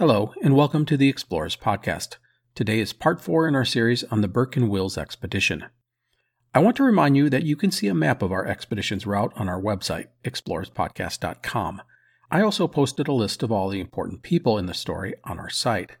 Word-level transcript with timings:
Hello, 0.00 0.32
and 0.42 0.56
welcome 0.56 0.86
to 0.86 0.96
the 0.96 1.10
Explorers 1.10 1.56
Podcast. 1.56 2.16
Today 2.54 2.80
is 2.80 2.94
part 2.94 3.20
four 3.20 3.46
in 3.46 3.54
our 3.54 3.66
series 3.66 4.02
on 4.04 4.22
the 4.22 4.28
Burke 4.28 4.56
and 4.56 4.70
Wills 4.70 4.96
expedition. 4.96 5.66
I 6.54 6.60
want 6.60 6.76
to 6.76 6.84
remind 6.84 7.18
you 7.18 7.28
that 7.28 7.42
you 7.42 7.54
can 7.54 7.70
see 7.70 7.86
a 7.86 7.92
map 7.92 8.22
of 8.22 8.32
our 8.32 8.46
expedition's 8.46 9.06
route 9.06 9.30
on 9.36 9.46
our 9.46 9.60
website, 9.60 10.06
explorerspodcast.com. 10.24 11.82
I 12.30 12.40
also 12.40 12.66
posted 12.66 13.08
a 13.08 13.12
list 13.12 13.42
of 13.42 13.52
all 13.52 13.68
the 13.68 13.78
important 13.78 14.22
people 14.22 14.56
in 14.56 14.64
the 14.64 14.72
story 14.72 15.16
on 15.24 15.38
our 15.38 15.50
site. 15.50 15.98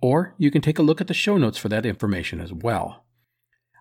Or 0.00 0.36
you 0.38 0.52
can 0.52 0.62
take 0.62 0.78
a 0.78 0.82
look 0.82 1.00
at 1.00 1.08
the 1.08 1.12
show 1.12 1.36
notes 1.36 1.58
for 1.58 1.68
that 1.70 1.84
information 1.84 2.40
as 2.40 2.52
well. 2.52 3.04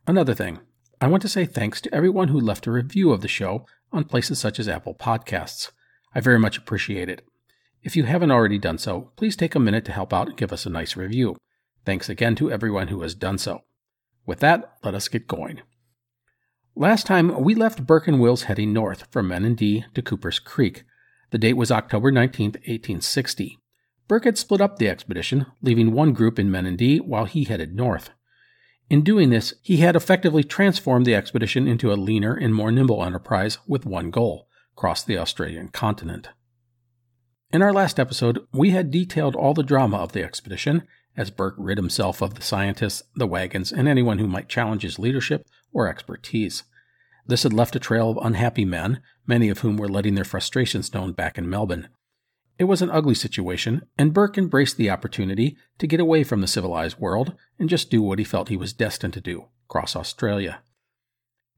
Another 0.08 0.34
thing, 0.34 0.62
I 1.00 1.06
want 1.06 1.22
to 1.22 1.30
say 1.30 1.46
thanks 1.46 1.80
to 1.82 1.94
everyone 1.94 2.30
who 2.30 2.40
left 2.40 2.66
a 2.66 2.72
review 2.72 3.12
of 3.12 3.22
the 3.22 3.28
show 3.28 3.68
on 3.92 4.06
places 4.06 4.40
such 4.40 4.60
as 4.60 4.68
Apple 4.68 4.96
Podcasts. 4.96 5.70
I 6.16 6.22
very 6.22 6.40
much 6.40 6.58
appreciate 6.58 7.08
it. 7.08 7.24
If 7.82 7.96
you 7.96 8.04
haven't 8.04 8.32
already 8.32 8.58
done 8.58 8.78
so, 8.78 9.12
please 9.16 9.36
take 9.36 9.56
a 9.56 9.60
minute 9.60 9.86
to 9.86 9.92
help 9.92 10.14
out 10.14 10.28
and 10.28 10.38
give 10.38 10.52
us 10.52 10.66
a 10.66 10.70
nice 10.70 10.96
review. 10.96 11.38
Thanks 11.86 12.10
again 12.10 12.36
to 12.36 12.52
everyone 12.52 12.90
who 12.90 13.02
has 13.02 13.16
done 13.16 13.38
so. 13.38 13.64
With 14.26 14.40
that, 14.42 14.74
let 14.84 14.94
us 14.94 15.08
get 15.08 15.28
going. 15.28 15.62
Last 16.76 17.06
time, 17.06 17.42
we 17.42 17.56
left 17.56 17.86
Burke 17.86 18.08
and 18.08 18.20
Wills 18.20 18.44
heading 18.44 18.74
north 18.74 19.08
from 19.12 19.30
Menindee 19.30 19.86
to 19.94 20.02
Cooper's 20.02 20.40
Creek. 20.40 20.84
The 21.32 21.38
date 21.38 21.54
was 21.54 21.72
October 21.72 22.12
19, 22.12 22.52
1860. 22.52 23.58
Burke 24.08 24.26
had 24.26 24.38
split 24.38 24.62
up 24.62 24.78
the 24.78 24.90
expedition, 24.90 25.46
leaving 25.62 25.94
one 25.94 26.14
group 26.14 26.38
in 26.38 26.50
Menindee 26.50 27.00
while 27.00 27.26
he 27.26 27.46
headed 27.46 27.76
north. 27.76 28.12
In 28.90 29.04
doing 29.04 29.30
this, 29.30 29.54
he 29.62 29.78
had 29.78 29.96
effectively 29.96 30.44
transformed 30.44 31.06
the 31.06 31.16
expedition 31.16 31.68
into 31.68 31.92
a 31.92 31.96
leaner 31.96 32.34
and 32.34 32.56
more 32.56 32.72
nimble 32.72 33.04
enterprise 33.04 33.60
with 33.68 33.86
one 33.86 34.10
goal 34.10 34.48
cross 34.76 35.04
the 35.04 35.18
Australian 35.18 35.68
continent. 35.68 36.30
In 37.52 37.64
our 37.64 37.74
last 37.74 38.00
episode, 38.00 38.46
we 38.54 38.70
had 38.70 38.92
detailed 38.92 39.36
all 39.36 39.56
the 39.56 39.64
drama 39.64 39.98
of 39.98 40.12
the 40.12 40.24
expedition 40.24 40.84
as 41.18 41.32
Burke 41.32 41.56
rid 41.58 41.80
himself 41.80 42.22
of 42.22 42.36
the 42.36 42.44
scientists, 42.44 43.02
the 43.16 43.26
wagons, 43.26 43.72
and 43.72 43.88
anyone 43.88 44.20
who 44.20 44.28
might 44.28 44.50
challenge 44.50 44.84
his 44.84 45.00
leadership 45.00 45.48
or 45.74 45.88
expertise. 45.88 46.64
This 47.26 47.42
had 47.42 47.52
left 47.52 47.76
a 47.76 47.80
trail 47.80 48.12
of 48.12 48.24
unhappy 48.24 48.66
men, 48.66 49.02
many 49.26 49.50
of 49.50 49.60
whom 49.60 49.78
were 49.78 49.90
letting 49.90 50.14
their 50.14 50.24
frustrations 50.24 50.94
known 50.94 51.14
back 51.14 51.40
in 51.40 51.50
Melbourne. 51.50 51.90
It 52.60 52.66
was 52.66 52.84
an 52.84 52.92
ugly 52.92 53.16
situation, 53.16 53.82
and 53.98 54.14
Burke 54.14 54.38
embraced 54.38 54.78
the 54.78 54.92
opportunity 54.92 55.58
to 55.80 55.88
get 55.88 56.00
away 56.00 56.24
from 56.24 56.42
the 56.42 56.48
civilized 56.48 57.00
world 57.00 57.34
and 57.58 57.68
just 57.68 57.90
do 57.90 58.04
what 58.04 58.20
he 58.20 58.26
felt 58.26 58.50
he 58.50 58.58
was 58.58 58.74
destined 58.74 59.14
to 59.14 59.22
do 59.22 59.46
cross 59.68 59.96
Australia. 59.96 60.62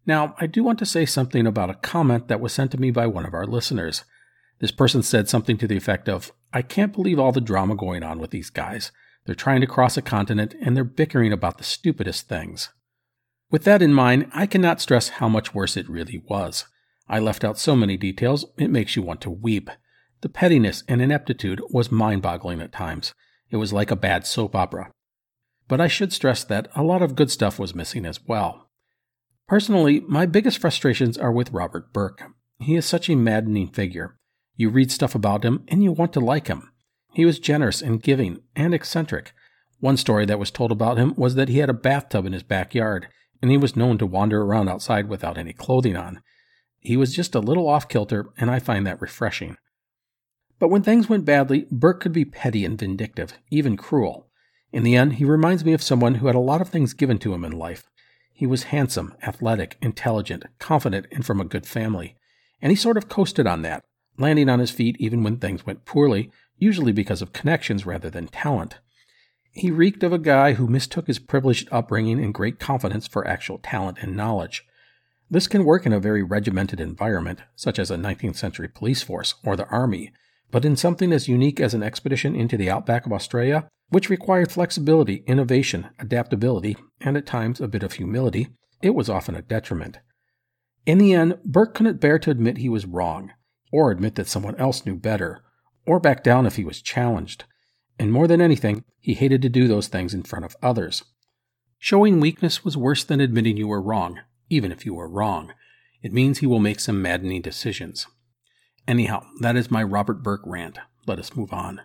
Now, 0.06 0.36
I 0.40 0.48
do 0.48 0.64
want 0.64 0.80
to 0.80 0.86
say 0.86 1.06
something 1.06 1.46
about 1.46 1.70
a 1.70 1.76
comment 1.76 2.30
that 2.30 2.40
was 2.40 2.54
sent 2.54 2.72
to 2.72 2.80
me 2.80 2.92
by 2.92 3.08
one 3.08 3.26
of 3.26 3.34
our 3.34 3.46
listeners. 3.46 4.04
This 4.62 4.72
person 4.72 5.02
said 5.02 5.28
something 5.28 5.58
to 5.58 5.68
the 5.68 5.76
effect 5.76 6.08
of, 6.08 6.32
I 6.54 6.62
can't 6.62 6.94
believe 6.94 7.18
all 7.18 7.32
the 7.32 7.42
drama 7.42 7.76
going 7.76 8.04
on 8.04 8.20
with 8.20 8.30
these 8.30 8.52
guys. 8.52 8.92
They're 9.26 9.34
trying 9.34 9.62
to 9.62 9.68
cross 9.68 9.98
a 9.98 10.04
continent 10.04 10.54
and 10.62 10.78
they're 10.78 10.84
bickering 10.84 11.34
about 11.34 11.58
the 11.58 11.64
stupidest 11.64 12.30
things. 12.30 12.70
With 13.50 13.64
that 13.64 13.82
in 13.82 13.92
mind, 13.92 14.30
I 14.34 14.46
cannot 14.46 14.80
stress 14.80 15.10
how 15.10 15.28
much 15.28 15.56
worse 15.56 15.76
it 15.76 15.90
really 15.90 16.24
was. 16.30 16.66
I 17.10 17.18
left 17.18 17.44
out 17.44 17.58
so 17.58 17.76
many 17.76 17.98
details, 17.98 18.46
it 18.56 18.70
makes 18.70 18.96
you 18.96 19.02
want 19.02 19.20
to 19.22 19.32
weep. 19.32 19.72
The 20.22 20.30
pettiness 20.30 20.84
and 20.88 21.02
ineptitude 21.02 21.60
was 21.72 21.92
mind 21.92 22.22
boggling 22.22 22.62
at 22.62 22.72
times. 22.72 23.16
It 23.50 23.58
was 23.58 23.74
like 23.74 23.90
a 23.90 23.96
bad 23.96 24.28
soap 24.28 24.56
opera. 24.56 24.92
But 25.68 25.82
I 25.82 25.88
should 25.88 26.14
stress 26.14 26.44
that 26.44 26.70
a 26.76 26.84
lot 26.84 27.02
of 27.02 27.16
good 27.16 27.32
stuff 27.32 27.58
was 27.58 27.74
missing 27.74 28.06
as 28.06 28.24
well. 28.28 28.70
Personally, 29.48 30.02
my 30.02 30.28
biggest 30.28 30.60
frustrations 30.60 31.18
are 31.18 31.32
with 31.32 31.52
Robert 31.52 31.92
Burke. 31.92 32.22
He 32.60 32.76
is 32.76 32.86
such 32.86 33.10
a 33.10 33.16
maddening 33.16 33.68
figure. 33.68 34.20
You 34.62 34.70
read 34.70 34.92
stuff 34.92 35.16
about 35.16 35.44
him 35.44 35.64
and 35.70 35.84
you 35.84 35.92
want 35.92 36.14
to 36.14 36.20
like 36.20 36.46
him. 36.46 36.70
He 37.16 37.26
was 37.26 37.40
generous 37.40 37.82
and 37.82 38.00
giving 38.00 38.44
and 38.56 38.76
eccentric. 38.76 39.34
One 39.80 39.98
story 39.98 40.24
that 40.28 40.38
was 40.38 40.52
told 40.52 40.72
about 40.72 41.00
him 41.00 41.16
was 41.18 41.34
that 41.34 41.50
he 41.50 41.58
had 41.58 41.70
a 41.72 41.74
bathtub 41.74 42.28
in 42.28 42.34
his 42.34 42.44
backyard 42.44 43.08
and 43.42 43.50
he 43.50 43.58
was 43.58 43.76
known 43.76 43.98
to 43.98 44.06
wander 44.06 44.44
around 44.44 44.70
outside 44.70 45.10
without 45.10 45.36
any 45.36 45.52
clothing 45.52 45.96
on. 45.96 46.22
He 46.78 46.96
was 46.96 47.16
just 47.16 47.34
a 47.34 47.40
little 47.40 47.68
off 47.68 47.90
kilter, 47.90 48.30
and 48.38 48.52
I 48.52 48.60
find 48.60 48.86
that 48.86 49.02
refreshing. 49.02 49.58
But 50.60 50.70
when 50.70 50.84
things 50.84 51.10
went 51.10 51.26
badly, 51.26 51.66
Burke 51.72 52.00
could 52.00 52.14
be 52.14 52.24
petty 52.24 52.64
and 52.64 52.78
vindictive, 52.78 53.34
even 53.50 53.78
cruel. 53.78 54.28
In 54.72 54.84
the 54.84 54.96
end, 54.96 55.14
he 55.14 55.26
reminds 55.26 55.66
me 55.66 55.74
of 55.74 55.82
someone 55.82 56.16
who 56.16 56.28
had 56.28 56.36
a 56.36 56.40
lot 56.40 56.62
of 56.62 56.70
things 56.70 56.94
given 56.94 57.18
to 57.18 57.34
him 57.34 57.44
in 57.44 57.52
life. 57.52 57.90
He 58.32 58.46
was 58.46 58.66
handsome, 58.66 59.16
athletic, 59.24 59.78
intelligent, 59.82 60.46
confident, 60.60 61.08
and 61.12 61.26
from 61.26 61.42
a 61.42 61.46
good 61.46 61.66
family. 61.66 62.16
And 62.62 62.72
he 62.72 62.76
sort 62.76 62.98
of 62.98 63.10
coasted 63.10 63.48
on 63.48 63.64
that, 63.64 63.84
landing 64.18 64.50
on 64.50 64.60
his 64.60 64.72
feet 64.72 64.96
even 65.00 65.24
when 65.24 65.38
things 65.38 65.66
went 65.66 65.86
poorly, 65.86 66.32
usually 66.58 66.92
because 66.92 67.22
of 67.22 67.34
connections 67.34 67.86
rather 67.86 68.10
than 68.10 68.28
talent. 68.28 68.80
He 69.52 69.70
reeked 69.70 70.04
of 70.04 70.14
a 70.14 70.18
guy 70.18 70.54
who 70.54 70.68
mistook 70.68 71.08
his 71.08 71.20
privileged 71.20 71.68
upbringing 71.72 72.24
and 72.24 72.34
great 72.34 72.60
confidence 72.60 73.08
for 73.08 73.28
actual 73.28 73.58
talent 73.58 73.98
and 74.02 74.16
knowledge. 74.16 74.64
This 75.30 75.48
can 75.48 75.66
work 75.66 75.86
in 75.86 75.94
a 75.94 76.00
very 76.00 76.24
regimented 76.24 76.80
environment, 76.80 77.42
such 77.56 77.80
as 77.80 77.92
a 77.92 77.96
19th 77.96 78.36
century 78.36 78.68
police 78.68 79.02
force 79.02 79.36
or 79.44 79.56
the 79.56 79.68
army, 79.68 80.14
but 80.52 80.66
in 80.66 80.76
something 80.76 81.12
as 81.12 81.28
unique 81.28 81.60
as 81.60 81.74
an 81.74 81.84
expedition 81.84 82.36
into 82.36 82.58
the 82.58 82.70
outback 82.70 83.06
of 83.06 83.14
Australia, 83.14 83.68
which 83.90 84.10
required 84.10 84.52
flexibility, 84.52 85.24
innovation, 85.28 85.90
adaptability, 86.00 86.78
and 87.00 87.18
at 87.18 87.26
times 87.26 87.60
a 87.60 87.68
bit 87.68 87.84
of 87.84 87.94
humility, 87.94 88.48
it 88.82 88.96
was 88.96 89.10
often 89.10 89.36
a 89.36 89.42
detriment. 89.42 90.00
In 90.86 90.98
the 90.98 91.14
end, 91.14 91.38
Burke 91.46 91.76
couldn't 91.76 92.00
bear 92.00 92.18
to 92.20 92.32
admit 92.32 92.58
he 92.58 92.70
was 92.70 92.86
wrong, 92.86 93.32
or 93.72 93.92
admit 93.92 94.16
that 94.16 94.28
someone 94.28 94.56
else 94.56 94.86
knew 94.86 94.96
better, 94.96 95.44
or 95.86 96.00
back 96.00 96.24
down 96.24 96.46
if 96.46 96.56
he 96.56 96.64
was 96.64 96.82
challenged. 96.82 97.46
And 97.98 98.12
more 98.12 98.28
than 98.28 98.42
anything, 98.42 98.84
he 99.00 99.14
hated 99.14 99.42
to 99.42 99.50
do 99.50 99.68
those 99.68 99.88
things 99.88 100.14
in 100.14 100.24
front 100.24 100.46
of 100.46 100.58
others. 100.62 101.04
Showing 101.80 102.20
weakness 102.20 102.64
was 102.64 102.78
worse 102.78 103.04
than 103.04 103.20
admitting 103.20 103.58
you 103.58 103.68
were 103.68 103.82
wrong, 103.82 104.20
even 104.50 104.72
if 104.72 104.86
you 104.86 104.94
were 104.94 105.10
wrong. 105.10 105.54
It 106.04 106.14
means 106.14 106.40
he 106.40 106.48
will 106.48 106.60
make 106.60 106.80
some 106.80 107.02
maddening 107.02 107.42
decisions. 107.42 108.08
Anyhow, 108.88 109.24
that 109.42 109.56
is 109.56 109.72
my 109.72 109.84
Robert 109.84 110.24
Burke 110.24 110.42
rant. 110.46 110.80
Let 111.08 111.20
us 111.20 111.36
move 111.36 111.54
on. 111.54 111.82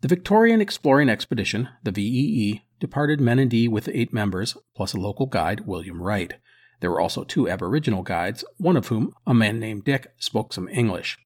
The 0.00 0.08
Victorian 0.08 0.60
Exploring 0.60 1.08
Expedition, 1.08 1.68
the 1.82 1.90
VEE, 1.90 2.62
departed 2.78 3.20
Menindee 3.20 3.68
with 3.68 3.88
eight 3.92 4.12
members, 4.12 4.56
plus 4.76 4.92
a 4.92 5.00
local 5.00 5.26
guide, 5.26 5.66
William 5.66 6.02
Wright. 6.02 6.34
There 6.80 6.90
were 6.90 7.00
also 7.00 7.24
two 7.24 7.48
Aboriginal 7.48 8.02
guides, 8.02 8.44
one 8.56 8.76
of 8.76 8.88
whom, 8.88 9.12
a 9.26 9.34
man 9.34 9.58
named 9.58 9.84
Dick, 9.84 10.08
spoke 10.18 10.52
some 10.52 10.68
English. 10.68 11.18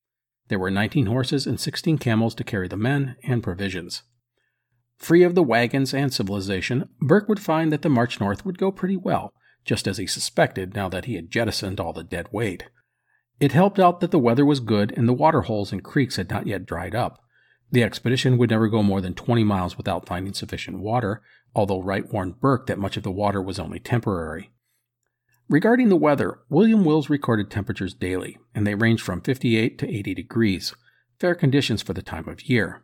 There 0.48 0.58
were 0.58 0.70
19 0.70 1.06
horses 1.06 1.46
and 1.46 1.58
16 1.58 1.98
camels 1.98 2.34
to 2.36 2.44
carry 2.44 2.68
the 2.68 2.76
men 2.76 3.16
and 3.22 3.42
provisions. 3.42 4.02
Free 4.96 5.24
of 5.24 5.34
the 5.34 5.42
wagons 5.42 5.92
and 5.92 6.12
civilization, 6.12 6.88
Burke 7.00 7.28
would 7.28 7.40
find 7.40 7.72
that 7.72 7.82
the 7.82 7.88
march 7.88 8.20
north 8.20 8.46
would 8.46 8.58
go 8.58 8.70
pretty 8.70 8.96
well, 8.96 9.32
just 9.64 9.88
as 9.88 9.98
he 9.98 10.06
suspected 10.06 10.74
now 10.74 10.88
that 10.88 11.06
he 11.06 11.16
had 11.16 11.30
jettisoned 11.30 11.80
all 11.80 11.92
the 11.92 12.04
dead 12.04 12.28
weight. 12.30 12.68
It 13.40 13.50
helped 13.50 13.80
out 13.80 13.98
that 13.98 14.12
the 14.12 14.20
weather 14.20 14.46
was 14.46 14.60
good 14.60 14.92
and 14.96 15.08
the 15.08 15.12
water 15.12 15.40
holes 15.40 15.72
and 15.72 15.82
creeks 15.82 16.14
had 16.14 16.30
not 16.30 16.46
yet 16.46 16.66
dried 16.66 16.94
up. 16.94 17.18
The 17.72 17.82
expedition 17.82 18.38
would 18.38 18.50
never 18.50 18.68
go 18.68 18.82
more 18.82 19.00
than 19.00 19.14
20 19.14 19.42
miles 19.42 19.76
without 19.76 20.06
finding 20.06 20.34
sufficient 20.34 20.78
water, 20.78 21.20
although 21.52 21.82
Wright 21.82 22.08
warned 22.12 22.38
Burke 22.38 22.68
that 22.68 22.78
much 22.78 22.96
of 22.96 23.02
the 23.02 23.10
water 23.10 23.42
was 23.42 23.58
only 23.58 23.80
temporary. 23.80 24.51
Regarding 25.48 25.88
the 25.88 25.96
weather, 25.96 26.38
William 26.48 26.84
Wills 26.84 27.10
recorded 27.10 27.50
temperatures 27.50 27.94
daily, 27.94 28.38
and 28.54 28.66
they 28.66 28.74
ranged 28.74 29.02
from 29.02 29.20
58 29.20 29.78
to 29.78 29.88
80 29.88 30.14
degrees, 30.14 30.74
fair 31.18 31.34
conditions 31.34 31.82
for 31.82 31.92
the 31.92 32.02
time 32.02 32.28
of 32.28 32.48
year. 32.48 32.82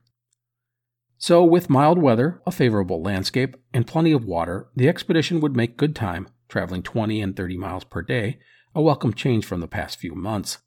So, 1.17 1.45
with 1.45 1.71
mild 1.71 1.99
weather, 1.99 2.41
a 2.47 2.53
favorable 2.53 3.03
landscape, 3.03 3.57
and 3.73 3.87
plenty 3.87 4.13
of 4.13 4.25
water, 4.25 4.69
the 4.77 4.89
expedition 4.89 5.41
would 5.41 5.57
make 5.57 5.77
good 5.77 5.97
time, 5.97 6.29
traveling 6.49 6.83
20 6.83 7.21
and 7.21 7.37
30 7.37 7.57
miles 7.57 7.85
per 7.85 8.03
day, 8.03 8.39
a 8.75 8.83
welcome 8.83 9.13
change 9.13 9.45
from 9.45 9.61
the 9.61 9.67
past 9.67 9.99
few 9.99 10.15
months. 10.15 10.59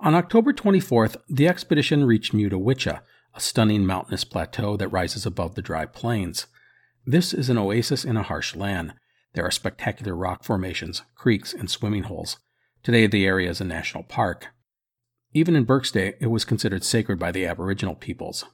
On 0.00 0.14
October 0.14 0.52
24th, 0.52 1.16
the 1.28 1.48
expedition 1.48 2.04
reached 2.04 2.32
Mutawintji, 2.32 3.00
a 3.34 3.40
stunning 3.40 3.84
mountainous 3.84 4.24
plateau 4.24 4.76
that 4.76 4.88
rises 4.88 5.26
above 5.26 5.56
the 5.56 5.62
dry 5.62 5.86
plains. 5.86 6.46
This 7.04 7.34
is 7.34 7.50
an 7.50 7.58
oasis 7.58 8.04
in 8.04 8.16
a 8.16 8.22
harsh 8.22 8.54
land, 8.56 8.94
there 9.38 9.46
are 9.46 9.52
spectacular 9.52 10.16
rock 10.16 10.42
formations, 10.42 11.02
creeks, 11.14 11.54
and 11.54 11.70
swimming 11.70 12.02
holes. 12.02 12.38
Today, 12.82 13.06
the 13.06 13.24
area 13.24 13.48
is 13.48 13.60
a 13.60 13.64
national 13.64 14.02
park. 14.02 14.48
Even 15.32 15.54
in 15.54 15.62
Burke's 15.62 15.92
day, 15.92 16.14
it 16.20 16.26
was 16.26 16.44
considered 16.44 16.82
sacred 16.82 17.20
by 17.20 17.30
the 17.30 17.46
Aboriginal 17.46 17.94
peoples. 17.94 18.46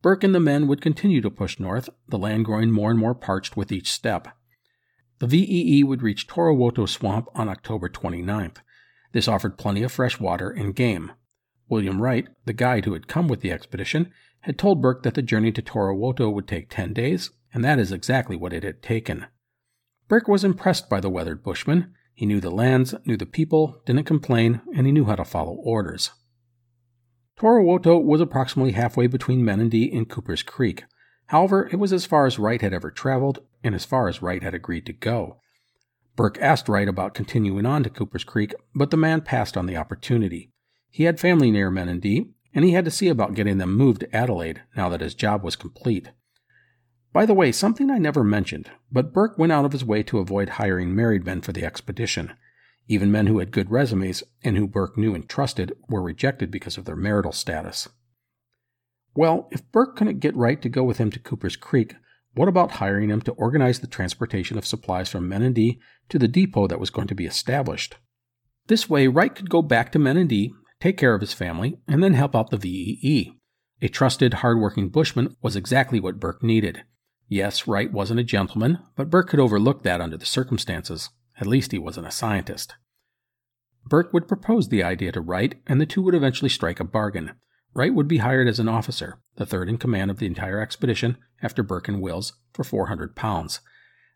Burke 0.00 0.24
and 0.24 0.34
the 0.34 0.40
men 0.40 0.66
would 0.66 0.80
continue 0.80 1.20
to 1.20 1.30
push 1.30 1.60
north, 1.60 1.90
the 2.08 2.16
land 2.16 2.46
growing 2.46 2.70
more 2.70 2.90
and 2.90 2.98
more 2.98 3.14
parched 3.14 3.54
with 3.54 3.70
each 3.70 3.92
step. 3.92 4.28
The 5.18 5.26
VEE 5.26 5.84
would 5.84 6.00
reach 6.00 6.26
Torowoto 6.26 6.88
Swamp 6.88 7.28
on 7.34 7.50
October 7.50 7.90
29th. 7.90 8.62
This 9.12 9.28
offered 9.28 9.58
plenty 9.58 9.82
of 9.82 9.92
fresh 9.92 10.18
water 10.18 10.48
and 10.48 10.74
game. 10.74 11.12
William 11.68 12.00
Wright, 12.00 12.26
the 12.46 12.54
guide 12.54 12.86
who 12.86 12.94
had 12.94 13.08
come 13.08 13.28
with 13.28 13.42
the 13.42 13.52
expedition, 13.52 14.10
had 14.40 14.56
told 14.56 14.80
Burke 14.80 15.02
that 15.02 15.12
the 15.12 15.20
journey 15.20 15.52
to 15.52 15.60
Torowoto 15.60 16.32
would 16.32 16.48
take 16.48 16.70
10 16.70 16.94
days, 16.94 17.30
and 17.52 17.62
that 17.62 17.78
is 17.78 17.92
exactly 17.92 18.36
what 18.36 18.54
it 18.54 18.62
had 18.62 18.82
taken. 18.82 19.26
Burke 20.10 20.26
was 20.26 20.42
impressed 20.42 20.90
by 20.90 20.98
the 20.98 21.08
weathered 21.08 21.44
bushman. 21.44 21.94
He 22.14 22.26
knew 22.26 22.40
the 22.40 22.50
lands, 22.50 22.96
knew 23.06 23.16
the 23.16 23.24
people, 23.24 23.80
didn't 23.86 24.06
complain, 24.06 24.60
and 24.74 24.84
he 24.84 24.92
knew 24.92 25.04
how 25.04 25.14
to 25.14 25.24
follow 25.24 25.52
orders. 25.52 26.10
Torowoto 27.38 28.02
was 28.02 28.20
approximately 28.20 28.72
halfway 28.72 29.06
between 29.06 29.44
Menindee 29.44 29.96
and 29.96 30.08
Cooper's 30.08 30.42
Creek. 30.42 30.82
However, 31.26 31.68
it 31.70 31.76
was 31.76 31.92
as 31.92 32.06
far 32.06 32.26
as 32.26 32.40
Wright 32.40 32.60
had 32.60 32.74
ever 32.74 32.90
traveled, 32.90 33.38
and 33.62 33.72
as 33.72 33.84
far 33.84 34.08
as 34.08 34.20
Wright 34.20 34.42
had 34.42 34.52
agreed 34.52 34.84
to 34.86 34.92
go. 34.92 35.38
Burke 36.16 36.38
asked 36.40 36.68
Wright 36.68 36.88
about 36.88 37.14
continuing 37.14 37.64
on 37.64 37.84
to 37.84 37.88
Cooper's 37.88 38.24
Creek, 38.24 38.52
but 38.74 38.90
the 38.90 38.96
man 38.96 39.20
passed 39.20 39.56
on 39.56 39.66
the 39.66 39.76
opportunity. 39.76 40.50
He 40.90 41.04
had 41.04 41.20
family 41.20 41.52
near 41.52 41.70
Menindee, 41.70 42.32
and 42.52 42.64
he 42.64 42.72
had 42.72 42.84
to 42.84 42.90
see 42.90 43.06
about 43.06 43.34
getting 43.34 43.58
them 43.58 43.76
moved 43.76 44.00
to 44.00 44.16
Adelaide 44.16 44.62
now 44.76 44.88
that 44.88 45.02
his 45.02 45.14
job 45.14 45.44
was 45.44 45.54
complete. 45.54 46.10
By 47.12 47.26
the 47.26 47.34
way, 47.34 47.50
something 47.50 47.90
I 47.90 47.98
never 47.98 48.22
mentioned, 48.22 48.70
but 48.92 49.12
Burke 49.12 49.36
went 49.36 49.52
out 49.52 49.64
of 49.64 49.72
his 49.72 49.84
way 49.84 50.02
to 50.04 50.18
avoid 50.18 50.50
hiring 50.50 50.94
married 50.94 51.26
men 51.26 51.40
for 51.40 51.52
the 51.52 51.64
expedition. 51.64 52.34
Even 52.86 53.10
men 53.10 53.26
who 53.26 53.38
had 53.38 53.50
good 53.50 53.70
resumes 53.70 54.22
and 54.44 54.56
who 54.56 54.68
Burke 54.68 54.96
knew 54.96 55.14
and 55.14 55.28
trusted 55.28 55.72
were 55.88 56.02
rejected 56.02 56.50
because 56.50 56.78
of 56.78 56.84
their 56.84 56.96
marital 56.96 57.32
status. 57.32 57.88
Well, 59.14 59.48
if 59.50 59.70
Burke 59.72 59.96
couldn't 59.96 60.20
get 60.20 60.36
Wright 60.36 60.62
to 60.62 60.68
go 60.68 60.84
with 60.84 60.98
him 60.98 61.10
to 61.10 61.18
Cooper's 61.18 61.56
Creek, 61.56 61.96
what 62.34 62.48
about 62.48 62.72
hiring 62.72 63.10
him 63.10 63.20
to 63.22 63.32
organize 63.32 63.80
the 63.80 63.88
transportation 63.88 64.56
of 64.56 64.64
supplies 64.64 65.08
from 65.08 65.28
Menindee 65.28 65.78
to 66.10 66.18
the 66.18 66.28
depot 66.28 66.68
that 66.68 66.78
was 66.78 66.90
going 66.90 67.08
to 67.08 67.14
be 67.14 67.26
established? 67.26 67.96
This 68.68 68.88
way, 68.88 69.08
Wright 69.08 69.34
could 69.34 69.50
go 69.50 69.62
back 69.62 69.90
to 69.92 69.98
Menindee, 69.98 70.52
take 70.80 70.96
care 70.96 71.14
of 71.14 71.20
his 71.20 71.32
family, 71.32 71.80
and 71.88 72.04
then 72.04 72.14
help 72.14 72.36
out 72.36 72.50
the 72.50 72.56
VEE. 72.56 73.36
A 73.82 73.88
trusted, 73.88 74.34
hard-working 74.34 74.90
bushman 74.90 75.34
was 75.42 75.56
exactly 75.56 75.98
what 75.98 76.20
Burke 76.20 76.42
needed. 76.42 76.84
Yes, 77.32 77.68
Wright 77.68 77.92
wasn't 77.92 78.18
a 78.18 78.24
gentleman, 78.24 78.80
but 78.96 79.08
Burke 79.08 79.28
could 79.28 79.38
overlook 79.38 79.84
that 79.84 80.00
under 80.00 80.16
the 80.16 80.26
circumstances. 80.26 81.10
At 81.40 81.46
least 81.46 81.70
he 81.70 81.78
wasn't 81.78 82.08
a 82.08 82.10
scientist. 82.10 82.74
Burke 83.86 84.12
would 84.12 84.26
propose 84.26 84.68
the 84.68 84.82
idea 84.82 85.12
to 85.12 85.20
Wright, 85.20 85.54
and 85.64 85.80
the 85.80 85.86
two 85.86 86.02
would 86.02 86.14
eventually 86.16 86.48
strike 86.48 86.80
a 86.80 86.84
bargain. 86.84 87.34
Wright 87.72 87.94
would 87.94 88.08
be 88.08 88.18
hired 88.18 88.48
as 88.48 88.58
an 88.58 88.68
officer, 88.68 89.20
the 89.36 89.46
third 89.46 89.68
in 89.68 89.78
command 89.78 90.10
of 90.10 90.18
the 90.18 90.26
entire 90.26 90.60
expedition, 90.60 91.18
after 91.40 91.62
Burke 91.62 91.86
and 91.86 92.02
Wills, 92.02 92.32
for 92.52 92.64
400 92.64 93.14
pounds. 93.14 93.60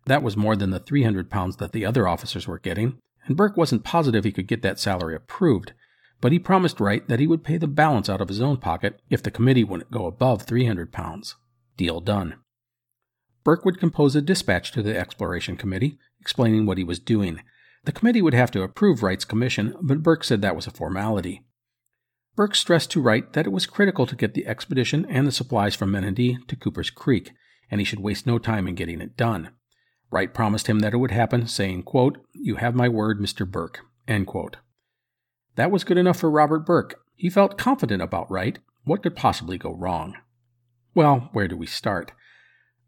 That 0.07 0.25
was 0.25 0.37
more 0.37 0.57
than 0.57 0.71
the 0.71 0.81
300 0.81 1.31
pounds 1.31 1.59
that 1.59 1.71
the 1.71 1.87
other 1.87 2.09
officers 2.09 2.49
were 2.49 2.59
getting, 2.59 2.99
and 3.27 3.37
Burke 3.37 3.57
wasn't 3.57 3.85
positive 3.85 4.25
he 4.25 4.33
could 4.33 4.49
get 4.49 4.63
that 4.63 4.81
salary 4.81 5.15
approved, 5.15 5.73
but 6.21 6.33
he 6.33 6.41
promised 6.41 6.81
Wright 6.81 7.07
that 7.07 7.21
he 7.21 7.29
would 7.29 7.45
pay 7.45 7.59
the 7.59 7.69
balance 7.69 8.09
out 8.09 8.21
of 8.21 8.29
his 8.29 8.41
own 8.41 8.57
pocket 8.57 9.01
if 9.09 9.23
the 9.23 9.31
committee 9.31 9.63
wouldn't 9.63 9.93
go 9.93 10.07
above 10.07 10.43
300 10.43 10.93
pounds. 10.93 11.37
Deal 11.77 12.01
done. 12.01 12.35
Burke 13.45 13.65
would 13.65 13.79
compose 13.79 14.17
a 14.17 14.23
dispatch 14.23 14.73
to 14.73 14.83
the 14.83 14.97
Exploration 14.97 15.57
Committee 15.57 15.99
explaining 16.21 16.65
what 16.65 16.79
he 16.79 16.85
was 16.85 16.99
doing. 16.99 17.43
The 17.85 17.93
committee 17.93 18.23
would 18.23 18.33
have 18.33 18.51
to 18.53 18.63
approve 18.63 19.03
Wright's 19.03 19.27
commission, 19.27 19.75
but 19.83 20.03
Burke 20.03 20.25
said 20.25 20.41
that 20.41 20.57
was 20.57 20.67
a 20.67 20.71
formality. 20.71 21.43
Burke 22.35 22.55
stressed 22.55 22.91
to 22.93 23.03
Wright 23.03 23.31
that 23.35 23.47
it 23.47 23.53
was 23.53 23.67
critical 23.67 24.07
to 24.07 24.17
get 24.17 24.33
the 24.33 24.47
expedition 24.47 25.07
and 25.09 25.27
the 25.27 25.33
supplies 25.33 25.75
from 25.75 25.93
Menindee 25.93 26.39
to 26.49 26.57
Cooper's 26.57 26.89
Creek, 26.89 27.33
and 27.71 27.81
he 27.81 27.85
should 27.85 28.01
waste 28.01 28.27
no 28.27 28.39
time 28.39 28.67
in 28.67 28.75
getting 28.75 29.03
it 29.03 29.17
done. 29.17 29.51
Wright 30.11 30.33
promised 30.33 30.67
him 30.67 30.79
that 30.79 30.95
it 30.95 30.97
would 30.97 31.11
happen, 31.11 31.47
saying, 31.47 31.83
quote, 31.83 32.19
You 32.33 32.57
have 32.57 32.75
my 32.75 32.89
word, 32.89 33.21
Mr. 33.21 33.49
Burke. 33.49 33.81
End 34.09 34.27
quote. 34.27 34.57
That 35.57 35.71
was 35.71 35.85
good 35.85 35.99
enough 35.99 36.19
for 36.19 36.31
Robert 36.31 36.67
Burke. 36.67 37.01
He 37.15 37.31
felt 37.31 37.59
confident 37.59 38.03
about 38.03 38.31
Wright. 38.31 38.59
What 38.85 39.03
could 39.03 39.15
possibly 39.15 39.59
go 39.59 39.75
wrong? 39.75 40.17
Well, 40.95 41.29
where 41.33 41.49
do 41.49 41.57
we 41.57 41.67
start? 41.67 42.13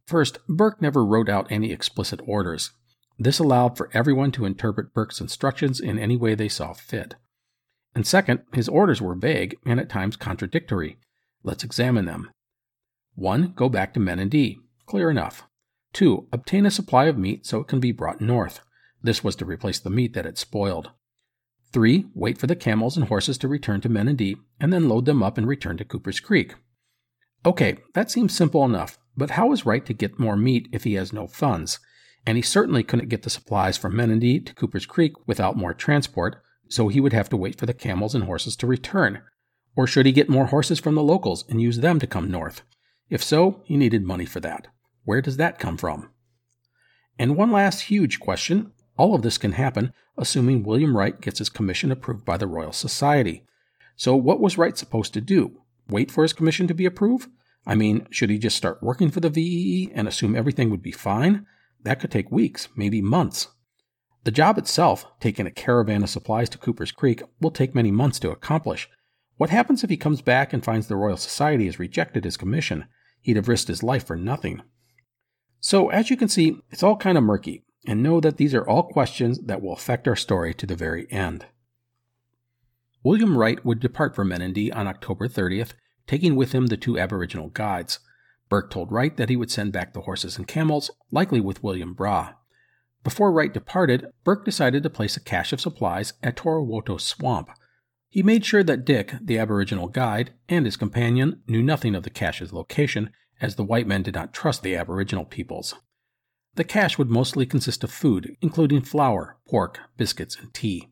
First, 0.07 0.39
Burke 0.49 0.81
never 0.81 1.05
wrote 1.05 1.29
out 1.29 1.51
any 1.51 1.73
explicit 1.73 2.21
orders. 2.27 2.71
This 3.19 3.39
allowed 3.39 3.77
for 3.77 3.91
everyone 3.93 4.31
to 4.33 4.45
interpret 4.45 4.95
Burke's 4.95 5.21
instructions 5.21 5.81
in 5.81 5.99
any 5.99 6.17
way 6.17 6.35
they 6.35 6.49
saw 6.49 6.73
fit. 6.75 7.15
And 7.95 8.07
second, 8.07 8.43
his 8.53 8.69
orders 8.69 9.01
were 9.01 9.15
vague 9.15 9.57
and 9.65 9.81
at 9.81 9.89
times 9.89 10.17
contradictory. 10.17 10.99
Let's 11.43 11.65
examine 11.65 12.05
them. 12.05 12.31
1. 13.15 13.55
Go 13.57 13.69
back 13.69 13.95
to 13.95 14.01
Menindee. 14.01 14.59
Clear 14.85 15.11
enough. 15.11 15.45
2. 15.95 16.29
Obtain 16.31 16.67
a 16.67 16.71
supply 16.71 17.07
of 17.07 17.17
meat 17.17 17.47
so 17.47 17.59
it 17.61 17.69
can 17.69 17.81
be 17.81 17.93
brought 17.93 18.21
north. 18.21 18.61
This 19.03 19.25
was 19.25 19.35
to 19.37 19.45
replace 19.45 19.79
the 19.79 19.91
meat 19.91 20.13
that 20.13 20.27
had 20.27 20.37
spoiled. 20.37 20.91
3. 21.73 22.07
Wait 22.15 22.39
for 22.39 22.47
the 22.47 22.55
camels 22.55 22.97
and 22.97 23.09
horses 23.09 23.39
to 23.39 23.49
return 23.49 23.81
to 23.81 23.89
Menindee, 23.89 24.37
and 24.61 24.73
then 24.73 24.89
load 24.89 25.07
them 25.07 25.23
up 25.23 25.39
and 25.39 25.49
return 25.49 25.77
to 25.79 25.85
Cooper's 25.85 26.21
Creek. 26.21 26.55
Okay, 27.45 27.79
that 27.95 28.11
seems 28.11 28.37
simple 28.37 28.65
enough, 28.65 28.99
but 29.17 29.33
how 29.33 29.53
is 29.53 29.67
Wright 29.67 29.85
to 29.87 29.93
get 29.93 30.19
more 30.19 30.37
meat 30.37 30.69
if 30.73 30.85
he 30.85 30.95
has 30.95 31.13
no 31.13 31.27
funds? 31.27 31.79
And 32.27 32.37
he 32.37 32.43
certainly 32.43 32.83
couldn't 32.83 33.09
get 33.09 33.23
the 33.23 33.31
supplies 33.31 33.79
from 33.79 33.95
Menindee 33.95 34.45
to 34.47 34.55
Cooper's 34.55 34.87
Creek 34.87 35.13
without 35.27 35.57
more 35.57 35.73
transport, 35.73 36.43
so 36.69 36.89
he 36.89 37.01
would 37.01 37.13
have 37.13 37.29
to 37.29 37.37
wait 37.37 37.59
for 37.59 37.67
the 37.67 37.75
camels 37.75 38.15
and 38.15 38.25
horses 38.25 38.57
to 38.57 38.67
return. 38.67 39.23
Or 39.77 39.87
should 39.87 40.07
he 40.07 40.13
get 40.13 40.29
more 40.29 40.47
horses 40.47 40.81
from 40.81 40.95
the 40.95 41.03
locals 41.03 41.45
and 41.49 41.61
use 41.63 41.79
them 41.79 42.01
to 42.01 42.07
come 42.07 42.31
north? 42.31 42.63
If 43.09 43.23
so, 43.23 43.63
he 43.65 43.77
needed 43.77 44.03
money 44.03 44.27
for 44.27 44.41
that. 44.41 44.69
Where 45.05 45.21
does 45.21 45.37
that 45.37 45.59
come 45.59 45.77
from? 45.77 46.11
And 47.19 47.37
one 47.37 47.53
last 47.53 47.83
huge 47.83 48.19
question 48.19 48.73
all 48.99 49.15
of 49.15 49.23
this 49.23 49.39
can 49.39 49.53
happen 49.53 49.93
assuming 50.19 50.63
William 50.63 50.97
Wright 50.97 51.21
gets 51.21 51.39
his 51.39 51.49
commission 51.49 51.93
approved 51.93 52.25
by 52.25 52.37
the 52.37 52.47
Royal 52.47 52.73
Society. 52.73 53.45
So, 53.97 54.17
what 54.17 54.41
was 54.41 54.59
Wright 54.59 54.77
supposed 54.77 55.15
to 55.15 55.21
do? 55.21 55.61
Wait 55.89 56.11
for 56.11 56.23
his 56.23 56.33
commission 56.33 56.67
to 56.69 56.75
be 56.75 56.87
approved? 56.87 57.29
I 57.67 57.75
mean, 57.75 58.07
should 58.11 58.31
he 58.31 58.39
just 58.39 58.57
start 58.57 58.83
working 58.83 59.11
for 59.11 59.21
the 59.21 59.29
VEE 59.29 59.91
and 59.93 60.07
assume 60.07 60.37
everything 60.37 60.71
would 60.71 60.83
be 60.83 60.93
fine? 60.93 61.47
That 61.83 61.99
could 61.99 62.13
take 62.13 62.31
weeks, 62.31 62.69
maybe 62.77 63.03
months. 63.03 63.49
The 64.25 64.31
job 64.31 64.57
itself, 64.59 65.07
taking 65.21 65.47
a 65.47 65.51
caravan 65.51 66.03
of 66.03 66.11
supplies 66.11 66.49
to 66.51 66.59
Cooper's 66.59 66.93
Creek, 66.93 67.23
will 67.41 67.51
take 67.51 67.75
many 67.75 67.91
months 67.91 68.19
to 68.21 68.31
accomplish. 68.31 68.89
What 69.37 69.51
happens 69.51 69.85
if 69.85 69.91
he 69.91 69.97
comes 69.97 70.23
back 70.23 70.53
and 70.53 70.65
finds 70.65 70.87
the 70.87 70.97
Royal 70.97 71.17
Society 71.17 71.67
has 71.67 71.79
rejected 71.79 72.25
his 72.25 72.37
commission? 72.37 72.87
He'd 73.21 73.37
have 73.37 73.49
risked 73.49 73.69
his 73.69 73.83
life 73.83 74.07
for 74.07 74.17
nothing. 74.17 74.63
So, 75.61 75.89
as 75.91 76.11
you 76.11 76.17
can 76.17 76.29
see, 76.29 76.59
it's 76.71 76.83
all 76.83 76.97
kind 76.97 77.19
of 77.19 77.25
murky, 77.25 77.65
and 77.87 78.03
know 78.03 78.21
that 78.21 78.37
these 78.37 78.55
are 78.55 78.67
all 78.67 78.85
questions 78.85 79.41
that 79.43 79.61
will 79.61 79.73
affect 79.73 80.09
our 80.09 80.17
story 80.17 80.55
to 80.55 80.67
the 80.67 80.77
very 80.77 81.11
end. 81.11 81.47
William 83.03 83.37
Wright 83.37 83.65
would 83.65 83.81
depart 83.81 84.15
from 84.15 84.31
Menindee 84.31 84.75
on 84.75 84.87
October 84.87 85.29
30th 85.29 85.75
taking 86.07 86.37
with 86.37 86.53
him 86.53 86.67
the 86.67 86.77
two 86.77 86.99
Aboriginal 86.99 87.49
guides. 87.49 87.99
Burke 88.49 88.71
told 88.71 88.93
Wright 88.93 89.17
that 89.17 89.29
he 89.29 89.37
would 89.37 89.51
send 89.51 89.73
back 89.73 89.93
the 89.93 90.03
horses 90.03 90.37
and 90.37 90.47
camels, 90.47 90.91
likely 91.11 91.41
with 91.41 91.63
William 91.63 91.95
Brahe. 91.95 92.35
Before 93.03 93.33
Wright 93.33 93.53
departed, 93.53 94.07
Burke 94.25 94.45
decided 94.45 94.83
to 94.83 94.91
place 94.91 95.17
a 95.17 95.21
cache 95.21 95.53
of 95.53 95.61
supplies 95.61 96.15
at 96.23 96.37
Torowoto 96.37 97.01
Swamp. 97.01 97.51
He 98.09 98.23
made 98.23 98.45
sure 98.45 98.63
that 98.63 98.85
Dick, 98.85 99.15
the 99.21 99.39
Aboriginal 99.39 99.89
guide, 99.89 100.33
and 100.49 100.65
his 100.65 100.77
companion 100.77 101.43
knew 101.47 101.63
nothing 101.63 101.95
of 101.95 102.03
the 102.03 102.11
cache's 102.11 102.53
location, 102.53 103.11
as 103.41 103.57
the 103.57 103.65
white 103.65 103.87
men 103.87 104.03
did 104.03 104.15
not 104.15 104.33
trust 104.33 104.63
the 104.63 104.75
Aboriginal 104.75 105.25
peoples. 105.25 105.75
The 106.55 106.65
cache 106.65 106.97
would 106.99 107.11
mostly 107.11 107.45
consist 107.47 107.85
of 107.85 107.93
food, 107.93 108.37
including 108.41 108.81
flour, 108.81 109.37
pork, 109.47 109.79
biscuits, 109.97 110.37
and 110.37 110.53
tea. 110.55 110.89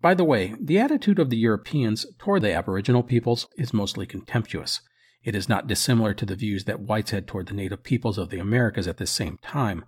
By 0.00 0.14
the 0.14 0.24
way, 0.24 0.54
the 0.60 0.78
attitude 0.78 1.18
of 1.18 1.28
the 1.28 1.36
Europeans 1.36 2.06
toward 2.18 2.42
the 2.42 2.52
Aboriginal 2.52 3.02
peoples 3.02 3.48
is 3.56 3.74
mostly 3.74 4.06
contemptuous. 4.06 4.80
It 5.24 5.34
is 5.34 5.48
not 5.48 5.66
dissimilar 5.66 6.14
to 6.14 6.24
the 6.24 6.36
views 6.36 6.64
that 6.64 6.80
whites 6.80 7.10
had 7.10 7.26
toward 7.26 7.48
the 7.48 7.54
native 7.54 7.82
peoples 7.82 8.16
of 8.16 8.30
the 8.30 8.38
Americas 8.38 8.86
at 8.86 8.98
this 8.98 9.10
same 9.10 9.38
time. 9.42 9.84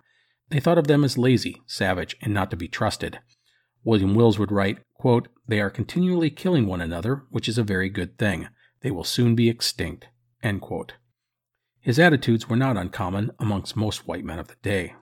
They 0.49 0.59
thought 0.59 0.77
of 0.77 0.87
them 0.87 1.05
as 1.05 1.17
lazy, 1.17 1.61
savage, 1.65 2.17
and 2.21 2.33
not 2.33 2.51
to 2.51 2.57
be 2.57 2.67
trusted. 2.67 3.19
William 3.85 4.13
Wills 4.13 4.37
would 4.37 4.51
write, 4.51 4.79
quote, 4.95 5.29
They 5.47 5.61
are 5.61 5.69
continually 5.69 6.29
killing 6.29 6.67
one 6.67 6.81
another, 6.81 7.23
which 7.29 7.47
is 7.47 7.57
a 7.57 7.63
very 7.63 7.89
good 7.89 8.17
thing. 8.17 8.49
They 8.81 8.91
will 8.91 9.05
soon 9.05 9.33
be 9.33 9.49
extinct. 9.49 10.07
His 11.79 11.97
attitudes 11.97 12.49
were 12.49 12.57
not 12.57 12.77
uncommon 12.77 13.31
amongst 13.39 13.77
most 13.77 14.07
white 14.07 14.25
men 14.25 14.39
of 14.39 14.49
the 14.49 14.57
day. 14.61 14.93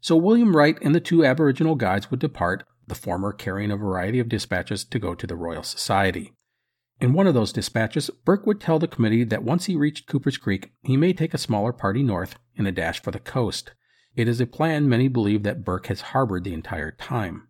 So 0.00 0.16
William 0.16 0.56
Wright 0.56 0.76
and 0.82 0.94
the 0.94 1.00
two 1.00 1.24
Aboriginal 1.24 1.76
guides 1.76 2.10
would 2.10 2.20
depart, 2.20 2.64
the 2.88 2.94
former 2.94 3.32
carrying 3.32 3.70
a 3.70 3.76
variety 3.76 4.18
of 4.18 4.28
dispatches 4.28 4.84
to 4.84 4.98
go 4.98 5.14
to 5.14 5.26
the 5.26 5.36
Royal 5.36 5.62
Society. 5.62 6.32
In 7.00 7.12
one 7.12 7.26
of 7.26 7.34
those 7.34 7.52
dispatches, 7.52 8.10
Burke 8.24 8.46
would 8.46 8.60
tell 8.60 8.78
the 8.78 8.88
committee 8.88 9.24
that 9.24 9.44
once 9.44 9.66
he 9.66 9.76
reached 9.76 10.08
Cooper's 10.08 10.36
Creek, 10.36 10.72
he 10.82 10.96
may 10.96 11.12
take 11.12 11.32
a 11.32 11.38
smaller 11.38 11.72
party 11.72 12.02
north 12.02 12.36
in 12.56 12.66
a 12.66 12.72
dash 12.72 13.00
for 13.00 13.12
the 13.12 13.20
coast. 13.20 13.72
It 14.16 14.26
is 14.26 14.40
a 14.40 14.46
plan 14.46 14.88
many 14.88 15.06
believe 15.06 15.44
that 15.44 15.64
Burke 15.64 15.86
has 15.86 16.00
harbored 16.00 16.42
the 16.42 16.54
entire 16.54 16.90
time. 16.90 17.46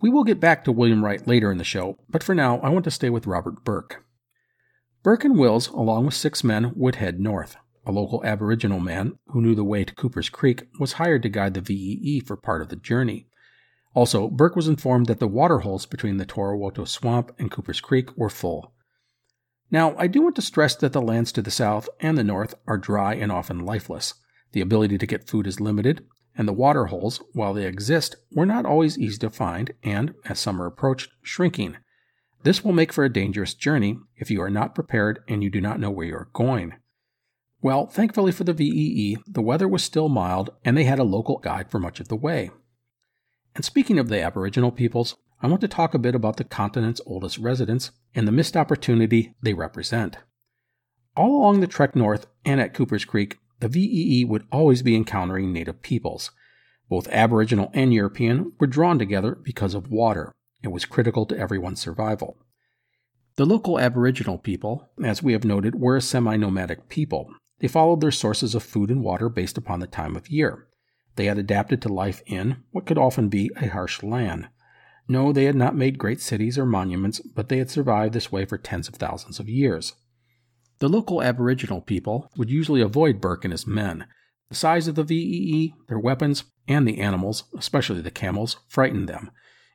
We 0.00 0.10
will 0.10 0.24
get 0.24 0.40
back 0.40 0.64
to 0.64 0.72
William 0.72 1.04
Wright 1.04 1.24
later 1.24 1.52
in 1.52 1.58
the 1.58 1.64
show, 1.64 1.98
but 2.08 2.24
for 2.24 2.34
now 2.34 2.58
I 2.58 2.70
want 2.70 2.84
to 2.84 2.90
stay 2.90 3.10
with 3.10 3.28
Robert 3.28 3.62
Burke. 3.64 4.04
Burke 5.04 5.24
and 5.24 5.38
Wills, 5.38 5.68
along 5.68 6.06
with 6.06 6.14
six 6.14 6.42
men, 6.42 6.72
would 6.74 6.96
head 6.96 7.20
north. 7.20 7.56
A 7.86 7.92
local 7.92 8.24
Aboriginal 8.24 8.80
man 8.80 9.18
who 9.28 9.40
knew 9.40 9.54
the 9.54 9.62
way 9.62 9.84
to 9.84 9.94
Cooper's 9.94 10.28
Creek 10.28 10.64
was 10.80 10.94
hired 10.94 11.22
to 11.22 11.28
guide 11.28 11.54
the 11.54 11.60
VEE 11.60 12.20
for 12.26 12.36
part 12.36 12.62
of 12.62 12.68
the 12.68 12.76
journey. 12.76 13.28
Also, 13.94 14.28
Burke 14.28 14.56
was 14.56 14.68
informed 14.68 15.06
that 15.06 15.20
the 15.20 15.28
water 15.28 15.60
holes 15.60 15.84
between 15.86 16.16
the 16.16 16.26
Torowoto 16.26 16.86
Swamp 16.86 17.32
and 17.38 17.50
Cooper's 17.50 17.80
Creek 17.80 18.16
were 18.16 18.30
full. 18.30 18.72
Now, 19.70 19.94
I 19.96 20.06
do 20.06 20.22
want 20.22 20.36
to 20.36 20.42
stress 20.42 20.74
that 20.76 20.92
the 20.92 21.02
lands 21.02 21.32
to 21.32 21.42
the 21.42 21.50
south 21.50 21.88
and 22.00 22.16
the 22.16 22.24
north 22.24 22.54
are 22.66 22.78
dry 22.78 23.14
and 23.14 23.30
often 23.30 23.60
lifeless. 23.60 24.14
The 24.52 24.60
ability 24.60 24.98
to 24.98 25.06
get 25.06 25.28
food 25.28 25.46
is 25.46 25.60
limited, 25.60 26.04
and 26.36 26.48
the 26.48 26.52
water 26.52 26.86
holes, 26.86 27.22
while 27.32 27.54
they 27.54 27.66
exist, 27.66 28.16
were 28.32 28.46
not 28.46 28.66
always 28.66 28.98
easy 28.98 29.18
to 29.18 29.30
find 29.30 29.72
and, 29.82 30.14
as 30.24 30.38
summer 30.38 30.66
approached, 30.66 31.10
shrinking. 31.22 31.76
This 32.42 32.64
will 32.64 32.72
make 32.72 32.92
for 32.92 33.04
a 33.04 33.12
dangerous 33.12 33.54
journey 33.54 33.98
if 34.16 34.30
you 34.30 34.42
are 34.42 34.50
not 34.50 34.74
prepared 34.74 35.20
and 35.28 35.42
you 35.42 35.50
do 35.50 35.60
not 35.60 35.78
know 35.78 35.90
where 35.90 36.06
you 36.06 36.16
are 36.16 36.28
going. 36.32 36.74
Well, 37.60 37.86
thankfully 37.86 38.32
for 38.32 38.44
the 38.44 38.52
VEE, 38.52 39.18
the 39.26 39.42
weather 39.42 39.68
was 39.68 39.84
still 39.84 40.08
mild 40.08 40.50
and 40.64 40.76
they 40.76 40.84
had 40.84 40.98
a 40.98 41.04
local 41.04 41.38
guide 41.38 41.70
for 41.70 41.78
much 41.78 42.00
of 42.00 42.08
the 42.08 42.16
way. 42.16 42.50
And 43.54 43.64
speaking 43.64 43.98
of 43.98 44.08
the 44.08 44.22
Aboriginal 44.22 44.70
peoples, 44.70 45.16
I 45.42 45.46
want 45.46 45.60
to 45.62 45.68
talk 45.68 45.92
a 45.94 45.98
bit 45.98 46.14
about 46.14 46.36
the 46.36 46.44
continent's 46.44 47.00
oldest 47.04 47.38
residents 47.38 47.90
and 48.14 48.26
the 48.26 48.32
missed 48.32 48.56
opportunity 48.56 49.34
they 49.42 49.54
represent. 49.54 50.18
All 51.16 51.40
along 51.40 51.60
the 51.60 51.66
trek 51.66 51.94
north 51.94 52.26
and 52.44 52.60
at 52.60 52.74
Cooper's 52.74 53.04
Creek, 53.04 53.38
the 53.60 53.68
VEE 53.68 54.24
would 54.24 54.46
always 54.50 54.82
be 54.82 54.96
encountering 54.96 55.52
native 55.52 55.82
peoples. 55.82 56.30
Both 56.88 57.08
Aboriginal 57.08 57.70
and 57.74 57.92
European 57.92 58.52
were 58.58 58.66
drawn 58.66 58.98
together 58.98 59.34
because 59.34 59.74
of 59.74 59.90
water. 59.90 60.32
It 60.62 60.68
was 60.68 60.84
critical 60.84 61.26
to 61.26 61.38
everyone's 61.38 61.80
survival. 61.80 62.38
The 63.36 63.46
local 63.46 63.78
Aboriginal 63.78 64.38
people, 64.38 64.90
as 65.02 65.22
we 65.22 65.32
have 65.32 65.44
noted, 65.44 65.74
were 65.74 65.96
a 65.96 66.02
semi 66.02 66.36
nomadic 66.36 66.88
people. 66.88 67.32
They 67.60 67.68
followed 67.68 68.00
their 68.00 68.10
sources 68.10 68.54
of 68.54 68.62
food 68.62 68.90
and 68.90 69.02
water 69.02 69.28
based 69.28 69.56
upon 69.56 69.80
the 69.80 69.86
time 69.86 70.16
of 70.16 70.28
year. 70.28 70.66
They 71.16 71.26
had 71.26 71.38
adapted 71.38 71.82
to 71.82 71.92
life 71.92 72.22
in 72.26 72.62
what 72.70 72.86
could 72.86 72.98
often 72.98 73.28
be 73.28 73.50
a 73.56 73.68
harsh 73.68 74.02
land. 74.02 74.48
No, 75.08 75.32
they 75.32 75.44
had 75.44 75.56
not 75.56 75.76
made 75.76 75.98
great 75.98 76.20
cities 76.20 76.56
or 76.56 76.64
monuments, 76.64 77.20
but 77.20 77.48
they 77.48 77.58
had 77.58 77.70
survived 77.70 78.14
this 78.14 78.32
way 78.32 78.44
for 78.44 78.56
tens 78.56 78.88
of 78.88 78.94
thousands 78.94 79.38
of 79.38 79.48
years. 79.48 79.94
The 80.78 80.88
local 80.88 81.22
Aboriginal 81.22 81.80
people 81.80 82.30
would 82.36 82.50
usually 82.50 82.80
avoid 82.80 83.20
Burke 83.20 83.44
and 83.44 83.52
his 83.52 83.66
men. 83.66 84.06
The 84.48 84.54
size 84.54 84.88
of 84.88 84.94
the 84.94 85.04
VEE, 85.04 85.74
their 85.88 85.98
weapons, 85.98 86.44
and 86.66 86.86
the 86.86 86.98
animals, 86.98 87.44
especially 87.56 88.00
the 88.00 88.10
camels, 88.10 88.58
frightened 88.68 89.08
them. 89.08 89.30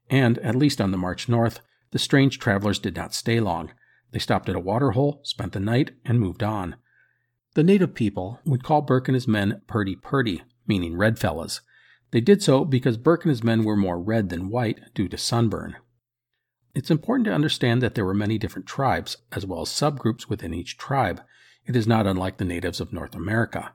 And, 0.09 0.37
at 0.39 0.55
least 0.55 0.81
on 0.81 0.91
the 0.91 0.97
march 0.97 1.29
north, 1.29 1.59
the 1.91 1.99
strange 1.99 2.39
travelers 2.39 2.79
did 2.79 2.95
not 2.95 3.13
stay 3.13 3.39
long. 3.39 3.71
They 4.11 4.19
stopped 4.19 4.49
at 4.49 4.55
a 4.55 4.59
waterhole, 4.59 5.21
spent 5.23 5.53
the 5.53 5.59
night, 5.59 5.91
and 6.05 6.19
moved 6.19 6.43
on. 6.43 6.75
The 7.55 7.63
native 7.63 7.93
people 7.93 8.39
would 8.45 8.63
call 8.63 8.81
Burke 8.81 9.07
and 9.07 9.15
his 9.15 9.27
men 9.27 9.61
Purdy 9.67 9.95
Purdy, 9.95 10.43
meaning 10.67 10.97
red 10.97 11.17
fellas. 11.17 11.61
They 12.11 12.21
did 12.21 12.41
so 12.41 12.63
because 12.65 12.97
Burke 12.97 13.25
and 13.25 13.29
his 13.29 13.43
men 13.43 13.63
were 13.63 13.75
more 13.75 13.99
red 13.99 14.29
than 14.29 14.49
white 14.49 14.79
due 14.93 15.07
to 15.09 15.17
sunburn. 15.17 15.75
It's 16.73 16.91
important 16.91 17.25
to 17.25 17.33
understand 17.33 17.81
that 17.81 17.95
there 17.95 18.05
were 18.05 18.13
many 18.13 18.37
different 18.37 18.67
tribes, 18.67 19.17
as 19.31 19.45
well 19.45 19.61
as 19.61 19.69
subgroups 19.69 20.29
within 20.29 20.53
each 20.53 20.77
tribe. 20.77 21.21
It 21.65 21.75
is 21.75 21.87
not 21.87 22.07
unlike 22.07 22.37
the 22.37 22.45
natives 22.45 22.79
of 22.79 22.93
North 22.93 23.15
America. 23.15 23.73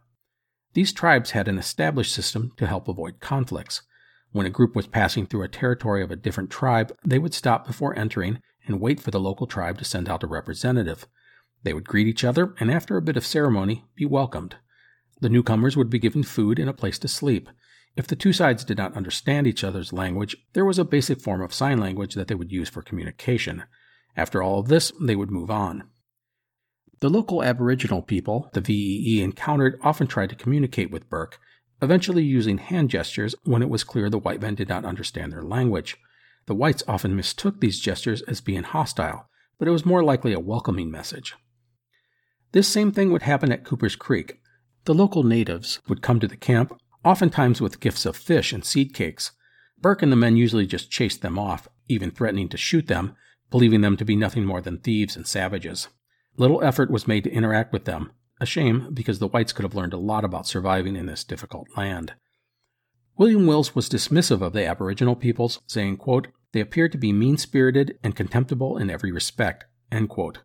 These 0.75 0.93
tribes 0.93 1.33
had 1.33 1.49
an 1.49 1.59
established 1.59 2.15
system 2.15 2.53
to 2.57 2.67
help 2.67 2.89
avoid 2.89 3.21
conflicts. 3.21 3.83
When 4.31 4.47
a 4.47 4.51
group 4.51 4.75
was 4.75 4.87
passing 4.87 5.27
through 5.27 5.43
a 5.43 5.49
territory 5.49 6.03
of 6.03 6.11
a 6.11 6.17
different 6.17 6.51
tribe, 6.51 6.97
they 7.05 7.19
would 7.19 7.35
stop 7.35 7.67
before 7.67 7.99
entering 7.99 8.41
and 8.67 8.81
wait 8.81 9.01
for 9.01 9.11
the 9.11 9.21
local 9.21 9.47
tribe 9.47 9.79
to 9.79 9.85
send 9.85 10.09
out 10.09 10.23
a 10.23 10.27
representative. 10.27 11.07
They 11.65 11.75
would 11.75 11.89
greet 11.89 12.07
each 12.07 12.25
other 12.25 12.55
and, 12.59 12.71
after 12.71 12.97
a 12.97 13.03
bit 13.03 13.17
of 13.17 13.27
ceremony, 13.27 13.85
be 13.95 14.07
welcomed. 14.07 14.57
The 15.23 15.29
newcomers 15.29 15.77
would 15.77 15.89
be 15.89 16.01
given 16.01 16.25
food 16.25 16.59
and 16.59 16.69
a 16.69 16.73
place 16.73 16.99
to 16.99 17.07
sleep. 17.07 17.49
If 17.95 18.09
the 18.09 18.17
two 18.17 18.33
sides 18.33 18.65
did 18.65 18.77
not 18.77 18.97
understand 18.97 19.47
each 19.47 19.63
other's 19.63 19.93
language, 19.93 20.37
there 20.53 20.65
was 20.65 20.81
a 20.81 20.85
basic 20.85 21.21
form 21.21 21.41
of 21.43 21.55
sign 21.55 21.79
language 21.79 22.17
that 22.17 22.27
they 22.27 22.35
would 22.35 22.51
use 22.51 22.69
for 22.69 22.83
communication. 22.83 23.63
After 24.17 24.43
all 24.43 24.59
of 24.59 24.67
this, 24.67 24.93
they 25.01 25.15
would 25.15 25.31
move 25.31 25.49
on. 25.49 25.85
The 26.99 27.09
local 27.09 27.41
Aboriginal 27.41 28.03
people 28.03 28.51
the 28.53 28.61
VEE 28.61 29.23
encountered 29.23 29.79
often 29.81 30.09
tried 30.09 30.31
to 30.31 30.35
communicate 30.35 30.91
with 30.91 31.09
Burke, 31.09 31.39
eventually 31.81 32.25
using 32.25 32.59
hand 32.59 32.91
gestures 32.91 33.37
when 33.45 33.63
it 33.63 33.71
was 33.71 33.85
clear 33.85 34.11
the 34.11 34.19
white 34.19 34.43
men 34.43 34.57
did 34.57 34.69
not 34.69 34.85
understand 34.85 35.33
their 35.33 35.45
language. 35.45 35.97
The 36.47 36.55
whites 36.57 36.83
often 36.89 37.15
mistook 37.15 37.61
these 37.61 37.79
gestures 37.79 38.23
as 38.23 38.41
being 38.41 38.65
hostile, 38.65 39.29
but 39.57 39.69
it 39.69 39.73
was 39.73 39.87
more 39.87 40.03
likely 40.03 40.33
a 40.33 40.41
welcoming 40.41 40.91
message. 40.91 41.37
This 42.51 42.67
same 42.67 42.91
thing 42.91 43.13
would 43.13 43.23
happen 43.23 43.53
at 43.53 43.65
Cooper's 43.65 43.95
Creek, 43.95 44.41
the 44.85 44.95
local 44.95 45.23
natives 45.23 45.81
would 45.89 46.03
come 46.03 46.21
to 46.21 46.29
the 46.29 46.37
camp, 46.37 46.79
oftentimes 47.05 47.61
with 47.61 47.81
gifts 47.81 48.07
of 48.07 48.17
fish 48.17 48.53
and 48.53 48.65
seed 48.65 48.95
cakes. 48.95 49.33
Burke 49.81 50.03
and 50.03 50.13
the 50.13 50.17
men 50.17 50.37
usually 50.37 50.67
just 50.67 50.91
chased 50.91 51.23
them 51.23 51.39
off, 51.39 51.69
even 51.89 52.11
threatening 52.11 52.49
to 52.49 52.57
shoot 52.57 52.87
them, 52.87 53.15
believing 53.51 53.81
them 53.81 53.97
to 53.97 54.05
be 54.05 54.17
nothing 54.17 54.45
more 54.45 54.61
than 54.61 54.79
thieves 54.79 55.17
and 55.17 55.27
savages. 55.27 55.89
Little 56.37 56.63
effort 56.63 56.91
was 56.91 57.07
made 57.07 57.25
to 57.25 57.33
interact 57.33 57.73
with 57.73 57.85
them, 57.85 58.13
a 58.41 58.47
shame 58.47 58.89
because 58.93 59.19
the 59.19 59.29
whites 59.29 59.53
could 59.53 59.65
have 59.65 59.75
learned 59.75 59.93
a 59.93 59.99
lot 59.99 60.25
about 60.25 60.47
surviving 60.47 60.97
in 60.97 61.07
this 61.07 61.25
difficult 61.25 61.69
land. 61.77 62.15
William 63.17 63.47
Wills 63.47 63.75
was 63.75 63.89
dismissive 63.89 64.41
of 64.41 64.53
the 64.53 64.67
Aboriginal 64.67 65.15
peoples, 65.15 65.61
saying, 65.67 65.99
quote, 65.99 66.29
They 66.53 66.61
appear 66.61 66.89
to 66.89 66.99
be 66.99 67.13
mean 67.13 67.37
spirited 67.37 67.99
and 68.03 68.17
contemptible 68.17 68.79
in 68.79 68.89
every 68.89 69.13
respect. 69.13 69.67
End 69.91 70.09
quote. 70.09 70.39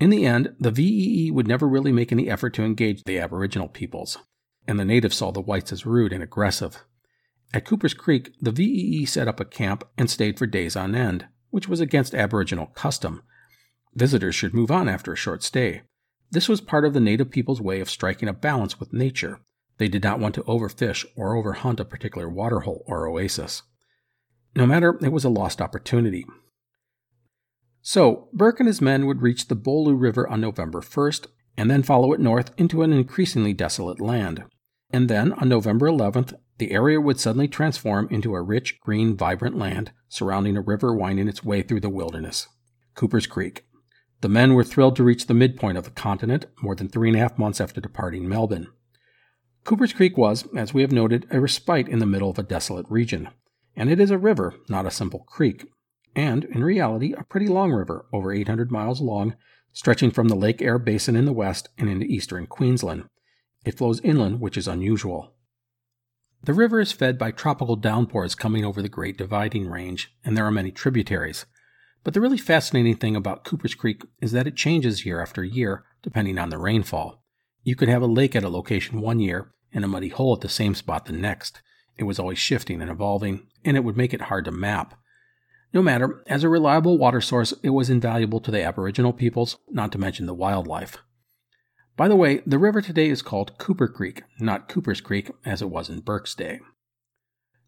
In 0.00 0.08
the 0.08 0.24
end, 0.24 0.54
the 0.58 0.70
VEE 0.70 1.30
would 1.30 1.46
never 1.46 1.68
really 1.68 1.92
make 1.92 2.10
any 2.10 2.30
effort 2.30 2.54
to 2.54 2.64
engage 2.64 3.04
the 3.04 3.18
Aboriginal 3.18 3.68
peoples, 3.68 4.16
and 4.66 4.80
the 4.80 4.84
natives 4.84 5.16
saw 5.16 5.30
the 5.30 5.42
whites 5.42 5.72
as 5.72 5.84
rude 5.84 6.12
and 6.12 6.22
aggressive. 6.22 6.82
At 7.52 7.66
Cooper's 7.66 7.92
Creek, 7.92 8.32
the 8.40 8.50
VEE 8.50 9.04
set 9.04 9.28
up 9.28 9.40
a 9.40 9.44
camp 9.44 9.84
and 9.98 10.08
stayed 10.08 10.38
for 10.38 10.46
days 10.46 10.74
on 10.74 10.94
end, 10.94 11.26
which 11.50 11.68
was 11.68 11.80
against 11.80 12.14
Aboriginal 12.14 12.66
custom. 12.66 13.22
Visitors 13.94 14.34
should 14.34 14.54
move 14.54 14.70
on 14.70 14.88
after 14.88 15.12
a 15.12 15.16
short 15.16 15.42
stay. 15.42 15.82
This 16.30 16.48
was 16.48 16.62
part 16.62 16.86
of 16.86 16.94
the 16.94 17.00
native 17.00 17.30
people's 17.30 17.60
way 17.60 17.80
of 17.80 17.90
striking 17.90 18.28
a 18.28 18.32
balance 18.32 18.80
with 18.80 18.94
nature. 18.94 19.40
They 19.76 19.88
did 19.88 20.02
not 20.02 20.20
want 20.20 20.34
to 20.36 20.44
overfish 20.44 21.04
or 21.14 21.34
overhunt 21.34 21.80
a 21.80 21.84
particular 21.84 22.28
waterhole 22.28 22.84
or 22.86 23.06
oasis. 23.06 23.62
No 24.56 24.66
matter, 24.66 24.98
it 25.02 25.12
was 25.12 25.24
a 25.24 25.28
lost 25.28 25.60
opportunity. 25.60 26.24
So, 27.82 28.28
Burke 28.32 28.60
and 28.60 28.66
his 28.66 28.80
men 28.80 29.06
would 29.06 29.22
reach 29.22 29.48
the 29.48 29.56
Bulloo 29.56 29.98
River 29.98 30.28
on 30.28 30.40
November 30.40 30.80
1st 30.80 31.26
and 31.56 31.70
then 31.70 31.82
follow 31.82 32.12
it 32.12 32.20
north 32.20 32.52
into 32.58 32.82
an 32.82 32.92
increasingly 32.92 33.52
desolate 33.52 34.00
land. 34.00 34.44
And 34.92 35.08
then, 35.08 35.32
on 35.34 35.48
November 35.48 35.86
11th, 35.86 36.34
the 36.58 36.72
area 36.72 37.00
would 37.00 37.18
suddenly 37.18 37.48
transform 37.48 38.08
into 38.10 38.34
a 38.34 38.42
rich, 38.42 38.80
green, 38.80 39.16
vibrant 39.16 39.56
land 39.56 39.92
surrounding 40.08 40.56
a 40.56 40.60
river 40.60 40.94
winding 40.94 41.28
its 41.28 41.42
way 41.42 41.62
through 41.62 41.80
the 41.80 41.88
wilderness 41.88 42.48
Cooper's 42.94 43.26
Creek. 43.26 43.64
The 44.20 44.28
men 44.28 44.52
were 44.52 44.64
thrilled 44.64 44.96
to 44.96 45.04
reach 45.04 45.26
the 45.26 45.34
midpoint 45.34 45.78
of 45.78 45.84
the 45.84 45.90
continent 45.90 46.44
more 46.62 46.74
than 46.74 46.88
three 46.88 47.08
and 47.08 47.16
a 47.16 47.20
half 47.20 47.38
months 47.38 47.60
after 47.60 47.80
departing 47.80 48.28
Melbourne. 48.28 48.66
Cooper's 49.64 49.94
Creek 49.94 50.18
was, 50.18 50.46
as 50.54 50.74
we 50.74 50.82
have 50.82 50.92
noted, 50.92 51.26
a 51.30 51.40
respite 51.40 51.88
in 51.88 51.98
the 51.98 52.06
middle 52.06 52.30
of 52.30 52.38
a 52.38 52.42
desolate 52.42 52.86
region. 52.90 53.30
And 53.74 53.90
it 53.90 54.00
is 54.00 54.10
a 54.10 54.18
river, 54.18 54.54
not 54.68 54.84
a 54.84 54.90
simple 54.90 55.20
creek, 55.20 55.66
and, 56.14 56.44
in 56.44 56.64
reality, 56.64 57.12
a 57.12 57.24
pretty 57.24 57.48
long 57.48 57.72
river, 57.72 58.06
over 58.12 58.32
800 58.32 58.70
miles 58.70 59.00
long, 59.00 59.34
stretching 59.72 60.10
from 60.10 60.28
the 60.28 60.36
Lake 60.36 60.60
Eyre 60.60 60.78
Basin 60.78 61.16
in 61.16 61.24
the 61.24 61.32
west 61.32 61.68
and 61.78 61.88
into 61.88 62.06
eastern 62.06 62.46
Queensland. 62.46 63.04
It 63.64 63.76
flows 63.76 64.00
inland, 64.00 64.40
which 64.40 64.56
is 64.56 64.66
unusual. 64.66 65.34
The 66.42 66.54
river 66.54 66.80
is 66.80 66.92
fed 66.92 67.18
by 67.18 67.30
tropical 67.30 67.76
downpours 67.76 68.34
coming 68.34 68.64
over 68.64 68.80
the 68.80 68.88
Great 68.88 69.18
Dividing 69.18 69.68
Range, 69.68 70.10
and 70.24 70.36
there 70.36 70.46
are 70.46 70.50
many 70.50 70.70
tributaries. 70.70 71.44
But 72.02 72.14
the 72.14 72.20
really 72.20 72.38
fascinating 72.38 72.96
thing 72.96 73.14
about 73.14 73.44
Cooper's 73.44 73.74
Creek 73.74 74.02
is 74.22 74.32
that 74.32 74.46
it 74.46 74.56
changes 74.56 75.04
year 75.04 75.20
after 75.20 75.44
year, 75.44 75.84
depending 76.02 76.38
on 76.38 76.48
the 76.48 76.56
rainfall. 76.56 77.22
You 77.62 77.76
could 77.76 77.90
have 77.90 78.00
a 78.00 78.06
lake 78.06 78.34
at 78.34 78.42
a 78.42 78.48
location 78.48 79.02
one 79.02 79.20
year 79.20 79.52
and 79.72 79.84
a 79.84 79.88
muddy 79.88 80.08
hole 80.08 80.34
at 80.34 80.40
the 80.40 80.48
same 80.48 80.74
spot 80.74 81.04
the 81.04 81.12
next. 81.12 81.60
It 81.98 82.04
was 82.04 82.18
always 82.18 82.38
shifting 82.38 82.80
and 82.80 82.90
evolving, 82.90 83.46
and 83.64 83.76
it 83.76 83.84
would 83.84 83.96
make 83.96 84.14
it 84.14 84.22
hard 84.22 84.46
to 84.46 84.50
map. 84.50 84.94
No 85.72 85.82
matter, 85.82 86.22
as 86.26 86.42
a 86.42 86.48
reliable 86.48 86.98
water 86.98 87.20
source, 87.20 87.54
it 87.62 87.70
was 87.70 87.90
invaluable 87.90 88.40
to 88.40 88.50
the 88.50 88.62
Aboriginal 88.62 89.12
peoples, 89.12 89.58
not 89.68 89.92
to 89.92 89.98
mention 89.98 90.26
the 90.26 90.34
wildlife. 90.34 90.98
By 91.96 92.08
the 92.08 92.16
way, 92.16 92.40
the 92.46 92.58
river 92.58 92.80
today 92.80 93.08
is 93.08 93.22
called 93.22 93.58
Cooper 93.58 93.86
Creek, 93.86 94.22
not 94.40 94.68
Cooper's 94.68 95.00
Creek, 95.00 95.30
as 95.44 95.62
it 95.62 95.70
was 95.70 95.88
in 95.88 96.00
Burke's 96.00 96.34
day. 96.34 96.60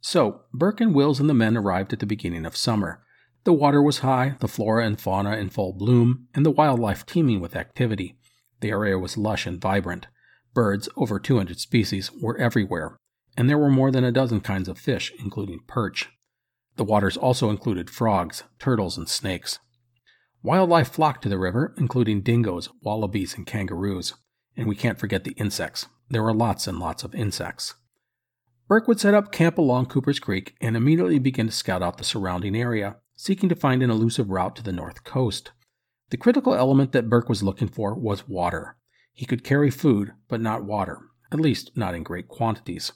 So, 0.01 0.43
Burke 0.53 0.81
and 0.81 0.95
Wills 0.95 1.21
and 1.21 1.31
the 1.31 1.35
men 1.35 1.57
arrived 1.57 1.93
at 1.93 2.01
the 2.01 2.07
beginning 2.07 2.45
of 2.45 2.57
summer. 2.57 3.05
The 3.45 3.53
water 3.53 3.81
was 3.81 3.99
high, 3.99 4.37
the 4.41 4.49
flora 4.49 4.85
and 4.85 5.01
fauna 5.01 5.37
in 5.37 5.51
full 5.51 5.73
bloom, 5.73 6.27
and 6.35 6.45
the 6.45 6.51
wildlife 6.51 7.07
teeming 7.07 7.41
with 7.41 7.55
activity. 7.55 8.17
The 8.61 8.71
area 8.71 8.99
was 8.99 9.17
lush 9.17 9.47
and 9.47 9.61
vibrant. 9.61 10.09
Birds, 10.55 10.89
over 10.97 11.21
200 11.21 11.61
species, 11.61 12.11
were 12.13 12.37
everywhere, 12.39 12.97
and 13.37 13.49
there 13.49 13.59
were 13.59 13.71
more 13.71 13.93
than 13.93 14.05
a 14.05 14.13
dozen 14.13 14.41
kinds 14.41 14.69
of 14.69 14.79
fish, 14.79 15.13
including 15.21 15.61
perch. 15.69 16.09
The 16.77 16.85
waters 16.85 17.17
also 17.17 17.51
included 17.51 17.91
frogs, 17.91 18.45
turtles, 18.59 18.97
and 18.97 19.09
snakes. 19.09 19.59
Wildlife 20.43 20.89
flocked 20.89 21.23
to 21.23 21.29
the 21.29 21.39
river, 21.39 21.75
including 21.79 22.23
dingoes, 22.23 22.69
wallabies, 22.83 23.35
and 23.35 23.47
kangaroos. 23.47 24.15
And 24.57 24.67
we 24.67 24.75
can't 24.75 24.99
forget 24.99 25.25
the 25.25 25.33
insects. 25.33 25.87
There 26.09 26.23
were 26.23 26.35
lots 26.35 26.67
and 26.67 26.79
lots 26.79 27.05
of 27.05 27.15
insects. 27.15 27.75
Burke 28.69 28.89
would 28.89 29.01
set 29.01 29.15
up 29.15 29.33
camp 29.33 29.59
along 29.59 29.87
Cooper's 29.87 30.19
Creek 30.19 30.55
and 30.61 30.77
immediately 30.77 31.19
begin 31.19 31.47
to 31.47 31.53
scout 31.53 31.83
out 31.83 31.99
the 31.99 32.05
surrounding 32.05 32.57
area, 32.57 32.97
seeking 33.15 33.49
to 33.49 33.55
find 33.55 33.83
an 33.83 33.91
elusive 33.91 34.31
route 34.31 34.57
to 34.57 34.63
the 34.63 34.73
north 34.73 35.05
coast. 35.05 35.53
The 36.11 36.17
critical 36.17 36.55
element 36.55 36.93
that 36.93 37.09
Burke 37.09 37.29
was 37.29 37.43
looking 37.43 37.69
for 37.69 37.95
was 37.95 38.29
water. 38.29 38.77
He 39.13 39.27
could 39.27 39.45
carry 39.45 39.71
food, 39.71 40.13
but 40.29 40.41
not 40.41 40.65
water, 40.65 41.01
at 41.31 41.41
least 41.41 41.77
not 41.77 41.95
in 41.95 42.03
great 42.03 42.29
quantities. 42.29 42.93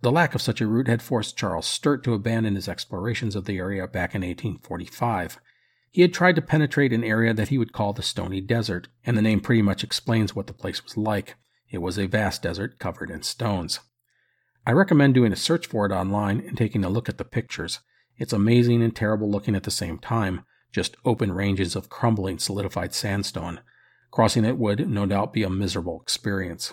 The 0.00 0.12
lack 0.12 0.34
of 0.34 0.42
such 0.42 0.60
a 0.60 0.66
route 0.66 0.86
had 0.86 1.02
forced 1.02 1.36
Charles 1.36 1.66
Sturt 1.66 2.04
to 2.04 2.14
abandon 2.14 2.54
his 2.54 2.68
explorations 2.68 3.34
of 3.34 3.46
the 3.46 3.58
area 3.58 3.86
back 3.88 4.14
in 4.14 4.22
1845. 4.22 5.38
He 5.90 6.02
had 6.02 6.14
tried 6.14 6.36
to 6.36 6.42
penetrate 6.42 6.92
an 6.92 7.02
area 7.02 7.34
that 7.34 7.48
he 7.48 7.58
would 7.58 7.72
call 7.72 7.92
the 7.92 8.02
Stony 8.02 8.40
Desert, 8.40 8.88
and 9.04 9.16
the 9.16 9.22
name 9.22 9.40
pretty 9.40 9.62
much 9.62 9.82
explains 9.82 10.36
what 10.36 10.46
the 10.46 10.52
place 10.52 10.84
was 10.84 10.96
like. 10.96 11.34
It 11.70 11.78
was 11.78 11.98
a 11.98 12.06
vast 12.06 12.42
desert 12.42 12.78
covered 12.78 13.10
in 13.10 13.22
stones. 13.22 13.80
I 14.64 14.72
recommend 14.72 15.14
doing 15.14 15.32
a 15.32 15.36
search 15.36 15.66
for 15.66 15.86
it 15.86 15.92
online 15.92 16.40
and 16.40 16.56
taking 16.56 16.84
a 16.84 16.90
look 16.90 17.08
at 17.08 17.18
the 17.18 17.24
pictures. 17.24 17.80
It's 18.18 18.32
amazing 18.32 18.82
and 18.82 18.94
terrible 18.94 19.30
looking 19.30 19.56
at 19.56 19.64
the 19.64 19.70
same 19.70 19.98
time, 19.98 20.44
just 20.72 20.96
open 21.04 21.32
ranges 21.32 21.74
of 21.74 21.88
crumbling 21.88 22.38
solidified 22.38 22.94
sandstone. 22.94 23.60
Crossing 24.10 24.44
it 24.44 24.58
would, 24.58 24.88
no 24.88 25.06
doubt, 25.06 25.32
be 25.32 25.42
a 25.42 25.50
miserable 25.50 26.00
experience. 26.00 26.72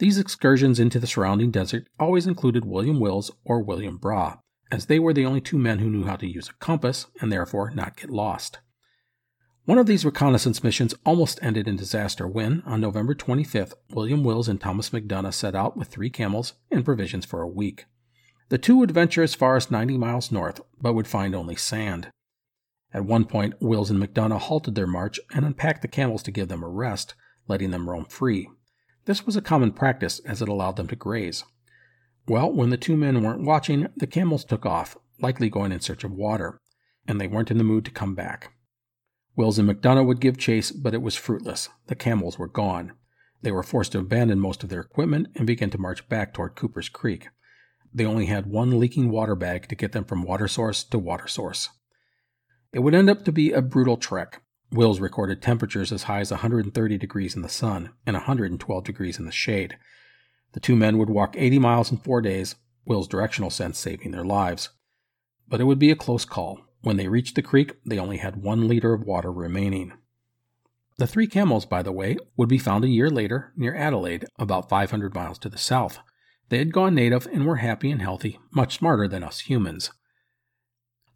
These 0.00 0.16
excursions 0.16 0.80
into 0.80 0.98
the 0.98 1.06
surrounding 1.06 1.50
desert 1.50 1.86
always 1.98 2.26
included 2.26 2.64
William 2.64 3.00
Wills 3.00 3.30
or 3.44 3.62
William 3.62 3.98
Brahe, 3.98 4.38
as 4.72 4.86
they 4.86 4.98
were 4.98 5.12
the 5.12 5.26
only 5.26 5.42
two 5.42 5.58
men 5.58 5.78
who 5.78 5.90
knew 5.90 6.04
how 6.04 6.16
to 6.16 6.26
use 6.26 6.48
a 6.48 6.54
compass 6.54 7.06
and 7.20 7.30
therefore 7.30 7.70
not 7.72 7.98
get 7.98 8.08
lost. 8.08 8.60
One 9.66 9.76
of 9.76 9.84
these 9.84 10.06
reconnaissance 10.06 10.64
missions 10.64 10.94
almost 11.04 11.38
ended 11.42 11.68
in 11.68 11.76
disaster 11.76 12.26
when, 12.26 12.62
on 12.64 12.80
November 12.80 13.14
25th, 13.14 13.74
William 13.90 14.24
Wills 14.24 14.48
and 14.48 14.58
Thomas 14.58 14.88
McDonough 14.88 15.34
set 15.34 15.54
out 15.54 15.76
with 15.76 15.88
three 15.88 16.08
camels 16.08 16.54
and 16.70 16.82
provisions 16.82 17.26
for 17.26 17.42
a 17.42 17.46
week. 17.46 17.84
The 18.48 18.56
two 18.56 18.78
would 18.78 18.92
venture 18.92 19.22
as 19.22 19.34
far 19.34 19.56
as 19.56 19.70
90 19.70 19.98
miles 19.98 20.32
north, 20.32 20.62
but 20.80 20.94
would 20.94 21.08
find 21.08 21.34
only 21.34 21.56
sand. 21.56 22.08
At 22.94 23.04
one 23.04 23.26
point, 23.26 23.60
Wills 23.60 23.90
and 23.90 24.02
McDonough 24.02 24.40
halted 24.40 24.76
their 24.76 24.86
march 24.86 25.20
and 25.34 25.44
unpacked 25.44 25.82
the 25.82 25.88
camels 25.88 26.22
to 26.22 26.30
give 26.30 26.48
them 26.48 26.62
a 26.62 26.68
rest, 26.70 27.14
letting 27.46 27.70
them 27.70 27.90
roam 27.90 28.06
free. 28.06 28.48
This 29.06 29.26
was 29.26 29.36
a 29.36 29.42
common 29.42 29.72
practice 29.72 30.20
as 30.20 30.42
it 30.42 30.48
allowed 30.48 30.76
them 30.76 30.86
to 30.88 30.96
graze. 30.96 31.44
Well, 32.28 32.52
when 32.52 32.70
the 32.70 32.76
two 32.76 32.96
men 32.96 33.22
weren't 33.22 33.44
watching, 33.44 33.88
the 33.96 34.06
camels 34.06 34.44
took 34.44 34.66
off, 34.66 34.96
likely 35.20 35.48
going 35.50 35.72
in 35.72 35.80
search 35.80 36.04
of 36.04 36.12
water, 36.12 36.60
and 37.08 37.20
they 37.20 37.26
weren't 37.26 37.50
in 37.50 37.58
the 37.58 37.64
mood 37.64 37.84
to 37.86 37.90
come 37.90 38.14
back. 38.14 38.52
Wills 39.36 39.58
and 39.58 39.68
McDonough 39.68 40.06
would 40.06 40.20
give 40.20 40.36
chase, 40.36 40.70
but 40.70 40.94
it 40.94 41.02
was 41.02 41.16
fruitless. 41.16 41.68
The 41.86 41.94
camels 41.94 42.38
were 42.38 42.48
gone. 42.48 42.92
They 43.42 43.52
were 43.52 43.62
forced 43.62 43.92
to 43.92 43.98
abandon 43.98 44.38
most 44.38 44.62
of 44.62 44.68
their 44.68 44.80
equipment 44.80 45.28
and 45.34 45.46
begin 45.46 45.70
to 45.70 45.78
march 45.78 46.08
back 46.08 46.34
toward 46.34 46.56
Cooper's 46.56 46.88
Creek. 46.88 47.28
They 47.92 48.04
only 48.04 48.26
had 48.26 48.46
one 48.46 48.78
leaking 48.78 49.10
water 49.10 49.34
bag 49.34 49.68
to 49.68 49.74
get 49.74 49.92
them 49.92 50.04
from 50.04 50.22
water 50.22 50.46
source 50.46 50.84
to 50.84 50.98
water 50.98 51.26
source. 51.26 51.70
It 52.72 52.80
would 52.80 52.94
end 52.94 53.10
up 53.10 53.24
to 53.24 53.32
be 53.32 53.50
a 53.50 53.62
brutal 53.62 53.96
trek. 53.96 54.42
Wills 54.72 55.00
recorded 55.00 55.42
temperatures 55.42 55.90
as 55.90 56.04
high 56.04 56.20
as 56.20 56.30
130 56.30 56.98
degrees 56.98 57.34
in 57.34 57.42
the 57.42 57.48
sun 57.48 57.90
and 58.06 58.14
112 58.14 58.84
degrees 58.84 59.18
in 59.18 59.24
the 59.24 59.32
shade. 59.32 59.76
The 60.52 60.60
two 60.60 60.76
men 60.76 60.96
would 60.98 61.10
walk 61.10 61.34
80 61.36 61.58
miles 61.58 61.90
in 61.90 61.98
four 61.98 62.20
days, 62.20 62.54
Will's 62.84 63.08
directional 63.08 63.50
sense 63.50 63.78
saving 63.78 64.12
their 64.12 64.24
lives. 64.24 64.70
But 65.48 65.60
it 65.60 65.64
would 65.64 65.78
be 65.78 65.90
a 65.90 65.96
close 65.96 66.24
call. 66.24 66.60
When 66.82 66.96
they 66.96 67.08
reached 67.08 67.34
the 67.34 67.42
creek, 67.42 67.76
they 67.84 67.98
only 67.98 68.18
had 68.18 68.42
one 68.42 68.68
liter 68.68 68.94
of 68.94 69.02
water 69.02 69.32
remaining. 69.32 69.92
The 70.98 71.06
three 71.06 71.26
camels, 71.26 71.66
by 71.66 71.82
the 71.82 71.92
way, 71.92 72.16
would 72.36 72.48
be 72.48 72.58
found 72.58 72.84
a 72.84 72.88
year 72.88 73.10
later 73.10 73.52
near 73.56 73.74
Adelaide, 73.74 74.26
about 74.38 74.68
500 74.68 75.14
miles 75.14 75.38
to 75.40 75.48
the 75.48 75.58
south. 75.58 75.98
They 76.48 76.58
had 76.58 76.72
gone 76.72 76.94
native 76.94 77.26
and 77.32 77.46
were 77.46 77.56
happy 77.56 77.90
and 77.90 78.02
healthy, 78.02 78.38
much 78.50 78.78
smarter 78.78 79.08
than 79.08 79.24
us 79.24 79.40
humans. 79.40 79.92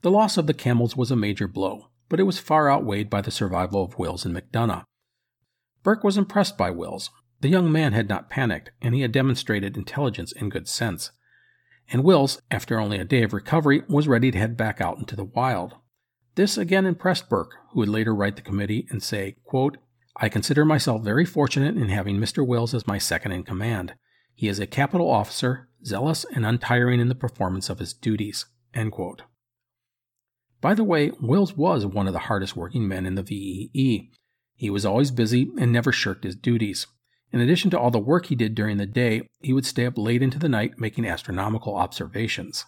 The 0.02 0.10
loss 0.10 0.36
of 0.36 0.46
the 0.46 0.54
camels 0.54 0.96
was 0.96 1.10
a 1.10 1.16
major 1.16 1.48
blow, 1.48 1.88
but 2.14 2.20
it 2.20 2.30
was 2.30 2.38
far 2.38 2.70
outweighed 2.70 3.10
by 3.10 3.20
the 3.20 3.32
survival 3.32 3.82
of 3.82 3.98
Wills 3.98 4.24
and 4.24 4.32
McDonough. 4.36 4.84
Burke 5.82 6.04
was 6.04 6.16
impressed 6.16 6.56
by 6.56 6.70
Wills. 6.70 7.10
The 7.40 7.48
young 7.48 7.72
man 7.72 7.92
had 7.92 8.08
not 8.08 8.30
panicked, 8.30 8.70
and 8.80 8.94
he 8.94 9.00
had 9.00 9.10
demonstrated 9.10 9.76
intelligence 9.76 10.32
and 10.32 10.48
good 10.48 10.68
sense. 10.68 11.10
And 11.90 12.04
Wills, 12.04 12.40
after 12.52 12.78
only 12.78 12.98
a 12.98 13.04
day 13.04 13.24
of 13.24 13.32
recovery, 13.32 13.82
was 13.88 14.06
ready 14.06 14.30
to 14.30 14.38
head 14.38 14.56
back 14.56 14.80
out 14.80 14.98
into 14.98 15.16
the 15.16 15.24
wild. 15.24 15.74
This 16.36 16.56
again 16.56 16.86
impressed 16.86 17.28
Burke, 17.28 17.56
who 17.72 17.80
would 17.80 17.88
later 17.88 18.14
write 18.14 18.36
the 18.36 18.42
committee 18.42 18.86
and 18.90 19.02
say, 19.02 19.34
quote, 19.42 19.76
I 20.16 20.28
consider 20.28 20.64
myself 20.64 21.02
very 21.02 21.24
fortunate 21.24 21.76
in 21.76 21.88
having 21.88 22.18
Mr. 22.18 22.46
Wills 22.46 22.74
as 22.74 22.86
my 22.86 22.98
second 22.98 23.32
in 23.32 23.42
command. 23.42 23.94
He 24.36 24.46
is 24.46 24.60
a 24.60 24.68
capital 24.68 25.10
officer, 25.10 25.68
zealous 25.84 26.24
and 26.32 26.46
untiring 26.46 27.00
in 27.00 27.08
the 27.08 27.16
performance 27.16 27.68
of 27.68 27.80
his 27.80 27.92
duties. 27.92 28.46
By 30.64 30.72
the 30.72 30.82
way, 30.82 31.10
Wills 31.20 31.58
was 31.58 31.84
one 31.84 32.06
of 32.06 32.14
the 32.14 32.20
hardest 32.20 32.56
working 32.56 32.88
men 32.88 33.04
in 33.04 33.16
the 33.16 33.22
VEE. 33.22 34.10
He 34.54 34.70
was 34.70 34.86
always 34.86 35.10
busy 35.10 35.52
and 35.58 35.70
never 35.70 35.92
shirked 35.92 36.24
his 36.24 36.36
duties. 36.36 36.86
In 37.32 37.40
addition 37.42 37.70
to 37.72 37.78
all 37.78 37.90
the 37.90 37.98
work 37.98 38.24
he 38.24 38.34
did 38.34 38.54
during 38.54 38.78
the 38.78 38.86
day, 38.86 39.28
he 39.42 39.52
would 39.52 39.66
stay 39.66 39.84
up 39.84 39.98
late 39.98 40.22
into 40.22 40.38
the 40.38 40.48
night 40.48 40.78
making 40.78 41.04
astronomical 41.04 41.76
observations. 41.76 42.64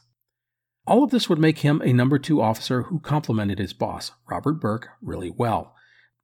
All 0.87 1.05
of 1.05 1.11
this 1.11 1.31
would 1.31 1.39
make 1.39 1.61
him 1.61 1.81
a 1.81 1.95
number 1.95 2.19
two 2.19 2.43
officer 2.43 2.83
who 2.83 3.01
complimented 3.01 3.59
his 3.59 3.73
boss, 3.73 4.13
Robert 4.29 4.61
Burke, 4.61 4.91
really 5.01 5.31
well. 5.31 5.75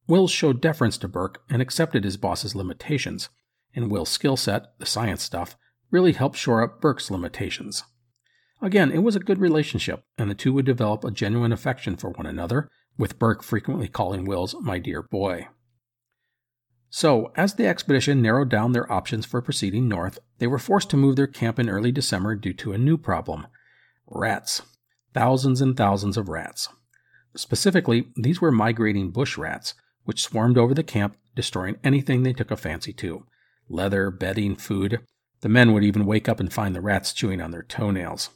Wills 0.07 0.29
showed 0.29 0.61
deference 0.61 0.99
to 0.99 1.07
Burke 1.07 1.41
and 1.49 1.59
accepted 1.59 2.03
his 2.03 2.17
boss's 2.17 2.53
limitations, 2.53 3.29
and 3.75 3.89
Will's 3.89 4.09
skill 4.09 4.37
set, 4.37 4.77
the 4.77 4.85
science 4.85 5.23
stuff, 5.23 5.55
really 5.89 6.11
helped 6.11 6.37
shore 6.37 6.61
up 6.61 6.79
Burke's 6.81 7.09
limitations. 7.09 7.83
Again, 8.63 8.93
it 8.93 9.03
was 9.03 9.17
a 9.17 9.19
good 9.19 9.39
relationship, 9.39 10.05
and 10.17 10.31
the 10.31 10.35
two 10.35 10.53
would 10.53 10.65
develop 10.65 11.03
a 11.03 11.11
genuine 11.11 11.51
affection 11.51 11.97
for 11.97 12.11
one 12.11 12.25
another, 12.25 12.69
with 12.97 13.19
Burke 13.19 13.43
frequently 13.43 13.89
calling 13.89 14.23
Wills 14.23 14.55
my 14.61 14.79
dear 14.79 15.03
boy. 15.03 15.49
So, 16.89 17.33
as 17.35 17.55
the 17.55 17.67
expedition 17.67 18.21
narrowed 18.21 18.47
down 18.47 18.71
their 18.71 18.89
options 18.89 19.25
for 19.25 19.41
proceeding 19.41 19.89
north, 19.89 20.17
they 20.37 20.47
were 20.47 20.59
forced 20.59 20.89
to 20.91 20.97
move 20.97 21.17
their 21.17 21.27
camp 21.27 21.59
in 21.59 21.69
early 21.69 21.91
December 21.91 22.35
due 22.35 22.53
to 22.53 22.71
a 22.71 22.77
new 22.77 22.97
problem 22.97 23.47
rats. 24.07 24.61
Thousands 25.13 25.59
and 25.59 25.75
thousands 25.75 26.15
of 26.15 26.29
rats. 26.29 26.69
Specifically, 27.35 28.13
these 28.15 28.39
were 28.39 28.51
migrating 28.51 29.11
bush 29.11 29.37
rats, 29.37 29.73
which 30.05 30.23
swarmed 30.23 30.57
over 30.57 30.73
the 30.73 30.83
camp, 30.83 31.17
destroying 31.35 31.75
anything 31.83 32.23
they 32.23 32.31
took 32.31 32.49
a 32.49 32.55
fancy 32.55 32.93
to 32.93 33.25
leather, 33.67 34.09
bedding, 34.09 34.55
food. 34.55 35.01
The 35.41 35.49
men 35.49 35.73
would 35.73 35.83
even 35.83 36.05
wake 36.05 36.29
up 36.29 36.39
and 36.39 36.53
find 36.53 36.73
the 36.73 36.81
rats 36.81 37.11
chewing 37.11 37.41
on 37.41 37.51
their 37.51 37.63
toenails. 37.63 38.29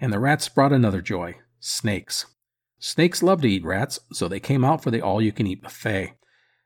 And 0.00 0.12
the 0.12 0.18
rats 0.18 0.48
brought 0.48 0.72
another 0.72 1.00
joy 1.00 1.36
snakes. 1.60 2.26
Snakes 2.78 3.22
love 3.22 3.40
to 3.40 3.48
eat 3.48 3.64
rats, 3.64 3.98
so 4.12 4.28
they 4.28 4.40
came 4.40 4.64
out 4.64 4.82
for 4.82 4.90
the 4.90 5.00
all 5.00 5.22
you 5.22 5.32
can 5.32 5.46
eat 5.46 5.62
buffet. 5.62 6.14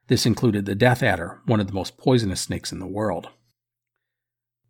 This 0.08 0.26
included 0.26 0.64
the 0.64 0.74
death 0.74 1.02
adder, 1.02 1.40
one 1.46 1.60
of 1.60 1.68
the 1.68 1.72
most 1.72 1.96
poisonous 1.96 2.40
snakes 2.40 2.72
in 2.72 2.80
the 2.80 2.86
world. 2.86 3.28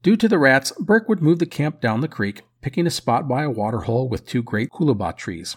Due 0.02 0.16
to 0.16 0.28
the 0.28 0.38
rats, 0.38 0.72
Burke 0.78 1.08
would 1.08 1.22
move 1.22 1.38
the 1.38 1.46
camp 1.46 1.80
down 1.80 2.00
the 2.00 2.08
creek, 2.08 2.42
picking 2.60 2.86
a 2.86 2.90
spot 2.90 3.26
by 3.26 3.44
a 3.44 3.50
waterhole 3.50 4.08
with 4.08 4.26
two 4.26 4.42
great 4.42 4.70
coolabah 4.70 5.16
trees. 5.16 5.56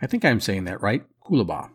I 0.00 0.06
think 0.06 0.24
I 0.24 0.30
am 0.30 0.40
saying 0.40 0.64
that 0.64 0.82
right, 0.82 1.04
coolabah. 1.24 1.70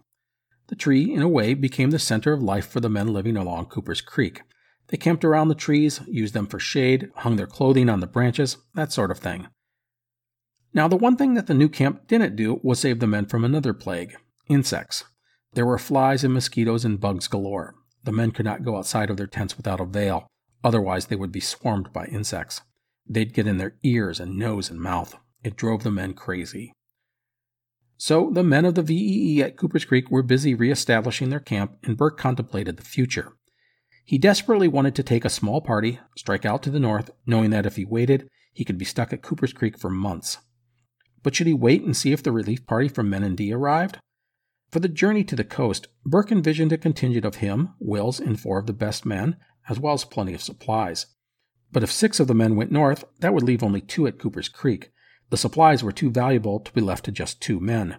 The 0.67 0.75
tree, 0.75 1.13
in 1.13 1.21
a 1.21 1.29
way, 1.29 1.53
became 1.53 1.91
the 1.91 1.99
center 1.99 2.33
of 2.33 2.43
life 2.43 2.67
for 2.67 2.81
the 2.81 2.89
men 2.89 3.07
living 3.07 3.37
along 3.37 3.67
Cooper's 3.67 4.01
Creek. 4.01 4.41
They 4.89 4.97
camped 4.97 5.25
around 5.25 5.47
the 5.47 5.55
trees, 5.55 6.01
used 6.07 6.33
them 6.33 6.47
for 6.47 6.59
shade, 6.59 7.09
hung 7.15 7.37
their 7.37 7.47
clothing 7.47 7.89
on 7.89 8.01
the 8.01 8.07
branches, 8.07 8.57
that 8.75 8.91
sort 8.91 9.11
of 9.11 9.19
thing. 9.19 9.47
Now, 10.77 10.87
the 10.87 10.95
one 10.95 11.15
thing 11.15 11.33
that 11.33 11.47
the 11.47 11.55
new 11.55 11.69
camp 11.69 12.07
didn't 12.07 12.35
do 12.35 12.59
was 12.61 12.79
save 12.79 12.99
the 12.99 13.07
men 13.07 13.25
from 13.25 13.43
another 13.43 13.73
plague 13.73 14.15
insects. 14.47 15.05
There 15.53 15.65
were 15.65 15.79
flies 15.79 16.23
and 16.23 16.31
mosquitoes 16.31 16.85
and 16.85 16.99
bugs 16.99 17.27
galore. 17.27 17.73
The 18.03 18.11
men 18.11 18.29
could 18.29 18.45
not 18.45 18.63
go 18.63 18.77
outside 18.77 19.09
of 19.09 19.17
their 19.17 19.25
tents 19.25 19.57
without 19.57 19.79
a 19.79 19.85
veil, 19.85 20.27
otherwise, 20.63 21.07
they 21.07 21.15
would 21.15 21.31
be 21.31 21.39
swarmed 21.39 21.91
by 21.91 22.05
insects. 22.05 22.61
They'd 23.09 23.33
get 23.33 23.47
in 23.47 23.57
their 23.57 23.73
ears 23.81 24.19
and 24.19 24.37
nose 24.37 24.69
and 24.69 24.79
mouth. 24.79 25.15
It 25.43 25.55
drove 25.55 25.81
the 25.81 25.89
men 25.89 26.13
crazy. 26.13 26.73
So 27.97 28.29
the 28.31 28.43
men 28.43 28.63
of 28.63 28.75
the 28.75 28.83
VEE 28.83 29.41
at 29.41 29.57
Cooper's 29.57 29.83
Creek 29.83 30.11
were 30.11 30.21
busy 30.21 30.53
reestablishing 30.53 31.31
their 31.31 31.39
camp, 31.39 31.75
and 31.81 31.97
Burke 31.97 32.19
contemplated 32.19 32.77
the 32.77 32.83
future. 32.83 33.33
He 34.05 34.19
desperately 34.19 34.67
wanted 34.67 34.93
to 34.93 35.01
take 35.01 35.25
a 35.25 35.29
small 35.29 35.59
party, 35.59 35.99
strike 36.15 36.45
out 36.45 36.61
to 36.61 36.69
the 36.69 36.79
north, 36.79 37.09
knowing 37.25 37.49
that 37.49 37.65
if 37.65 37.77
he 37.77 37.83
waited, 37.83 38.29
he 38.53 38.63
could 38.63 38.77
be 38.77 38.85
stuck 38.85 39.11
at 39.11 39.23
Cooper's 39.23 39.53
Creek 39.53 39.75
for 39.79 39.89
months. 39.89 40.37
But 41.23 41.35
should 41.35 41.47
he 41.47 41.53
wait 41.53 41.83
and 41.83 41.95
see 41.95 42.11
if 42.11 42.23
the 42.23 42.31
relief 42.31 42.65
party 42.65 42.87
from 42.87 43.09
Menindee 43.09 43.53
arrived? 43.53 43.99
For 44.71 44.79
the 44.79 44.89
journey 44.89 45.23
to 45.25 45.35
the 45.35 45.43
coast, 45.43 45.87
Burke 46.05 46.31
envisioned 46.31 46.73
a 46.73 46.77
contingent 46.77 47.25
of 47.25 47.35
him, 47.35 47.69
Wills, 47.79 48.19
and 48.19 48.39
four 48.39 48.59
of 48.59 48.67
the 48.67 48.73
best 48.73 49.05
men, 49.05 49.37
as 49.69 49.79
well 49.79 49.93
as 49.93 50.05
plenty 50.05 50.33
of 50.33 50.41
supplies. 50.41 51.07
But 51.71 51.83
if 51.83 51.91
six 51.91 52.19
of 52.19 52.27
the 52.27 52.33
men 52.33 52.55
went 52.55 52.71
north, 52.71 53.05
that 53.19 53.33
would 53.33 53.43
leave 53.43 53.63
only 53.63 53.81
two 53.81 54.07
at 54.07 54.19
Cooper's 54.19 54.49
Creek. 54.49 54.91
The 55.29 55.37
supplies 55.37 55.83
were 55.83 55.91
too 55.91 56.09
valuable 56.09 56.59
to 56.59 56.73
be 56.73 56.81
left 56.81 57.05
to 57.05 57.11
just 57.11 57.41
two 57.41 57.59
men. 57.59 57.97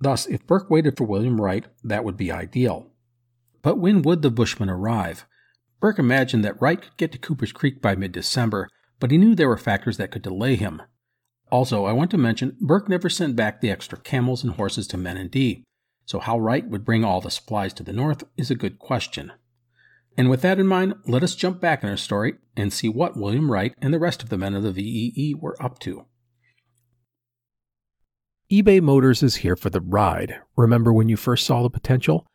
Thus, 0.00 0.26
if 0.26 0.46
Burke 0.46 0.70
waited 0.70 0.96
for 0.96 1.04
William 1.04 1.40
Wright, 1.40 1.66
that 1.84 2.04
would 2.04 2.16
be 2.16 2.32
ideal. 2.32 2.90
But 3.62 3.78
when 3.78 4.02
would 4.02 4.22
the 4.22 4.30
Bushmen 4.30 4.70
arrive? 4.70 5.26
Burke 5.80 5.98
imagined 5.98 6.44
that 6.44 6.60
Wright 6.60 6.80
could 6.80 6.96
get 6.96 7.12
to 7.12 7.18
Cooper's 7.18 7.52
Creek 7.52 7.82
by 7.82 7.94
mid 7.94 8.12
December, 8.12 8.68
but 8.98 9.10
he 9.10 9.18
knew 9.18 9.34
there 9.34 9.48
were 9.48 9.58
factors 9.58 9.96
that 9.98 10.10
could 10.10 10.22
delay 10.22 10.56
him. 10.56 10.82
Also, 11.50 11.84
I 11.84 11.92
want 11.92 12.10
to 12.12 12.18
mention 12.18 12.56
Burke 12.60 12.88
never 12.88 13.08
sent 13.08 13.34
back 13.34 13.60
the 13.60 13.70
extra 13.70 13.98
camels 13.98 14.44
and 14.44 14.54
horses 14.54 14.86
to 14.88 14.96
Menindee, 14.96 15.64
so 16.06 16.20
how 16.20 16.38
Wright 16.38 16.68
would 16.68 16.84
bring 16.84 17.04
all 17.04 17.20
the 17.20 17.30
supplies 17.30 17.72
to 17.74 17.82
the 17.82 17.92
north 17.92 18.24
is 18.36 18.50
a 18.50 18.54
good 18.54 18.78
question. 18.78 19.32
And 20.16 20.28
with 20.28 20.42
that 20.42 20.58
in 20.58 20.66
mind, 20.66 20.94
let 21.06 21.22
us 21.22 21.34
jump 21.34 21.60
back 21.60 21.82
in 21.82 21.88
our 21.88 21.96
story 21.96 22.34
and 22.56 22.72
see 22.72 22.88
what 22.88 23.16
William 23.16 23.50
Wright 23.50 23.74
and 23.80 23.92
the 23.92 23.98
rest 23.98 24.22
of 24.22 24.28
the 24.28 24.38
men 24.38 24.54
of 24.54 24.62
the 24.62 24.72
VEE 24.72 25.34
were 25.40 25.60
up 25.62 25.78
to. 25.80 26.06
eBay 28.50 28.80
Motors 28.80 29.22
is 29.22 29.36
here 29.36 29.56
for 29.56 29.70
the 29.70 29.80
ride. 29.80 30.40
Remember 30.56 30.92
when 30.92 31.08
you 31.08 31.16
first 31.16 31.46
saw 31.46 31.62
the 31.62 31.70
potential? 31.70 32.26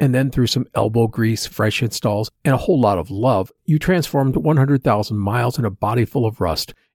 And 0.00 0.14
then 0.14 0.30
through 0.30 0.48
some 0.48 0.66
elbow 0.74 1.06
grease, 1.06 1.46
fresh 1.46 1.82
installs, 1.82 2.30
and 2.44 2.54
a 2.54 2.58
whole 2.58 2.80
lot 2.80 2.98
of 2.98 3.10
love, 3.10 3.52
you 3.64 3.78
transformed 3.78 4.36
100,000 4.36 5.16
miles 5.16 5.56
and 5.56 5.66
a 5.66 5.70
body 5.70 6.04
full 6.04 6.26
of 6.26 6.40
rust 6.40 6.74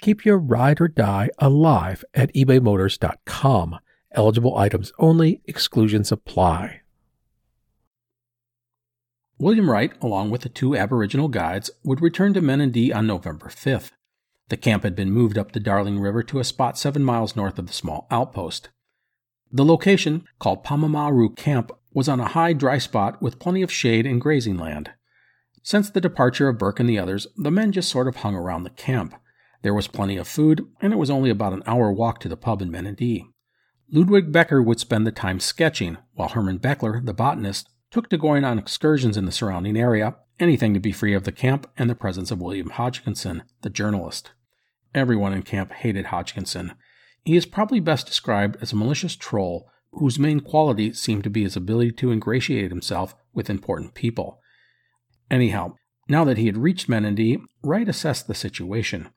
Keep 0.00 0.24
your 0.24 0.38
ride 0.38 0.80
or 0.80 0.88
die 0.88 1.28
alive 1.38 2.04
at 2.14 2.32
ebaymotors.com. 2.34 3.78
Eligible 4.12 4.56
items 4.56 4.92
only, 4.98 5.42
exclusions 5.44 6.10
apply. 6.10 6.80
William 9.38 9.70
Wright, 9.70 9.92
along 10.02 10.30
with 10.30 10.42
the 10.42 10.48
two 10.48 10.76
Aboriginal 10.76 11.28
guides, 11.28 11.70
would 11.84 12.02
return 12.02 12.34
to 12.34 12.42
Menindee 12.42 12.94
on 12.94 13.06
November 13.06 13.46
5th. 13.46 13.92
The 14.48 14.56
camp 14.56 14.82
had 14.82 14.96
been 14.96 15.12
moved 15.12 15.38
up 15.38 15.52
the 15.52 15.60
Darling 15.60 16.00
River 16.00 16.22
to 16.24 16.40
a 16.40 16.44
spot 16.44 16.76
seven 16.76 17.04
miles 17.04 17.36
north 17.36 17.58
of 17.58 17.66
the 17.66 17.72
small 17.72 18.06
outpost. 18.10 18.68
The 19.52 19.64
location, 19.64 20.24
called 20.38 20.64
Pamamaroo 20.64 21.36
Camp, 21.36 21.72
was 21.92 22.08
on 22.08 22.20
a 22.20 22.28
high, 22.28 22.52
dry 22.52 22.78
spot 22.78 23.20
with 23.22 23.38
plenty 23.38 23.62
of 23.62 23.72
shade 23.72 24.06
and 24.06 24.20
grazing 24.20 24.56
land. 24.56 24.90
Since 25.62 25.90
the 25.90 26.00
departure 26.00 26.48
of 26.48 26.58
Burke 26.58 26.80
and 26.80 26.88
the 26.88 26.98
others, 26.98 27.26
the 27.36 27.50
men 27.50 27.72
just 27.72 27.90
sort 27.90 28.08
of 28.08 28.16
hung 28.16 28.34
around 28.34 28.64
the 28.64 28.70
camp. 28.70 29.14
There 29.62 29.74
was 29.74 29.88
plenty 29.88 30.16
of 30.16 30.26
food, 30.26 30.66
and 30.80 30.92
it 30.92 30.96
was 30.96 31.10
only 31.10 31.30
about 31.30 31.52
an 31.52 31.62
hour 31.66 31.92
walk 31.92 32.20
to 32.20 32.28
the 32.28 32.36
pub 32.36 32.62
in 32.62 32.70
Menindee. 32.70 33.24
Ludwig 33.92 34.32
Becker 34.32 34.62
would 34.62 34.80
spend 34.80 35.06
the 35.06 35.12
time 35.12 35.40
sketching, 35.40 35.98
while 36.14 36.28
Hermann 36.28 36.60
Beckler, 36.60 37.04
the 37.04 37.12
botanist, 37.12 37.68
took 37.90 38.08
to 38.08 38.16
going 38.16 38.44
on 38.44 38.58
excursions 38.58 39.16
in 39.16 39.26
the 39.26 39.32
surrounding 39.32 39.76
area, 39.76 40.16
anything 40.38 40.72
to 40.74 40.80
be 40.80 40.92
free 40.92 41.12
of 41.12 41.24
the 41.24 41.32
camp 41.32 41.68
and 41.76 41.90
the 41.90 41.94
presence 41.94 42.30
of 42.30 42.40
William 42.40 42.70
Hodgkinson, 42.70 43.42
the 43.62 43.70
journalist. 43.70 44.30
Everyone 44.94 45.32
in 45.32 45.42
camp 45.42 45.72
hated 45.72 46.06
Hodgkinson. 46.06 46.72
He 47.24 47.36
is 47.36 47.46
probably 47.46 47.80
best 47.80 48.06
described 48.06 48.56
as 48.62 48.72
a 48.72 48.76
malicious 48.76 49.16
troll 49.16 49.68
whose 49.92 50.18
main 50.18 50.40
quality 50.40 50.92
seemed 50.92 51.24
to 51.24 51.30
be 51.30 51.42
his 51.42 51.56
ability 51.56 51.92
to 51.92 52.12
ingratiate 52.12 52.70
himself 52.70 53.14
with 53.34 53.50
important 53.50 53.94
people. 53.94 54.40
Anyhow, 55.30 55.74
now 56.08 56.24
that 56.24 56.38
he 56.38 56.46
had 56.46 56.56
reached 56.56 56.88
Menindee, 56.88 57.42
Wright 57.62 57.88
assessed 57.88 58.26
the 58.26 58.34
situation. 58.34 59.10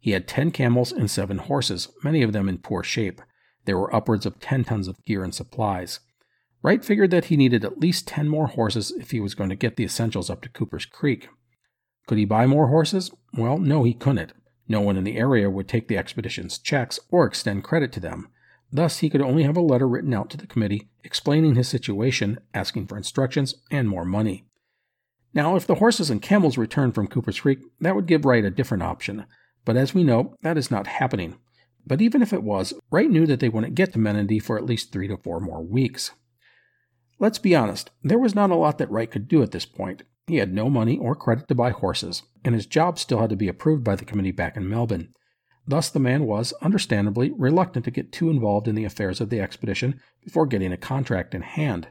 He 0.00 0.12
had 0.12 0.28
ten 0.28 0.50
camels 0.50 0.92
and 0.92 1.10
seven 1.10 1.38
horses, 1.38 1.88
many 2.04 2.22
of 2.22 2.32
them 2.32 2.48
in 2.48 2.58
poor 2.58 2.82
shape. 2.82 3.20
There 3.64 3.78
were 3.78 3.94
upwards 3.94 4.26
of 4.26 4.40
ten 4.40 4.64
tons 4.64 4.88
of 4.88 5.04
gear 5.04 5.24
and 5.24 5.34
supplies. 5.34 6.00
Wright 6.62 6.84
figured 6.84 7.10
that 7.10 7.26
he 7.26 7.36
needed 7.36 7.64
at 7.64 7.80
least 7.80 8.08
ten 8.08 8.28
more 8.28 8.48
horses 8.48 8.92
if 8.92 9.10
he 9.10 9.20
was 9.20 9.34
going 9.34 9.50
to 9.50 9.56
get 9.56 9.76
the 9.76 9.84
essentials 9.84 10.30
up 10.30 10.40
to 10.42 10.48
Cooper's 10.48 10.86
Creek. 10.86 11.28
Could 12.06 12.18
he 12.18 12.24
buy 12.24 12.46
more 12.46 12.68
horses? 12.68 13.10
Well, 13.34 13.58
no, 13.58 13.84
he 13.84 13.94
couldn't. 13.94 14.32
No 14.66 14.80
one 14.80 14.96
in 14.96 15.04
the 15.04 15.16
area 15.16 15.50
would 15.50 15.68
take 15.68 15.88
the 15.88 15.98
expedition's 15.98 16.58
checks 16.58 16.98
or 17.10 17.26
extend 17.26 17.64
credit 17.64 17.92
to 17.92 18.00
them. 18.00 18.28
Thus, 18.72 18.98
he 18.98 19.08
could 19.08 19.22
only 19.22 19.44
have 19.44 19.56
a 19.56 19.62
letter 19.62 19.88
written 19.88 20.12
out 20.12 20.30
to 20.30 20.36
the 20.36 20.46
committee 20.46 20.88
explaining 21.02 21.54
his 21.54 21.68
situation, 21.68 22.38
asking 22.52 22.86
for 22.86 22.96
instructions, 22.96 23.54
and 23.70 23.88
more 23.88 24.04
money. 24.04 24.44
Now, 25.32 25.56
if 25.56 25.66
the 25.66 25.76
horses 25.76 26.10
and 26.10 26.20
camels 26.20 26.58
returned 26.58 26.94
from 26.94 27.06
Cooper's 27.06 27.40
Creek, 27.40 27.60
that 27.80 27.94
would 27.94 28.06
give 28.06 28.24
Wright 28.24 28.44
a 28.44 28.50
different 28.50 28.82
option. 28.82 29.24
But 29.68 29.76
as 29.76 29.92
we 29.92 30.02
know, 30.02 30.34
that 30.40 30.56
is 30.56 30.70
not 30.70 30.86
happening. 30.86 31.36
But 31.86 32.00
even 32.00 32.22
if 32.22 32.32
it 32.32 32.42
was, 32.42 32.72
Wright 32.90 33.10
knew 33.10 33.26
that 33.26 33.38
they 33.38 33.50
wouldn't 33.50 33.74
get 33.74 33.92
to 33.92 33.98
Menindee 33.98 34.42
for 34.42 34.56
at 34.56 34.64
least 34.64 34.90
three 34.90 35.08
to 35.08 35.18
four 35.18 35.40
more 35.40 35.62
weeks. 35.62 36.12
Let's 37.18 37.38
be 37.38 37.54
honest, 37.54 37.90
there 38.02 38.18
was 38.18 38.34
not 38.34 38.48
a 38.48 38.54
lot 38.54 38.78
that 38.78 38.90
Wright 38.90 39.10
could 39.10 39.28
do 39.28 39.42
at 39.42 39.50
this 39.50 39.66
point. 39.66 40.04
He 40.26 40.36
had 40.36 40.54
no 40.54 40.70
money 40.70 40.96
or 40.96 41.14
credit 41.14 41.48
to 41.48 41.54
buy 41.54 41.68
horses, 41.68 42.22
and 42.46 42.54
his 42.54 42.64
job 42.64 42.98
still 42.98 43.18
had 43.18 43.28
to 43.28 43.36
be 43.36 43.46
approved 43.46 43.84
by 43.84 43.94
the 43.94 44.06
committee 44.06 44.30
back 44.30 44.56
in 44.56 44.70
Melbourne. 44.70 45.12
Thus, 45.66 45.90
the 45.90 46.00
man 46.00 46.24
was, 46.24 46.54
understandably, 46.62 47.34
reluctant 47.36 47.84
to 47.84 47.90
get 47.90 48.10
too 48.10 48.30
involved 48.30 48.68
in 48.68 48.74
the 48.74 48.86
affairs 48.86 49.20
of 49.20 49.28
the 49.28 49.42
expedition 49.42 50.00
before 50.24 50.46
getting 50.46 50.72
a 50.72 50.78
contract 50.78 51.34
in 51.34 51.42
hand. 51.42 51.88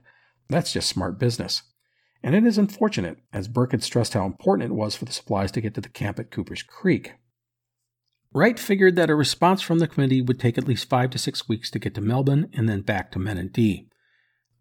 That's 0.49 0.73
just 0.73 0.89
smart 0.89 1.19
business. 1.19 1.61
And 2.23 2.33
it 2.33 2.43
is 2.43 2.57
unfortunate, 2.57 3.19
as 3.31 3.47
Burke 3.47 3.73
had 3.73 3.83
stressed 3.83 4.15
how 4.15 4.25
important 4.25 4.71
it 4.71 4.75
was 4.75 4.95
for 4.95 5.05
the 5.05 5.13
supplies 5.13 5.51
to 5.51 5.61
get 5.61 5.75
to 5.75 5.81
the 5.81 5.89
camp 5.89 6.17
at 6.17 6.31
Cooper's 6.31 6.63
Creek. 6.63 7.13
Wright 8.33 8.59
figured 8.59 8.95
that 8.95 9.09
a 9.09 9.15
response 9.15 9.61
from 9.61 9.79
the 9.79 9.87
committee 9.87 10.21
would 10.21 10.39
take 10.39 10.57
at 10.57 10.67
least 10.67 10.89
five 10.89 11.09
to 11.11 11.17
six 11.17 11.47
weeks 11.47 11.71
to 11.71 11.79
get 11.79 11.95
to 11.95 12.01
Melbourne 12.01 12.49
and 12.53 12.67
then 12.67 12.81
back 12.81 13.11
to 13.11 13.19
Menindee. 13.19 13.87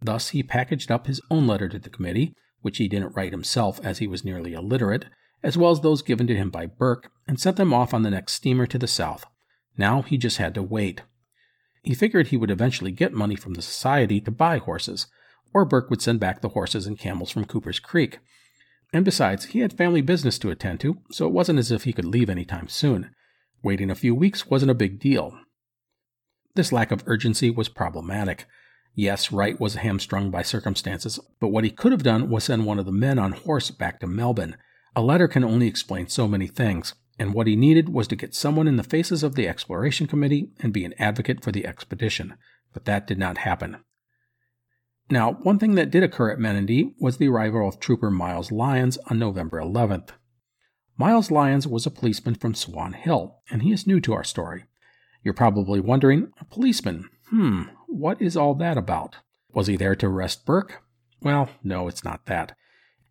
Thus, 0.00 0.28
he 0.30 0.42
packaged 0.42 0.90
up 0.90 1.06
his 1.06 1.20
own 1.30 1.46
letter 1.46 1.68
to 1.68 1.78
the 1.78 1.90
committee, 1.90 2.32
which 2.62 2.78
he 2.78 2.88
didn't 2.88 3.16
write 3.16 3.32
himself 3.32 3.80
as 3.82 3.98
he 3.98 4.06
was 4.06 4.24
nearly 4.24 4.52
illiterate, 4.52 5.06
as 5.42 5.58
well 5.58 5.70
as 5.70 5.80
those 5.80 6.02
given 6.02 6.26
to 6.26 6.36
him 6.36 6.50
by 6.50 6.66
Burke, 6.66 7.10
and 7.26 7.40
sent 7.40 7.56
them 7.56 7.74
off 7.74 7.92
on 7.92 8.02
the 8.02 8.10
next 8.10 8.34
steamer 8.34 8.66
to 8.66 8.78
the 8.78 8.86
south. 8.86 9.24
Now 9.76 10.02
he 10.02 10.16
just 10.16 10.38
had 10.38 10.54
to 10.54 10.62
wait. 10.62 11.02
He 11.82 11.94
figured 11.94 12.28
he 12.28 12.36
would 12.36 12.50
eventually 12.50 12.92
get 12.92 13.12
money 13.12 13.36
from 13.36 13.54
the 13.54 13.62
society 13.62 14.20
to 14.22 14.30
buy 14.30 14.58
horses, 14.58 15.06
or 15.52 15.64
Burke 15.64 15.90
would 15.90 16.02
send 16.02 16.20
back 16.20 16.40
the 16.40 16.50
horses 16.50 16.86
and 16.86 16.98
camels 16.98 17.30
from 17.30 17.44
Cooper's 17.44 17.78
Creek. 17.78 18.18
And 18.92 19.04
besides, 19.04 19.46
he 19.46 19.60
had 19.60 19.72
family 19.72 20.00
business 20.00 20.38
to 20.40 20.50
attend 20.50 20.80
to, 20.80 20.98
so 21.10 21.26
it 21.26 21.32
wasn't 21.32 21.58
as 21.58 21.70
if 21.70 21.84
he 21.84 21.92
could 21.92 22.04
leave 22.04 22.30
any 22.30 22.44
time 22.44 22.68
soon. 22.68 23.10
Waiting 23.66 23.90
a 23.90 23.96
few 23.96 24.14
weeks 24.14 24.46
wasn't 24.46 24.70
a 24.70 24.74
big 24.74 25.00
deal. 25.00 25.36
This 26.54 26.70
lack 26.70 26.92
of 26.92 27.02
urgency 27.04 27.50
was 27.50 27.68
problematic. 27.68 28.46
Yes, 28.94 29.32
Wright 29.32 29.58
was 29.58 29.74
hamstrung 29.74 30.30
by 30.30 30.42
circumstances, 30.42 31.18
but 31.40 31.48
what 31.48 31.64
he 31.64 31.70
could 31.70 31.90
have 31.90 32.04
done 32.04 32.30
was 32.30 32.44
send 32.44 32.64
one 32.64 32.78
of 32.78 32.86
the 32.86 32.92
men 32.92 33.18
on 33.18 33.32
horse 33.32 33.72
back 33.72 33.98
to 33.98 34.06
Melbourne. 34.06 34.56
A 34.94 35.02
letter 35.02 35.26
can 35.26 35.42
only 35.42 35.66
explain 35.66 36.06
so 36.06 36.28
many 36.28 36.46
things, 36.46 36.94
and 37.18 37.34
what 37.34 37.48
he 37.48 37.56
needed 37.56 37.88
was 37.88 38.06
to 38.06 38.14
get 38.14 38.36
someone 38.36 38.68
in 38.68 38.76
the 38.76 38.84
faces 38.84 39.24
of 39.24 39.34
the 39.34 39.48
exploration 39.48 40.06
committee 40.06 40.52
and 40.60 40.72
be 40.72 40.84
an 40.84 40.94
advocate 40.96 41.42
for 41.42 41.50
the 41.50 41.66
expedition, 41.66 42.34
but 42.72 42.84
that 42.84 43.08
did 43.08 43.18
not 43.18 43.38
happen. 43.38 43.78
Now, 45.10 45.32
one 45.42 45.58
thing 45.58 45.74
that 45.74 45.90
did 45.90 46.04
occur 46.04 46.30
at 46.30 46.38
Menindee 46.38 46.94
was 47.00 47.16
the 47.16 47.26
arrival 47.26 47.66
of 47.66 47.80
Trooper 47.80 48.12
Myles 48.12 48.52
Lyons 48.52 48.96
on 49.10 49.18
November 49.18 49.60
11th. 49.60 50.10
Myles 50.98 51.30
Lyons 51.30 51.66
was 51.66 51.84
a 51.84 51.90
policeman 51.90 52.34
from 52.34 52.54
Swan 52.54 52.94
Hill, 52.94 53.36
and 53.50 53.62
he 53.62 53.72
is 53.72 53.86
new 53.86 54.00
to 54.00 54.14
our 54.14 54.24
story. 54.24 54.64
You're 55.22 55.34
probably 55.34 55.78
wondering, 55.78 56.32
a 56.40 56.44
policeman? 56.44 57.10
Hmm, 57.28 57.64
what 57.86 58.20
is 58.22 58.36
all 58.36 58.54
that 58.54 58.78
about? 58.78 59.16
Was 59.52 59.66
he 59.66 59.76
there 59.76 59.94
to 59.96 60.06
arrest 60.06 60.46
Burke? 60.46 60.82
Well, 61.20 61.50
no, 61.62 61.88
it's 61.88 62.04
not 62.04 62.26
that. 62.26 62.56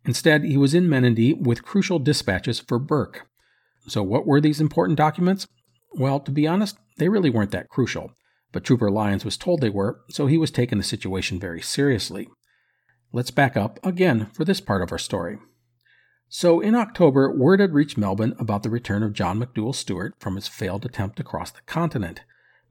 Instead, 0.04 0.44
he 0.44 0.56
was 0.56 0.74
in 0.74 0.88
Menindee 0.88 1.40
with 1.40 1.64
crucial 1.64 1.98
dispatches 1.98 2.58
for 2.58 2.78
Burke. 2.78 3.26
So, 3.88 4.02
what 4.02 4.26
were 4.26 4.40
these 4.40 4.60
important 4.60 4.96
documents? 4.96 5.46
Well, 5.92 6.18
to 6.20 6.30
be 6.30 6.46
honest, 6.46 6.78
they 6.98 7.08
really 7.08 7.30
weren't 7.30 7.52
that 7.52 7.68
crucial, 7.68 8.12
but 8.52 8.64
Trooper 8.64 8.90
Lyons 8.90 9.24
was 9.24 9.36
told 9.36 9.60
they 9.60 9.70
were, 9.70 10.00
so 10.10 10.26
he 10.26 10.38
was 10.38 10.50
taking 10.50 10.78
the 10.78 10.84
situation 10.84 11.38
very 11.38 11.62
seriously. 11.62 12.28
Let's 13.12 13.30
back 13.30 13.56
up 13.56 13.78
again 13.84 14.26
for 14.32 14.44
this 14.44 14.60
part 14.60 14.82
of 14.82 14.90
our 14.90 14.98
story. 14.98 15.38
So, 16.28 16.60
in 16.60 16.74
October, 16.74 17.32
word 17.32 17.60
had 17.60 17.72
reached 17.72 17.96
Melbourne 17.96 18.34
about 18.38 18.64
the 18.64 18.70
return 18.70 19.02
of 19.04 19.12
John 19.12 19.38
McDouall 19.38 19.74
Stuart 19.74 20.14
from 20.18 20.34
his 20.34 20.48
failed 20.48 20.84
attempt 20.84 21.16
to 21.16 21.24
cross 21.24 21.52
the 21.52 21.60
continent. 21.66 22.22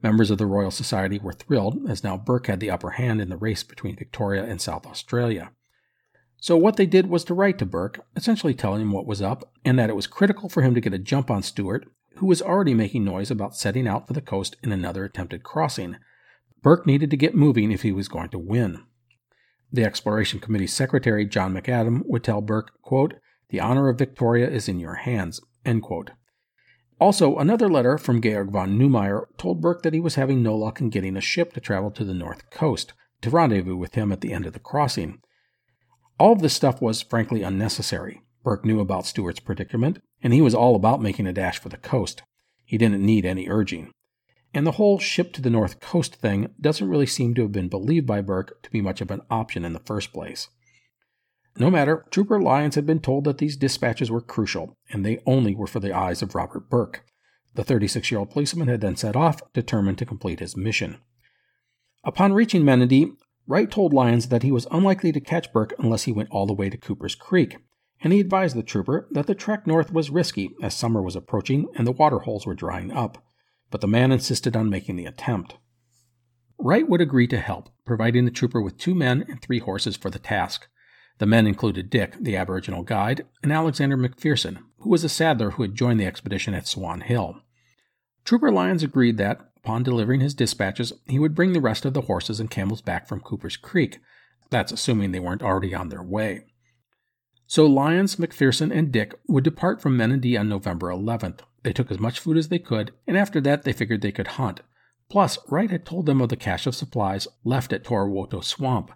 Members 0.02 0.30
of 0.30 0.36
the 0.36 0.46
Royal 0.46 0.70
Society 0.70 1.18
were 1.18 1.32
thrilled, 1.32 1.78
as 1.88 2.04
now 2.04 2.18
Burke 2.18 2.48
had 2.48 2.60
the 2.60 2.70
upper 2.70 2.90
hand 2.90 3.20
in 3.20 3.30
the 3.30 3.36
race 3.36 3.62
between 3.62 3.96
Victoria 3.96 4.44
and 4.44 4.60
South 4.60 4.86
Australia. 4.86 5.52
So, 6.36 6.56
what 6.56 6.76
they 6.76 6.84
did 6.84 7.08
was 7.08 7.24
to 7.24 7.34
write 7.34 7.58
to 7.58 7.66
Burke, 7.66 8.04
essentially 8.14 8.52
telling 8.52 8.82
him 8.82 8.92
what 8.92 9.06
was 9.06 9.22
up, 9.22 9.50
and 9.64 9.78
that 9.78 9.88
it 9.88 9.96
was 9.96 10.06
critical 10.06 10.50
for 10.50 10.62
him 10.62 10.74
to 10.74 10.80
get 10.80 10.92
a 10.92 10.98
jump 10.98 11.30
on 11.30 11.42
Stuart, 11.42 11.88
who 12.16 12.26
was 12.26 12.42
already 12.42 12.74
making 12.74 13.04
noise 13.04 13.30
about 13.30 13.56
setting 13.56 13.88
out 13.88 14.06
for 14.06 14.12
the 14.12 14.20
coast 14.20 14.56
in 14.62 14.70
another 14.70 15.04
attempted 15.04 15.42
crossing. 15.42 15.96
Burke 16.62 16.86
needed 16.86 17.10
to 17.10 17.16
get 17.16 17.34
moving 17.34 17.72
if 17.72 17.82
he 17.82 17.92
was 17.92 18.08
going 18.08 18.28
to 18.30 18.38
win. 18.38 18.84
The 19.72 19.84
Exploration 19.84 20.40
Committee 20.40 20.66
Secretary, 20.66 21.24
John 21.24 21.54
Macadam, 21.54 22.02
would 22.06 22.22
tell 22.22 22.40
Burke, 22.40 22.80
quote, 22.82 23.14
the 23.48 23.60
honor 23.60 23.88
of 23.88 23.98
Victoria 23.98 24.48
is 24.48 24.68
in 24.68 24.78
your 24.78 24.96
hands. 24.96 25.40
Also, 26.98 27.36
another 27.36 27.68
letter 27.68 27.98
from 27.98 28.22
Georg 28.22 28.50
von 28.50 28.78
Neumayer 28.78 29.26
told 29.36 29.60
Burke 29.60 29.82
that 29.82 29.92
he 29.92 30.00
was 30.00 30.14
having 30.14 30.42
no 30.42 30.56
luck 30.56 30.80
in 30.80 30.88
getting 30.88 31.16
a 31.16 31.20
ship 31.20 31.52
to 31.52 31.60
travel 31.60 31.90
to 31.90 32.04
the 32.04 32.14
north 32.14 32.48
coast 32.50 32.94
to 33.20 33.30
rendezvous 33.30 33.76
with 33.76 33.94
him 33.94 34.12
at 34.12 34.20
the 34.20 34.32
end 34.32 34.46
of 34.46 34.52
the 34.52 34.58
crossing. 34.58 35.20
All 36.18 36.32
of 36.32 36.40
this 36.40 36.54
stuff 36.54 36.80
was 36.80 37.02
frankly 37.02 37.42
unnecessary. 37.42 38.22
Burke 38.42 38.64
knew 38.64 38.80
about 38.80 39.06
Stuart's 39.06 39.40
predicament, 39.40 39.98
and 40.22 40.32
he 40.32 40.40
was 40.40 40.54
all 40.54 40.74
about 40.74 41.02
making 41.02 41.26
a 41.26 41.32
dash 41.32 41.58
for 41.58 41.68
the 41.68 41.76
coast. 41.76 42.22
He 42.64 42.78
didn't 42.78 43.04
need 43.04 43.26
any 43.26 43.48
urging. 43.48 43.90
And 44.54 44.66
the 44.66 44.72
whole 44.72 44.98
ship 44.98 45.32
to 45.34 45.42
the 45.42 45.50
north 45.50 45.80
coast 45.80 46.14
thing 46.14 46.48
doesn't 46.58 46.88
really 46.88 47.06
seem 47.06 47.34
to 47.34 47.42
have 47.42 47.52
been 47.52 47.68
believed 47.68 48.06
by 48.06 48.22
Burke 48.22 48.62
to 48.62 48.70
be 48.70 48.80
much 48.80 49.00
of 49.02 49.10
an 49.10 49.20
option 49.30 49.64
in 49.64 49.74
the 49.74 49.80
first 49.80 50.12
place. 50.12 50.48
No 51.58 51.70
matter, 51.70 52.04
Trooper 52.10 52.40
Lyons 52.40 52.74
had 52.74 52.86
been 52.86 53.00
told 53.00 53.24
that 53.24 53.38
these 53.38 53.56
dispatches 53.56 54.10
were 54.10 54.20
crucial, 54.20 54.76
and 54.90 55.04
they 55.04 55.22
only 55.24 55.54
were 55.54 55.66
for 55.66 55.80
the 55.80 55.96
eyes 55.96 56.20
of 56.22 56.34
Robert 56.34 56.68
Burke. 56.68 57.04
The 57.54 57.64
36 57.64 58.10
year 58.10 58.20
old 58.20 58.30
policeman 58.30 58.68
had 58.68 58.82
then 58.82 58.96
set 58.96 59.16
off, 59.16 59.40
determined 59.54 59.96
to 59.98 60.06
complete 60.06 60.40
his 60.40 60.56
mission. 60.56 60.98
Upon 62.04 62.34
reaching 62.34 62.62
Menindee, 62.62 63.12
Wright 63.46 63.70
told 63.70 63.94
Lyons 63.94 64.28
that 64.28 64.42
he 64.42 64.52
was 64.52 64.66
unlikely 64.70 65.12
to 65.12 65.20
catch 65.20 65.52
Burke 65.52 65.72
unless 65.78 66.02
he 66.02 66.12
went 66.12 66.28
all 66.30 66.46
the 66.46 66.52
way 66.52 66.68
to 66.68 66.76
Cooper's 66.76 67.14
Creek, 67.14 67.56
and 68.02 68.12
he 68.12 68.20
advised 68.20 68.56
the 68.56 68.62
trooper 68.62 69.08
that 69.12 69.26
the 69.26 69.34
trek 69.34 69.66
north 69.66 69.92
was 69.92 70.10
risky 70.10 70.50
as 70.62 70.74
summer 70.74 71.00
was 71.00 71.16
approaching 71.16 71.66
and 71.76 71.86
the 71.86 71.92
water 71.92 72.20
holes 72.20 72.46
were 72.46 72.54
drying 72.54 72.92
up, 72.92 73.24
but 73.70 73.80
the 73.80 73.88
man 73.88 74.12
insisted 74.12 74.56
on 74.56 74.68
making 74.68 74.96
the 74.96 75.06
attempt. 75.06 75.56
Wright 76.58 76.88
would 76.88 77.00
agree 77.00 77.26
to 77.28 77.38
help, 77.38 77.70
providing 77.84 78.24
the 78.24 78.30
trooper 78.30 78.60
with 78.60 78.78
two 78.78 78.94
men 78.94 79.24
and 79.28 79.40
three 79.40 79.60
horses 79.60 79.96
for 79.96 80.10
the 80.10 80.18
task. 80.18 80.68
The 81.18 81.26
men 81.26 81.46
included 81.46 81.90
Dick, 81.90 82.16
the 82.20 82.36
Aboriginal 82.36 82.82
guide, 82.82 83.26
and 83.42 83.52
Alexander 83.52 83.96
McPherson, 83.96 84.58
who 84.80 84.90
was 84.90 85.02
a 85.02 85.08
saddler 85.08 85.52
who 85.52 85.62
had 85.62 85.74
joined 85.74 85.98
the 85.98 86.06
expedition 86.06 86.52
at 86.54 86.66
Swan 86.66 87.00
Hill. 87.00 87.40
Trooper 88.24 88.52
Lyons 88.52 88.82
agreed 88.82 89.16
that, 89.16 89.40
upon 89.56 89.82
delivering 89.82 90.20
his 90.20 90.34
dispatches, 90.34 90.92
he 91.06 91.18
would 91.18 91.34
bring 91.34 91.52
the 91.52 91.60
rest 91.60 91.84
of 91.84 91.94
the 91.94 92.02
horses 92.02 92.38
and 92.38 92.50
camels 92.50 92.82
back 92.82 93.08
from 93.08 93.20
Cooper's 93.20 93.56
Creek. 93.56 93.98
That's 94.50 94.72
assuming 94.72 95.12
they 95.12 95.20
weren't 95.20 95.42
already 95.42 95.74
on 95.74 95.88
their 95.88 96.02
way. 96.02 96.44
So 97.46 97.64
Lyons, 97.64 98.16
McPherson, 98.16 98.76
and 98.76 98.92
Dick 98.92 99.14
would 99.28 99.44
depart 99.44 99.80
from 99.80 99.96
Menindee 99.96 100.38
on 100.38 100.48
November 100.48 100.88
11th. 100.88 101.40
They 101.62 101.72
took 101.72 101.90
as 101.90 101.98
much 101.98 102.20
food 102.20 102.36
as 102.36 102.48
they 102.48 102.58
could, 102.58 102.92
and 103.06 103.16
after 103.16 103.40
that 103.40 103.62
they 103.62 103.72
figured 103.72 104.02
they 104.02 104.12
could 104.12 104.26
hunt. 104.28 104.60
Plus, 105.08 105.38
Wright 105.48 105.70
had 105.70 105.86
told 105.86 106.06
them 106.06 106.20
of 106.20 106.28
the 106.28 106.36
cache 106.36 106.66
of 106.66 106.74
supplies 106.74 107.28
left 107.44 107.72
at 107.72 107.84
Torowoto 107.84 108.42
Swamp, 108.42 108.90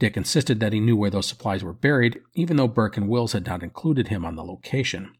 Dick 0.00 0.16
insisted 0.16 0.58
that 0.58 0.72
he 0.72 0.80
knew 0.80 0.96
where 0.96 1.10
those 1.10 1.26
supplies 1.26 1.62
were 1.62 1.74
buried, 1.74 2.20
even 2.34 2.56
though 2.56 2.66
Burke 2.66 2.96
and 2.96 3.08
Wills 3.08 3.34
had 3.34 3.46
not 3.46 3.62
included 3.62 4.08
him 4.08 4.24
on 4.24 4.34
the 4.34 4.42
location. 4.42 5.12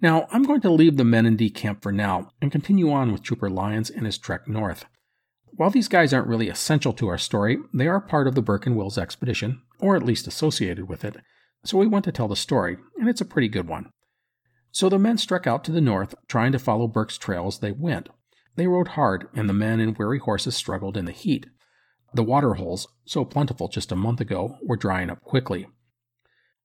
Now, 0.00 0.26
I'm 0.32 0.44
going 0.44 0.62
to 0.62 0.70
leave 0.70 0.96
the 0.96 1.04
Menindee 1.04 1.54
camp 1.54 1.82
for 1.82 1.92
now 1.92 2.30
and 2.40 2.50
continue 2.50 2.90
on 2.90 3.12
with 3.12 3.22
Trooper 3.22 3.50
Lyons 3.50 3.90
and 3.90 4.06
his 4.06 4.16
trek 4.16 4.48
north. 4.48 4.86
While 5.52 5.68
these 5.68 5.88
guys 5.88 6.14
aren't 6.14 6.28
really 6.28 6.48
essential 6.48 6.94
to 6.94 7.08
our 7.08 7.18
story, 7.18 7.58
they 7.74 7.86
are 7.86 8.00
part 8.00 8.26
of 8.26 8.34
the 8.34 8.40
Burke 8.40 8.66
and 8.66 8.76
Wills 8.76 8.96
expedition, 8.96 9.60
or 9.78 9.94
at 9.94 10.02
least 10.02 10.26
associated 10.26 10.88
with 10.88 11.04
it, 11.04 11.18
so 11.62 11.76
we 11.76 11.86
want 11.86 12.06
to 12.06 12.12
tell 12.12 12.28
the 12.28 12.36
story, 12.36 12.78
and 12.98 13.10
it's 13.10 13.20
a 13.20 13.26
pretty 13.26 13.48
good 13.48 13.68
one. 13.68 13.90
So 14.72 14.88
the 14.88 14.98
men 14.98 15.18
struck 15.18 15.46
out 15.46 15.64
to 15.64 15.72
the 15.72 15.82
north, 15.82 16.14
trying 16.28 16.52
to 16.52 16.58
follow 16.58 16.88
Burke's 16.88 17.18
trail 17.18 17.46
as 17.46 17.58
they 17.58 17.72
went. 17.72 18.08
They 18.56 18.66
rode 18.66 18.88
hard, 18.88 19.28
and 19.34 19.50
the 19.50 19.52
men 19.54 19.80
and 19.80 19.98
weary 19.98 20.18
horses 20.18 20.56
struggled 20.56 20.96
in 20.96 21.04
the 21.04 21.12
heat. 21.12 21.46
The 22.12 22.24
water 22.24 22.54
holes, 22.54 22.88
so 23.04 23.24
plentiful 23.24 23.68
just 23.68 23.92
a 23.92 23.96
month 23.96 24.20
ago, 24.20 24.56
were 24.62 24.76
drying 24.76 25.10
up 25.10 25.22
quickly. 25.22 25.68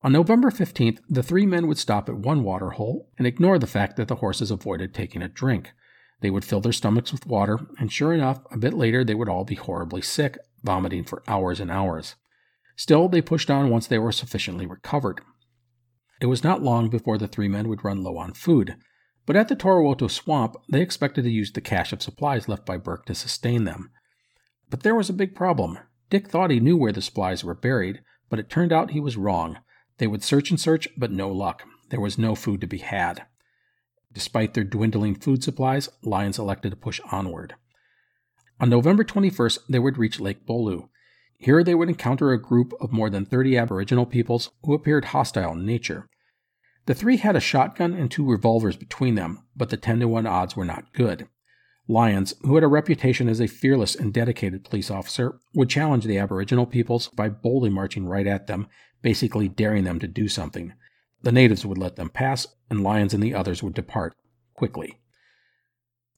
On 0.01 0.11
November 0.11 0.49
15th, 0.49 0.99
the 1.09 1.23
three 1.23 1.45
men 1.45 1.67
would 1.67 1.77
stop 1.77 2.09
at 2.09 2.17
one 2.17 2.43
water 2.43 2.71
hole 2.71 3.09
and 3.17 3.25
ignore 3.25 3.59
the 3.59 3.67
fact 3.67 3.95
that 3.97 4.07
the 4.07 4.15
horses 4.15 4.51
avoided 4.51 4.93
taking 4.93 5.21
a 5.21 5.27
drink. 5.27 5.71
They 6.21 6.29
would 6.29 6.45
fill 6.45 6.61
their 6.61 6.71
stomachs 6.71 7.11
with 7.11 7.27
water, 7.27 7.59
and 7.79 7.91
sure 7.91 8.13
enough, 8.13 8.41
a 8.51 8.57
bit 8.57 8.73
later 8.73 9.03
they 9.03 9.15
would 9.15 9.29
all 9.29 9.43
be 9.43 9.55
horribly 9.55 10.01
sick, 10.01 10.37
vomiting 10.63 11.03
for 11.03 11.23
hours 11.27 11.59
and 11.59 11.69
hours. 11.69 12.15
Still, 12.75 13.07
they 13.07 13.21
pushed 13.21 13.49
on 13.49 13.69
once 13.69 13.87
they 13.87 13.99
were 13.99 14.11
sufficiently 14.11 14.65
recovered. 14.65 15.21
It 16.21 16.27
was 16.27 16.43
not 16.43 16.63
long 16.63 16.89
before 16.89 17.17
the 17.17 17.27
three 17.27 17.47
men 17.47 17.67
would 17.67 17.83
run 17.83 18.03
low 18.03 18.17
on 18.17 18.33
food, 18.33 18.75
but 19.25 19.35
at 19.35 19.47
the 19.47 19.55
Torowoto 19.55 20.09
swamp, 20.09 20.55
they 20.69 20.81
expected 20.81 21.23
to 21.23 21.31
use 21.31 21.51
the 21.51 21.61
cache 21.61 21.93
of 21.93 22.01
supplies 22.01 22.47
left 22.47 22.65
by 22.65 22.77
Burke 22.77 23.05
to 23.05 23.15
sustain 23.15 23.63
them. 23.63 23.91
But 24.69 24.83
there 24.83 24.95
was 24.95 25.09
a 25.09 25.13
big 25.13 25.35
problem. 25.35 25.79
Dick 26.09 26.27
thought 26.27 26.51
he 26.51 26.59
knew 26.59 26.77
where 26.77 26.91
the 26.91 27.01
supplies 27.01 27.43
were 27.43 27.55
buried, 27.55 28.01
but 28.29 28.39
it 28.39 28.49
turned 28.49 28.73
out 28.73 28.91
he 28.91 28.99
was 28.99 29.17
wrong. 29.17 29.57
They 29.97 30.07
would 30.07 30.23
search 30.23 30.49
and 30.49 30.59
search, 30.59 30.87
but 30.97 31.11
no 31.11 31.31
luck. 31.31 31.63
There 31.89 32.01
was 32.01 32.17
no 32.17 32.35
food 32.35 32.61
to 32.61 32.67
be 32.67 32.79
had. 32.79 33.25
Despite 34.11 34.53
their 34.53 34.63
dwindling 34.63 35.15
food 35.15 35.43
supplies, 35.43 35.89
Lyons 36.01 36.39
elected 36.39 36.71
to 36.71 36.77
push 36.77 36.99
onward. 37.11 37.55
On 38.59 38.69
November 38.69 39.03
21st, 39.03 39.59
they 39.69 39.79
would 39.79 39.97
reach 39.97 40.19
Lake 40.19 40.45
Bulloo. 40.45 40.89
Here 41.37 41.63
they 41.63 41.75
would 41.75 41.89
encounter 41.89 42.31
a 42.31 42.41
group 42.41 42.73
of 42.79 42.93
more 42.93 43.09
than 43.09 43.25
30 43.25 43.57
Aboriginal 43.57 44.05
peoples 44.05 44.51
who 44.63 44.73
appeared 44.73 45.05
hostile 45.05 45.51
in 45.51 45.65
nature. 45.65 46.07
The 46.85 46.93
three 46.93 47.17
had 47.17 47.35
a 47.35 47.41
shotgun 47.41 47.93
and 47.93 48.09
two 48.09 48.25
revolvers 48.25 48.77
between 48.77 49.15
them, 49.15 49.43
but 49.55 49.69
the 49.69 49.77
10 49.77 49.99
to 49.99 50.07
1 50.07 50.25
odds 50.25 50.55
were 50.55 50.65
not 50.65 50.93
good. 50.93 51.27
Lyons, 51.87 52.33
who 52.41 52.55
had 52.55 52.63
a 52.63 52.67
reputation 52.67 53.29
as 53.29 53.39
a 53.39 53.47
fearless 53.47 53.95
and 53.95 54.11
dedicated 54.11 54.63
police 54.63 54.89
officer, 54.89 55.39
would 55.53 55.69
challenge 55.69 56.05
the 56.05 56.17
Aboriginal 56.17 56.65
peoples 56.65 57.09
by 57.09 57.29
boldly 57.29 57.69
marching 57.69 58.07
right 58.07 58.25
at 58.25 58.47
them, 58.47 58.67
basically 59.03 59.47
daring 59.47 59.83
them 59.83 59.99
to 59.99 60.07
do 60.07 60.27
something. 60.27 60.73
The 61.21 61.31
natives 61.31 61.65
would 61.65 61.77
let 61.77 61.95
them 61.95 62.09
pass, 62.09 62.47
and 62.69 62.83
Lyons 62.83 63.13
and 63.13 63.21
the 63.21 63.35
others 63.35 63.61
would 63.61 63.75
depart 63.75 64.15
quickly. 64.55 64.99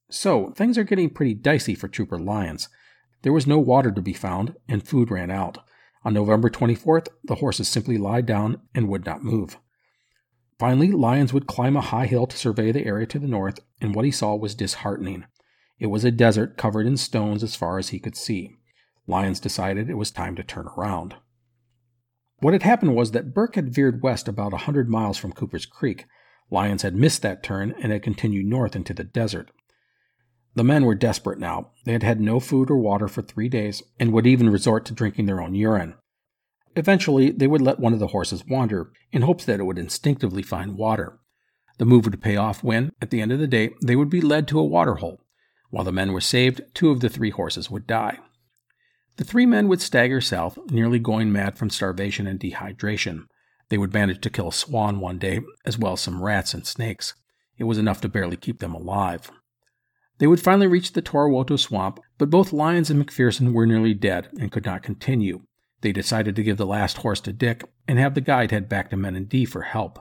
So, 0.10 0.52
things 0.52 0.78
are 0.78 0.86
getting 0.86 1.10
pretty 1.10 1.34
dicey 1.34 1.76
for 1.76 1.90
Trooper 1.90 2.18
Lyons. 2.18 2.70
There 3.24 3.34
was 3.34 3.46
no 3.46 3.60
water 3.60 3.92
to 3.92 4.02
be 4.02 4.14
found, 4.14 4.56
and 4.70 4.88
food 4.88 5.12
ran 5.12 5.30
out. 5.30 5.58
On 6.06 6.14
November 6.14 6.50
24th, 6.50 7.10
the 7.26 7.36
horses 7.36 7.68
simply 7.68 7.98
lied 7.98 8.26
down 8.26 8.62
and 8.74 8.88
would 8.88 9.06
not 9.06 9.24
move. 9.24 9.58
Finally, 10.58 10.94
Lyons 10.94 11.34
would 11.34 11.46
climb 11.46 11.76
a 11.76 11.82
high 11.82 12.06
hill 12.06 12.26
to 12.26 12.38
survey 12.38 12.72
the 12.72 12.86
area 12.86 13.06
to 13.08 13.20
the 13.20 13.28
north, 13.28 13.60
and 13.82 13.94
what 13.94 14.06
he 14.06 14.12
saw 14.12 14.34
was 14.34 14.56
disheartening. 14.56 15.26
It 15.80 15.88
was 15.88 16.04
a 16.04 16.12
desert 16.12 16.58
covered 16.58 16.88
in 16.88 16.98
stones 16.98 17.44
as 17.44 17.56
far 17.56 17.78
as 17.78 17.90
he 17.90 18.00
could 18.00 18.16
see. 18.16 18.56
Lyons 19.06 19.40
decided 19.40 19.90
it 19.90 19.96
was 19.96 20.12
time 20.12 20.36
to 20.36 20.44
turn 20.44 20.68
around. 20.78 21.16
What 22.40 22.54
had 22.54 22.63
happened 22.63 22.96
was 22.96 23.12
that 23.12 23.34
Burke 23.34 23.56
had 23.56 23.74
veered 23.74 24.04
west 24.04 24.28
about 24.28 24.54
a 24.54 24.58
hundred 24.58 24.90
miles 24.90 25.18
from 25.18 25.34
Cooper's 25.34 25.66
Creek. 25.66 26.06
Lyons 26.50 26.82
had 26.82 26.96
missed 26.96 27.22
that 27.22 27.44
turn 27.44 27.74
and 27.82 27.92
had 27.92 28.04
continued 28.04 28.46
north 28.46 28.76
into 28.76 28.94
the 28.94 29.04
desert. 29.04 29.52
The 30.56 30.63
men 30.63 30.86
were 30.86 30.96
desperate 30.96 31.40
now. 31.40 31.72
They 31.86 31.94
had 31.94 32.04
had 32.04 32.20
no 32.20 32.40
food 32.40 32.72
or 32.72 32.78
water 32.78 33.08
for 33.08 33.22
three 33.22 33.50
days 33.50 33.84
and 34.00 34.12
would 34.12 34.26
even 34.26 34.50
resort 34.50 34.86
to 34.86 34.94
drinking 34.94 35.26
their 35.26 35.42
own 35.42 35.54
urine. 35.54 35.96
Eventually, 36.76 37.32
they 37.32 37.48
would 37.48 37.62
let 37.62 37.80
one 37.80 37.94
of 37.94 38.00
the 38.00 38.08
horses 38.08 38.44
wander 38.48 38.92
in 39.12 39.24
hopes 39.24 39.46
that 39.46 39.60
it 39.60 39.63
would 39.63 39.80
instinctively 39.80 40.42
find 40.42 40.78
water. 40.78 41.20
The 41.78 41.86
move 41.86 42.06
would 42.06 42.22
pay 42.22 42.36
off 42.36 42.63
when, 42.63 42.92
at 43.02 43.12
the 43.12 43.22
end 43.22 43.32
of 43.32 43.40
the 43.40 43.48
day, 43.48 43.72
they 43.84 43.96
would 43.96 44.10
be 44.10 44.22
led 44.22 44.48
to 44.48 44.60
a 44.60 44.66
water 44.66 44.96
hole. 44.96 45.22
While 45.70 45.84
the 45.84 45.92
men 45.92 46.14
were 46.14 46.22
saved, 46.22 46.62
two 46.74 46.90
of 46.90 47.02
the 47.02 47.10
three 47.10 47.30
horses 47.30 47.70
would 47.70 47.88
die. 47.88 48.20
The 49.18 49.24
three 49.24 49.46
men 49.46 49.68
would 49.68 49.82
stagger 49.82 50.22
south, 50.22 50.58
nearly 50.70 51.00
going 51.00 51.32
mad 51.32 51.58
from 51.58 51.70
starvation 51.70 52.28
and 52.28 52.40
dehydration. 52.40 53.26
They 53.70 53.78
would 53.78 53.94
manage 53.94 54.22
to 54.22 54.30
kill 54.30 54.50
a 54.50 54.54
swan 54.54 55.00
one 55.00 55.18
day, 55.18 55.42
as 55.66 55.78
well 55.78 55.94
as 55.94 56.02
some 56.02 56.24
rats 56.24 56.54
and 56.54 56.66
snakes. 56.66 57.16
It 57.58 57.66
was 57.66 57.78
enough 57.78 58.00
to 58.02 58.10
barely 58.10 58.38
keep 58.38 58.60
them 58.60 58.74
alive. 58.74 59.32
They 60.20 60.28
would 60.28 60.42
finally 60.42 60.68
reach 60.68 60.94
the 60.94 61.02
Torowoto 61.02 61.60
swamp, 61.60 62.00
but 62.18 62.30
both 62.30 62.54
Lyons 62.54 62.90
and 62.90 63.04
McPherson 63.04 63.54
were 63.54 63.68
nearly 63.68 63.94
dead 63.94 64.30
and 64.40 64.52
could 64.52 64.66
not 64.66 64.84
continue. 64.84 65.42
They 65.82 65.92
decided 65.92 66.36
to 66.36 66.44
give 66.44 66.58
the 66.58 66.66
last 66.66 66.98
horse 66.98 67.20
to 67.22 67.34
Dick 67.34 67.64
and 67.88 68.00
have 68.00 68.16
the 68.16 68.22
guide 68.22 68.52
head 68.52 68.68
back 68.68 68.90
to 68.90 68.96
Menindee 68.96 69.48
for 69.48 69.64
help. 69.64 70.00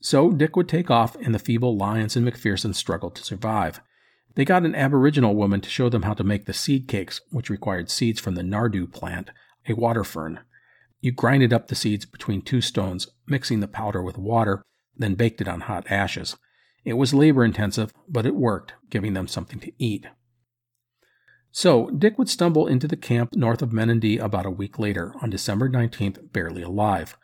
So 0.00 0.30
Dick 0.30 0.54
would 0.54 0.68
take 0.68 0.90
off, 0.90 1.16
and 1.16 1.34
the 1.34 1.40
feeble 1.40 1.76
Lyons 1.76 2.16
and 2.16 2.26
McPherson 2.26 2.74
struggled 2.74 3.16
to 3.16 3.24
survive. 3.24 3.80
They 4.36 4.44
got 4.44 4.64
an 4.64 4.74
Aboriginal 4.74 5.34
woman 5.34 5.62
to 5.62 5.70
show 5.70 5.88
them 5.88 6.02
how 6.02 6.12
to 6.14 6.22
make 6.22 6.44
the 6.44 6.52
seed 6.52 6.88
cakes, 6.88 7.22
which 7.30 7.50
required 7.50 7.90
seeds 7.90 8.20
from 8.20 8.34
the 8.34 8.42
Nardoo 8.42 8.86
plant, 8.86 9.30
a 9.66 9.72
water 9.72 10.04
fern. 10.04 10.40
You 11.00 11.10
grinded 11.12 11.54
up 11.54 11.68
the 11.68 11.74
seeds 11.74 12.04
between 12.04 12.42
two 12.42 12.60
stones, 12.60 13.08
mixing 13.26 13.60
the 13.60 13.68
powder 13.68 14.02
with 14.02 14.18
water, 14.18 14.62
then 14.94 15.14
baked 15.14 15.40
it 15.40 15.48
on 15.48 15.62
hot 15.62 15.90
ashes. 15.90 16.36
It 16.84 16.94
was 16.94 17.14
labor 17.14 17.44
intensive, 17.44 17.92
but 18.08 18.26
it 18.26 18.34
worked, 18.34 18.74
giving 18.90 19.14
them 19.14 19.26
something 19.26 19.58
to 19.60 19.72
eat. 19.78 20.06
So, 21.50 21.88
Dick 21.88 22.18
would 22.18 22.28
stumble 22.28 22.66
into 22.66 22.86
the 22.86 22.96
camp 22.96 23.34
north 23.34 23.62
of 23.62 23.72
Menindee 23.72 24.18
about 24.18 24.44
a 24.44 24.50
week 24.50 24.78
later, 24.78 25.14
on 25.22 25.30
December 25.30 25.70
19th, 25.70 26.30
barely 26.32 26.60
alive. 26.60 27.16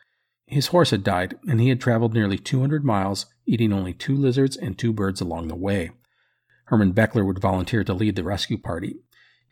His 0.46 0.68
horse 0.68 0.90
had 0.90 1.04
died, 1.04 1.38
and 1.46 1.60
he 1.60 1.68
had 1.68 1.80
traveled 1.80 2.14
nearly 2.14 2.38
200 2.38 2.84
miles, 2.84 3.26
eating 3.44 3.70
only 3.70 3.92
two 3.92 4.16
lizards 4.16 4.56
and 4.56 4.78
two 4.78 4.94
birds 4.94 5.20
along 5.20 5.48
the 5.48 5.54
way. 5.54 5.90
Hermann 6.64 6.94
Beckler 6.94 7.26
would 7.26 7.38
volunteer 7.38 7.84
to 7.84 7.94
lead 7.94 8.16
the 8.16 8.24
rescue 8.24 8.58
party. 8.58 8.96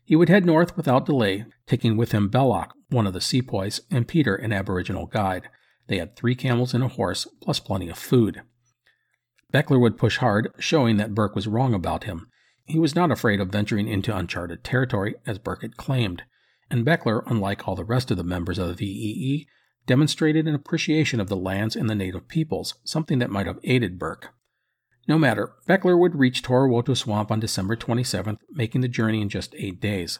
He 0.04 0.16
would 0.16 0.28
head 0.28 0.44
north 0.44 0.76
without 0.76 1.06
delay, 1.06 1.44
taking 1.66 1.96
with 1.96 2.12
him 2.12 2.28
Belooch, 2.28 2.70
one 2.88 3.06
of 3.06 3.12
the 3.12 3.20
sepoys, 3.20 3.80
and 3.90 4.08
Peter, 4.08 4.34
an 4.34 4.52
Aboriginal 4.52 5.06
guide. 5.06 5.48
They 5.86 5.98
had 5.98 6.16
three 6.16 6.34
camels 6.34 6.74
and 6.74 6.82
a 6.82 6.88
horse, 6.88 7.26
plus 7.40 7.60
plenty 7.60 7.88
of 7.88 7.98
food. 7.98 8.42
Beckler 9.52 9.80
would 9.80 9.98
push 9.98 10.18
hard, 10.18 10.52
showing 10.58 10.96
that 10.96 11.14
Burke 11.14 11.34
was 11.34 11.46
wrong 11.46 11.74
about 11.74 12.04
him. 12.04 12.28
He 12.64 12.78
was 12.78 12.94
not 12.94 13.10
afraid 13.10 13.40
of 13.40 13.50
venturing 13.50 13.88
into 13.88 14.16
uncharted 14.16 14.62
territory, 14.62 15.14
as 15.26 15.38
Burke 15.38 15.62
had 15.62 15.76
claimed, 15.76 16.22
and 16.70 16.86
Beckler, 16.86 17.22
unlike 17.26 17.66
all 17.66 17.74
the 17.74 17.84
rest 17.84 18.10
of 18.10 18.16
the 18.16 18.24
members 18.24 18.58
of 18.58 18.68
the 18.68 18.74
VEE, 18.74 19.48
demonstrated 19.86 20.46
an 20.46 20.54
appreciation 20.54 21.20
of 21.20 21.28
the 21.28 21.36
lands 21.36 21.74
and 21.74 21.90
the 21.90 21.94
native 21.94 22.28
peoples, 22.28 22.76
something 22.84 23.18
that 23.18 23.30
might 23.30 23.46
have 23.46 23.58
aided 23.64 23.98
Burke. 23.98 24.32
No 25.08 25.18
matter, 25.18 25.52
Beckler 25.68 25.98
would 25.98 26.14
reach 26.14 26.42
Torowoto 26.42 26.96
Swamp 26.96 27.30
on 27.30 27.40
December 27.40 27.76
27th, 27.76 28.38
making 28.50 28.80
the 28.80 28.88
journey 28.88 29.20
in 29.20 29.28
just 29.28 29.54
eight 29.56 29.80
days. 29.80 30.18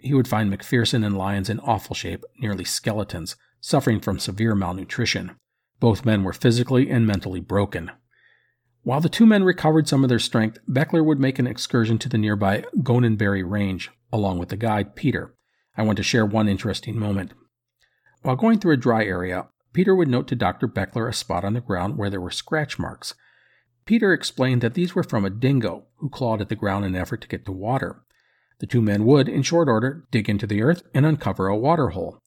He 0.00 0.14
would 0.14 0.28
find 0.28 0.52
McPherson 0.52 1.04
and 1.04 1.16
Lyons 1.16 1.50
in 1.50 1.58
awful 1.60 1.94
shape, 1.94 2.24
nearly 2.38 2.64
skeletons, 2.64 3.36
suffering 3.60 4.00
from 4.00 4.18
severe 4.18 4.54
malnutrition. 4.54 5.36
Both 5.80 6.04
men 6.04 6.22
were 6.22 6.32
physically 6.32 6.90
and 6.90 7.06
mentally 7.06 7.40
broken. 7.40 7.90
While 8.82 9.00
the 9.00 9.08
two 9.08 9.26
men 9.26 9.44
recovered 9.44 9.88
some 9.88 10.02
of 10.02 10.08
their 10.08 10.18
strength, 10.18 10.58
Beckler 10.68 11.04
would 11.04 11.20
make 11.20 11.38
an 11.38 11.46
excursion 11.46 11.98
to 11.98 12.08
the 12.08 12.18
nearby 12.18 12.64
Koonenberry 12.82 13.48
Range, 13.48 13.90
along 14.12 14.38
with 14.38 14.48
the 14.48 14.56
guide, 14.56 14.94
Peter. 14.94 15.34
I 15.76 15.82
want 15.82 15.96
to 15.96 16.02
share 16.02 16.24
one 16.24 16.48
interesting 16.48 16.98
moment. 16.98 17.32
While 18.22 18.36
going 18.36 18.58
through 18.58 18.74
a 18.74 18.78
dry 18.78 19.04
area, 19.04 19.48
Peter 19.72 19.94
would 19.94 20.08
note 20.08 20.26
to 20.28 20.36
Dr. 20.36 20.66
Beckler 20.66 21.08
a 21.08 21.12
spot 21.12 21.44
on 21.44 21.52
the 21.52 21.60
ground 21.60 21.96
where 21.96 22.10
there 22.10 22.20
were 22.20 22.30
scratch 22.30 22.78
marks. 22.78 23.14
Peter 23.88 24.12
explained 24.12 24.60
that 24.60 24.74
these 24.74 24.94
were 24.94 25.02
from 25.02 25.24
a 25.24 25.30
dingo 25.30 25.86
who 25.96 26.10
clawed 26.10 26.42
at 26.42 26.50
the 26.50 26.54
ground 26.54 26.84
in 26.84 26.94
an 26.94 27.00
effort 27.00 27.22
to 27.22 27.26
get 27.26 27.46
to 27.46 27.52
water. 27.52 28.02
The 28.58 28.66
two 28.66 28.82
men 28.82 29.06
would, 29.06 29.30
in 29.30 29.40
short 29.40 29.66
order, 29.66 30.04
dig 30.10 30.28
into 30.28 30.46
the 30.46 30.60
earth 30.60 30.82
and 30.92 31.06
uncover 31.06 31.46
a 31.46 31.56
water 31.56 31.88
hole. 31.88 32.18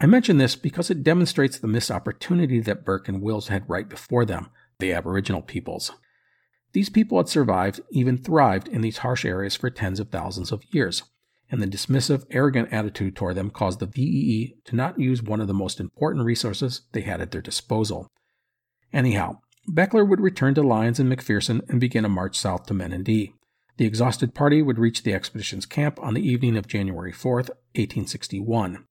I 0.00 0.06
mention 0.06 0.38
this 0.38 0.54
because 0.54 0.92
it 0.92 1.02
demonstrates 1.02 1.58
the 1.58 1.66
missed 1.66 1.90
opportunity 1.90 2.60
that 2.60 2.84
Burke 2.84 3.08
and 3.08 3.20
Wills 3.20 3.48
had 3.48 3.68
right 3.68 3.88
before 3.88 4.24
them, 4.24 4.50
the 4.78 4.92
Aboriginal 4.92 5.42
peoples. 5.42 5.90
These 6.74 6.90
people 6.90 7.18
had 7.18 7.28
survived, 7.28 7.80
even 7.90 8.16
thrived, 8.16 8.68
in 8.68 8.80
these 8.80 8.98
harsh 8.98 9.24
areas 9.24 9.56
for 9.56 9.70
tens 9.70 9.98
of 9.98 10.10
thousands 10.10 10.52
of 10.52 10.62
years, 10.72 11.02
and 11.50 11.60
the 11.60 11.66
dismissive, 11.66 12.24
arrogant 12.30 12.72
attitude 12.72 13.16
toward 13.16 13.34
them 13.34 13.50
caused 13.50 13.80
the 13.80 13.86
VEE 13.86 14.58
to 14.66 14.76
not 14.76 15.00
use 15.00 15.24
one 15.24 15.40
of 15.40 15.48
the 15.48 15.54
most 15.54 15.80
important 15.80 16.24
resources 16.24 16.82
they 16.92 17.00
had 17.00 17.20
at 17.20 17.32
their 17.32 17.42
disposal. 17.42 18.06
Anyhow, 18.92 19.38
Beckler 19.68 20.06
would 20.06 20.20
return 20.20 20.54
to 20.54 20.62
Lyons 20.62 21.00
and 21.00 21.10
McPherson 21.10 21.68
and 21.70 21.80
begin 21.80 22.04
a 22.04 22.08
march 22.08 22.38
south 22.38 22.66
to 22.66 22.74
Menindee. 22.74 23.32
The 23.76 23.86
exhausted 23.86 24.34
party 24.34 24.62
would 24.62 24.78
reach 24.78 25.02
the 25.02 25.14
expedition's 25.14 25.66
camp 25.66 25.98
on 26.00 26.14
the 26.14 26.26
evening 26.26 26.56
of 26.56 26.68
January 26.68 27.12
4, 27.12 27.34
1861. 27.36 28.84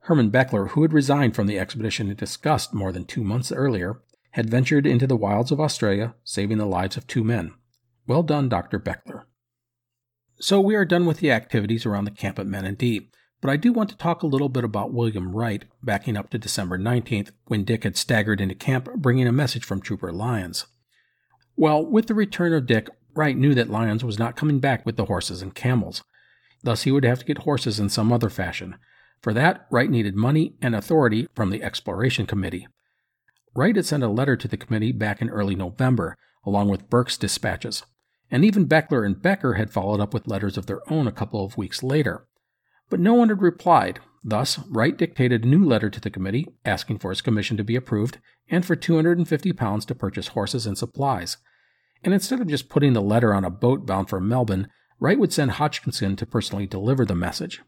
Hermann 0.00 0.30
Beckler, 0.30 0.70
who 0.70 0.82
had 0.82 0.92
resigned 0.92 1.34
from 1.34 1.46
the 1.46 1.58
expedition 1.58 2.10
in 2.10 2.16
disgust 2.16 2.74
more 2.74 2.92
than 2.92 3.04
two 3.04 3.22
months 3.22 3.52
earlier, 3.52 4.02
had 4.32 4.50
ventured 4.50 4.86
into 4.86 5.06
the 5.06 5.16
wilds 5.16 5.52
of 5.52 5.60
Australia, 5.60 6.14
saving 6.24 6.58
the 6.58 6.66
lives 6.66 6.96
of 6.96 7.06
two 7.06 7.22
men. 7.22 7.54
Well 8.06 8.22
done, 8.22 8.48
Dr. 8.48 8.80
Beckler. 8.80 9.24
So 10.40 10.60
we 10.60 10.74
are 10.74 10.84
done 10.84 11.06
with 11.06 11.18
the 11.18 11.30
activities 11.30 11.86
around 11.86 12.04
the 12.04 12.10
camp 12.10 12.38
at 12.38 12.46
Menindee, 12.46 13.08
but 13.42 13.50
I 13.50 13.56
do 13.56 13.72
want 13.72 13.90
to 13.90 13.96
talk 13.96 14.22
a 14.22 14.28
little 14.28 14.48
bit 14.48 14.62
about 14.62 14.92
William 14.92 15.34
Wright, 15.34 15.64
backing 15.82 16.16
up 16.16 16.30
to 16.30 16.38
December 16.38 16.78
19th, 16.78 17.32
when 17.46 17.64
Dick 17.64 17.82
had 17.82 17.96
staggered 17.96 18.40
into 18.40 18.54
camp 18.54 18.88
bringing 18.94 19.26
a 19.26 19.32
message 19.32 19.64
from 19.64 19.80
Trooper 19.80 20.12
Lyons. 20.12 20.66
Well, 21.56 21.84
with 21.84 22.06
the 22.06 22.14
return 22.14 22.52
of 22.54 22.66
Dick, 22.66 22.88
Wright 23.14 23.36
knew 23.36 23.52
that 23.54 23.68
Lyons 23.68 24.04
was 24.04 24.16
not 24.18 24.36
coming 24.36 24.60
back 24.60 24.86
with 24.86 24.96
the 24.96 25.06
horses 25.06 25.42
and 25.42 25.56
camels. 25.56 26.04
Thus, 26.62 26.84
he 26.84 26.92
would 26.92 27.04
have 27.04 27.18
to 27.18 27.24
get 27.24 27.38
horses 27.38 27.80
in 27.80 27.88
some 27.88 28.12
other 28.12 28.30
fashion. 28.30 28.76
For 29.20 29.34
that, 29.34 29.66
Wright 29.72 29.90
needed 29.90 30.14
money 30.14 30.54
and 30.62 30.76
authority 30.76 31.26
from 31.34 31.50
the 31.50 31.64
Exploration 31.64 32.26
Committee. 32.26 32.68
Wright 33.56 33.74
had 33.74 33.84
sent 33.84 34.04
a 34.04 34.08
letter 34.08 34.36
to 34.36 34.46
the 34.46 34.56
committee 34.56 34.92
back 34.92 35.20
in 35.20 35.28
early 35.28 35.56
November, 35.56 36.16
along 36.46 36.68
with 36.68 36.88
Burke's 36.88 37.18
dispatches, 37.18 37.82
and 38.30 38.44
even 38.44 38.68
Beckler 38.68 39.04
and 39.04 39.20
Becker 39.20 39.54
had 39.54 39.72
followed 39.72 40.00
up 40.00 40.14
with 40.14 40.28
letters 40.28 40.56
of 40.56 40.66
their 40.66 40.80
own 40.90 41.08
a 41.08 41.12
couple 41.12 41.44
of 41.44 41.58
weeks 41.58 41.82
later. 41.82 42.24
But 42.90 43.00
no 43.00 43.14
one 43.14 43.28
had 43.28 43.42
replied. 43.42 44.00
Thus, 44.24 44.58
Wright 44.68 44.96
dictated 44.96 45.44
a 45.44 45.48
new 45.48 45.64
letter 45.64 45.90
to 45.90 46.00
the 46.00 46.10
committee 46.10 46.46
asking 46.64 46.98
for 46.98 47.10
his 47.10 47.22
commission 47.22 47.56
to 47.56 47.64
be 47.64 47.76
approved 47.76 48.18
and 48.48 48.64
for 48.64 48.76
250 48.76 49.52
pounds 49.52 49.84
to 49.86 49.94
purchase 49.94 50.28
horses 50.28 50.66
and 50.66 50.78
supplies. 50.78 51.38
And 52.04 52.14
instead 52.14 52.40
of 52.40 52.48
just 52.48 52.68
putting 52.68 52.92
the 52.92 53.02
letter 53.02 53.34
on 53.34 53.44
a 53.44 53.50
boat 53.50 53.86
bound 53.86 54.08
for 54.08 54.20
Melbourne, 54.20 54.68
Wright 55.00 55.18
would 55.18 55.32
send 55.32 55.52
Hodgkinson 55.52 56.16
to 56.16 56.26
personally 56.26 56.66
deliver 56.66 57.04
the 57.04 57.14
message. 57.14 57.62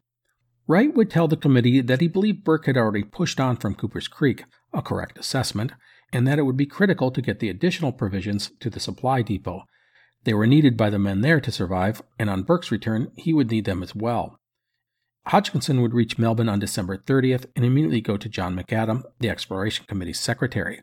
Wright 0.67 0.95
would 0.95 1.11
tell 1.11 1.29
the 1.29 1.37
committee 1.37 1.81
that 1.81 2.01
he 2.01 2.09
believed 2.09 2.45
Burke 2.45 2.67
had 2.67 2.77
already 2.77 3.03
pushed 3.03 3.41
on 3.41 3.57
from 3.57 3.75
Cooper's 3.75 4.09
Creek, 4.09 4.45
a 4.73 4.81
correct 4.81 5.19
assessment, 5.19 5.73
and 6.13 6.27
that 6.27 6.39
it 6.39 6.43
would 6.43 6.57
be 6.57 6.67
critical 6.67 7.11
to 7.11 7.21
get 7.21 7.41
the 7.41 7.49
additional 7.49 7.93
provisions 7.93 8.53
to 8.61 8.71
the 8.71 8.81
supply 8.81 9.21
depot. 9.21 9.65
They 10.23 10.33
were 10.33 10.47
needed 10.47 10.77
by 10.77 10.91
the 10.91 10.99
men 10.99 11.21
there 11.21 11.41
to 11.41 11.53
survive, 11.53 12.03
and 12.19 12.31
on 12.31 12.45
Burke's 12.45 12.71
return, 12.71 13.11
he 13.17 13.33
would 13.33 13.51
need 13.51 13.65
them 13.65 13.83
as 13.83 13.95
well. 13.95 14.39
Hodgkinson 15.29 15.81
would 15.81 15.95
reach 15.95 16.19
Melbourne 16.19 16.51
on 16.51 16.59
December 16.59 16.99
30th 16.99 17.47
and 17.57 17.65
immediately 17.65 18.03
go 18.03 18.17
to 18.17 18.29
John 18.29 18.55
Macadam, 18.55 19.05
the 19.21 19.31
Exploration 19.31 19.87
Committee's 19.89 20.21
secretary. 20.21 20.83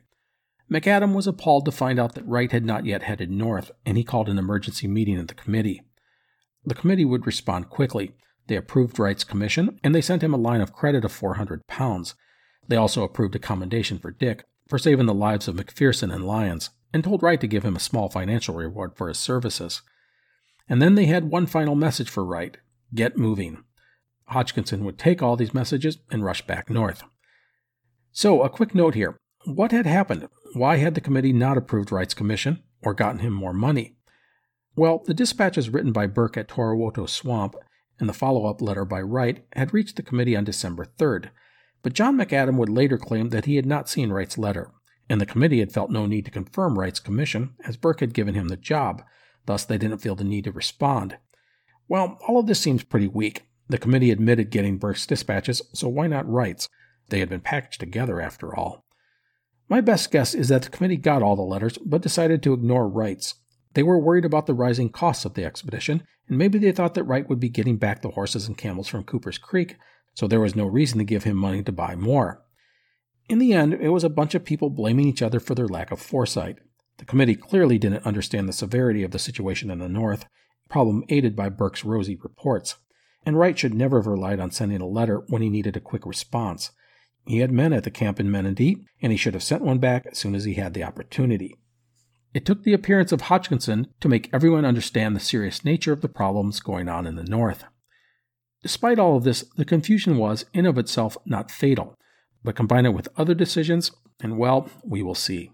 Macadam 0.70 1.14
was 1.14 1.28
appalled 1.28 1.66
to 1.66 1.72
find 1.72 2.00
out 2.00 2.16
that 2.16 2.26
Wright 2.26 2.52
had 2.52 2.66
not 2.66 2.86
yet 2.86 3.04
headed 3.04 3.30
north, 3.30 3.72
and 3.86 3.98
he 3.98 4.04
called 4.04 4.30
an 4.30 4.40
emergency 4.40 4.88
meeting 4.88 5.20
of 5.20 5.28
the 5.28 5.36
committee. 5.36 5.84
The 6.66 6.74
committee 6.74 7.06
would 7.06 7.28
respond 7.28 7.70
quickly. 7.70 8.14
They 8.48 8.56
approved 8.56 8.98
Wright's 8.98 9.24
commission, 9.24 9.80
and 9.84 9.94
they 9.94 10.02
sent 10.02 10.24
him 10.24 10.34
a 10.34 10.38
line 10.38 10.62
of 10.62 10.74
credit 10.74 11.06
of 11.06 11.12
400 11.12 11.68
pounds. 11.68 12.16
They 12.68 12.78
also 12.78 13.04
approved 13.04 13.36
a 13.36 13.40
commendation 13.40 14.00
for 14.00 14.12
Dick 14.12 14.46
for 14.68 14.80
saving 14.80 15.06
the 15.06 15.14
lives 15.14 15.48
of 15.48 15.56
McPherson 15.56 16.14
and 16.14 16.26
Lyons, 16.26 16.70
and 16.94 17.04
told 17.04 17.22
Wright 17.22 17.42
to 17.42 17.48
give 17.48 17.64
him 17.64 17.76
a 17.76 17.80
small 17.80 18.10
financial 18.10 18.56
reward 18.56 18.96
for 18.96 19.08
his 19.10 19.18
services. 19.18 19.82
And 20.70 20.82
then 20.82 20.96
they 20.96 21.06
had 21.06 21.30
one 21.30 21.46
final 21.46 21.76
message 21.76 22.10
for 22.10 22.26
Wright 22.26 22.58
get 22.94 23.18
moving. 23.18 23.64
Hodgkinson 24.32 24.84
would 24.86 24.98
take 24.98 25.22
all 25.22 25.36
these 25.36 25.54
messages 25.54 26.00
and 26.10 26.24
rush 26.24 26.46
back 26.46 26.70
north. 26.70 27.04
So, 28.12 28.42
a 28.42 28.50
quick 28.50 28.76
note 28.76 28.96
here. 28.96 29.18
What 29.46 29.72
had 29.72 29.86
happened? 29.86 30.28
Why 30.54 30.78
had 30.78 30.96
the 30.96 31.02
committee 31.02 31.34
not 31.34 31.58
approved 31.58 31.92
Wright's 31.92 32.14
commission 32.14 32.64
or 32.82 32.94
gotten 32.94 33.20
him 33.20 33.34
more 33.34 33.54
money? 33.54 33.96
Well, 34.76 35.02
the 35.06 35.14
dispatches 35.14 35.70
written 35.70 35.92
by 35.92 36.08
Burke 36.08 36.38
at 36.38 36.48
Torowoto 36.48 37.08
Swamp 37.08 37.56
and 38.00 38.10
the 38.10 38.14
follow 38.14 38.46
up 38.48 38.62
letter 38.62 38.84
by 38.84 39.02
Wright 39.02 39.46
had 39.54 39.74
reached 39.74 39.96
the 39.96 40.04
committee 40.04 40.36
on 40.36 40.44
December 40.44 40.86
3rd, 40.86 41.30
but 41.84 41.94
John 41.94 42.18
Macadam 42.18 42.58
would 42.58 42.70
later 42.70 42.98
claim 42.98 43.30
that 43.30 43.46
he 43.46 43.56
had 43.56 43.66
not 43.66 43.88
seen 43.88 44.12
Wright's 44.12 44.38
letter, 44.38 44.72
and 45.10 45.22
the 45.22 45.26
committee 45.26 45.60
had 45.60 45.72
felt 45.72 45.92
no 45.92 46.06
need 46.06 46.26
to 46.26 46.32
confirm 46.32 46.80
Wright's 46.80 47.00
commission, 47.00 47.56
as 47.66 47.78
Burke 47.78 48.00
had 48.00 48.14
given 48.14 48.34
him 48.34 48.48
the 48.48 48.58
job, 48.58 49.04
thus 49.46 49.66
they 49.66 49.78
didn't 49.78 50.00
feel 50.00 50.16
the 50.16 50.24
need 50.24 50.46
to 50.46 50.52
respond. 50.52 51.18
Well, 51.88 52.18
all 52.28 52.40
of 52.40 52.48
this 52.48 52.60
seems 52.60 52.84
pretty 52.84 53.08
weak. 53.08 53.44
The 53.72 53.78
committee 53.78 54.12
admitted 54.12 54.50
getting 54.50 54.78
Burke's 54.78 55.08
dispatches, 55.08 55.62
so 55.72 55.88
why 55.88 56.08
not 56.08 56.30
Wright's? 56.30 56.68
They 57.08 57.20
had 57.20 57.30
been 57.30 57.40
packaged 57.40 57.80
together 57.80 58.20
after 58.20 58.54
all. 58.54 58.84
My 59.70 59.80
best 59.80 60.12
guess 60.12 60.36
is 60.36 60.50
that 60.50 60.64
the 60.64 60.70
committee 60.70 60.98
got 60.98 61.24
all 61.24 61.38
the 61.38 61.42
letters, 61.42 61.78
but 61.78 62.02
decided 62.02 62.44
to 62.44 62.52
ignore 62.52 62.90
Wright's. 62.90 63.36
They 63.74 63.82
were 63.82 63.98
worried 63.98 64.26
about 64.26 64.46
the 64.46 64.54
rising 64.54 64.90
costs 64.90 65.24
of 65.24 65.36
the 65.36 65.46
expedition, 65.46 66.04
and 66.28 66.38
maybe 66.38 66.60
they 66.60 66.74
thought 66.74 66.96
that 66.96 67.06
Wright 67.06 67.30
would 67.30 67.40
be 67.40 67.48
getting 67.48 67.78
back 67.78 68.02
the 68.02 68.10
horses 68.10 68.46
and 68.46 68.58
camels 68.58 68.90
from 68.90 69.06
Cooper's 69.06 69.38
Creek, 69.38 69.78
so 70.16 70.28
there 70.28 70.42
was 70.42 70.54
no 70.54 70.66
reason 70.66 70.98
to 70.98 71.06
give 71.06 71.24
him 71.24 71.38
money 71.38 71.64
to 71.64 71.72
buy 71.72 71.96
more. 71.96 72.44
In 73.30 73.40
the 73.40 73.54
end, 73.54 73.74
it 73.76 73.92
was 73.92 74.04
a 74.04 74.10
bunch 74.10 74.36
of 74.36 74.44
people 74.44 74.70
blaming 74.70 75.08
each 75.08 75.22
other 75.22 75.40
for 75.40 75.56
their 75.56 75.70
lack 75.70 75.92
of 75.92 76.02
foresight. 76.02 76.58
The 76.98 77.06
committee 77.06 77.36
clearly 77.36 77.78
didn't 77.78 78.06
understand 78.06 78.50
the 78.50 78.54
severity 78.54 79.04
of 79.04 79.12
the 79.12 79.18
situation 79.18 79.72
in 79.72 79.80
the 79.80 79.88
North, 79.88 80.26
problem 80.68 81.06
aided 81.08 81.38
by 81.38 81.48
Burke's 81.48 81.86
rosy 81.86 82.18
reports. 82.22 82.76
And 83.26 83.38
Wright 83.38 83.58
should 83.58 83.74
never 83.74 84.00
have 84.00 84.08
relied 84.08 84.40
on 84.40 84.52
sending 84.52 84.82
a 84.82 84.88
letter 84.88 85.24
when 85.28 85.42
he 85.42 85.50
needed 85.50 85.78
a 85.78 85.82
quick 85.82 86.06
response. 86.06 86.72
He 87.26 87.40
had 87.40 87.52
men 87.52 87.72
at 87.72 87.84
the 87.84 87.92
camp 87.92 88.20
in 88.20 88.32
Menindee, 88.32 88.84
and 89.02 89.12
he 89.12 89.18
should 89.18 89.36
have 89.36 89.44
sent 89.44 89.64
one 89.64 89.78
back 89.78 90.08
as 90.08 90.18
soon 90.18 90.34
as 90.34 90.46
he 90.46 90.56
had 90.56 90.74
the 90.74 90.84
opportunity. 90.84 91.56
It 92.34 92.46
took 92.46 92.64
the 92.64 92.74
appearance 92.74 93.12
of 93.12 93.22
Hodgkinson 93.22 93.88
to 94.00 94.10
make 94.10 94.30
everyone 94.34 94.66
understand 94.66 95.16
the 95.16 95.20
serious 95.20 95.66
nature 95.66 95.92
of 95.92 96.02
the 96.02 96.10
problems 96.10 96.60
going 96.62 96.88
on 96.88 97.06
in 97.06 97.16
the 97.16 97.24
North. 97.24 97.66
Despite 98.64 99.00
all 99.00 99.18
of 99.18 99.24
this, 99.24 99.44
the 99.58 99.66
confusion 99.66 100.18
was, 100.18 100.46
in 100.54 100.66
of 100.66 100.78
itself, 100.78 101.18
not 101.26 101.52
fatal, 101.52 101.96
but 102.44 102.56
combine 102.56 102.86
it 102.86 102.94
with 102.94 103.10
other 103.18 103.34
decisions, 103.34 103.92
and 104.22 104.38
well, 104.38 104.70
we 104.84 105.04
will 105.04 105.16
see. 105.16 105.52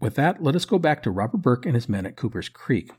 With 0.00 0.16
that, 0.16 0.42
let 0.42 0.56
us 0.56 0.64
go 0.64 0.78
back 0.78 1.02
to 1.04 1.10
Robert 1.10 1.38
Burke 1.38 1.66
and 1.66 1.74
his 1.74 1.88
men 1.88 2.06
at 2.06 2.16
Cooper's 2.16 2.48
Creek. 2.48 2.90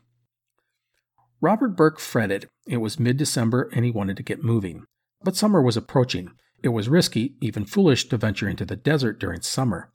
Robert 1.44 1.76
Burke 1.76 2.00
fretted. 2.00 2.48
It 2.66 2.78
was 2.78 2.98
mid 2.98 3.18
December 3.18 3.68
and 3.74 3.84
he 3.84 3.90
wanted 3.90 4.16
to 4.16 4.22
get 4.22 4.42
moving. 4.42 4.86
But 5.22 5.36
summer 5.36 5.60
was 5.60 5.76
approaching. 5.76 6.30
It 6.62 6.70
was 6.70 6.88
risky, 6.88 7.36
even 7.42 7.66
foolish, 7.66 8.08
to 8.08 8.16
venture 8.16 8.48
into 8.48 8.64
the 8.64 8.76
desert 8.76 9.20
during 9.20 9.42
summer. 9.42 9.90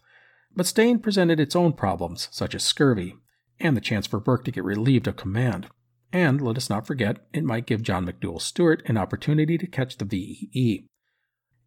But 0.56 0.68
staying 0.68 1.00
presented 1.00 1.40
its 1.40 1.56
own 1.56 1.74
problems, 1.74 2.28
such 2.30 2.54
as 2.54 2.64
scurvy, 2.64 3.16
and 3.60 3.76
the 3.76 3.82
chance 3.82 4.06
for 4.06 4.20
Burke 4.20 4.44
to 4.44 4.52
get 4.52 4.64
relieved 4.64 5.08
of 5.08 5.16
command. 5.16 5.66
And 6.14 6.40
let 6.40 6.56
us 6.56 6.70
not 6.70 6.86
forget, 6.86 7.26
it 7.34 7.44
might 7.44 7.66
give 7.66 7.82
John 7.82 8.06
McDouall 8.06 8.40
Stuart 8.40 8.84
an 8.86 8.98
opportunity 8.98 9.58
to 9.58 9.66
catch 9.66 9.98
the 9.98 10.06
VEE. 10.06 10.86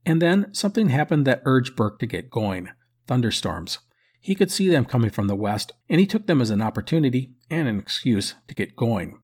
And 0.07 0.23
then 0.23 0.55
something 0.55 0.91
happened 0.91 1.27
that 1.27 1.43
urged 1.45 1.75
Burke 1.75 1.99
to 1.99 2.07
get 2.07 2.31
going 2.31 2.69
thunderstorms. 3.09 3.81
He 4.21 4.37
could 4.37 4.53
see 4.53 4.69
them 4.69 4.85
coming 4.85 5.11
from 5.11 5.27
the 5.27 5.35
west, 5.35 5.73
and 5.89 5.99
he 5.99 6.07
took 6.07 6.29
them 6.29 6.41
as 6.41 6.51
an 6.51 6.63
opportunity 6.63 7.33
and 7.51 7.67
an 7.67 7.81
excuse 7.81 8.37
to 8.47 8.55
get 8.55 8.77
going. 8.77 9.19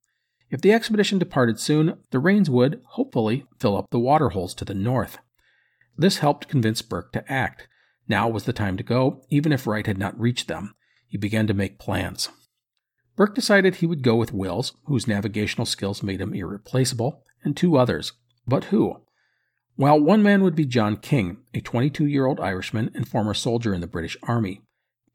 If 0.50 0.60
the 0.62 0.72
expedition 0.72 1.18
departed 1.18 1.60
soon, 1.60 1.98
the 2.10 2.18
rains 2.18 2.48
would, 2.48 2.80
hopefully, 2.90 3.44
fill 3.58 3.76
up 3.76 3.90
the 3.90 3.98
water 3.98 4.30
holes 4.30 4.54
to 4.54 4.64
the 4.64 4.74
north. 4.74 5.18
This 5.96 6.18
helped 6.18 6.48
convince 6.48 6.80
Burke 6.80 7.12
to 7.12 7.32
act. 7.32 7.68
Now 8.08 8.28
was 8.28 8.44
the 8.44 8.52
time 8.52 8.76
to 8.78 8.82
go, 8.82 9.22
even 9.28 9.52
if 9.52 9.66
Wright 9.66 9.86
had 9.86 9.98
not 9.98 10.18
reached 10.18 10.48
them. 10.48 10.74
He 11.06 11.18
began 11.18 11.46
to 11.46 11.54
make 11.54 11.78
plans. 11.78 12.30
Burke 13.16 13.34
decided 13.34 13.76
he 13.76 13.86
would 13.86 14.02
go 14.02 14.16
with 14.16 14.32
Wills, 14.32 14.72
whose 14.84 15.08
navigational 15.08 15.66
skills 15.66 16.02
made 16.02 16.20
him 16.20 16.32
irreplaceable, 16.32 17.24
and 17.44 17.56
two 17.56 17.76
others. 17.76 18.12
But 18.46 18.64
who? 18.64 19.02
Well, 19.76 20.00
one 20.00 20.22
man 20.22 20.42
would 20.42 20.54
be 20.54 20.64
John 20.64 20.96
King, 20.96 21.38
a 21.52 21.60
22 21.60 22.06
year 22.06 22.26
old 22.26 22.40
Irishman 22.40 22.90
and 22.94 23.06
former 23.06 23.34
soldier 23.34 23.74
in 23.74 23.80
the 23.80 23.86
British 23.86 24.16
Army. 24.22 24.62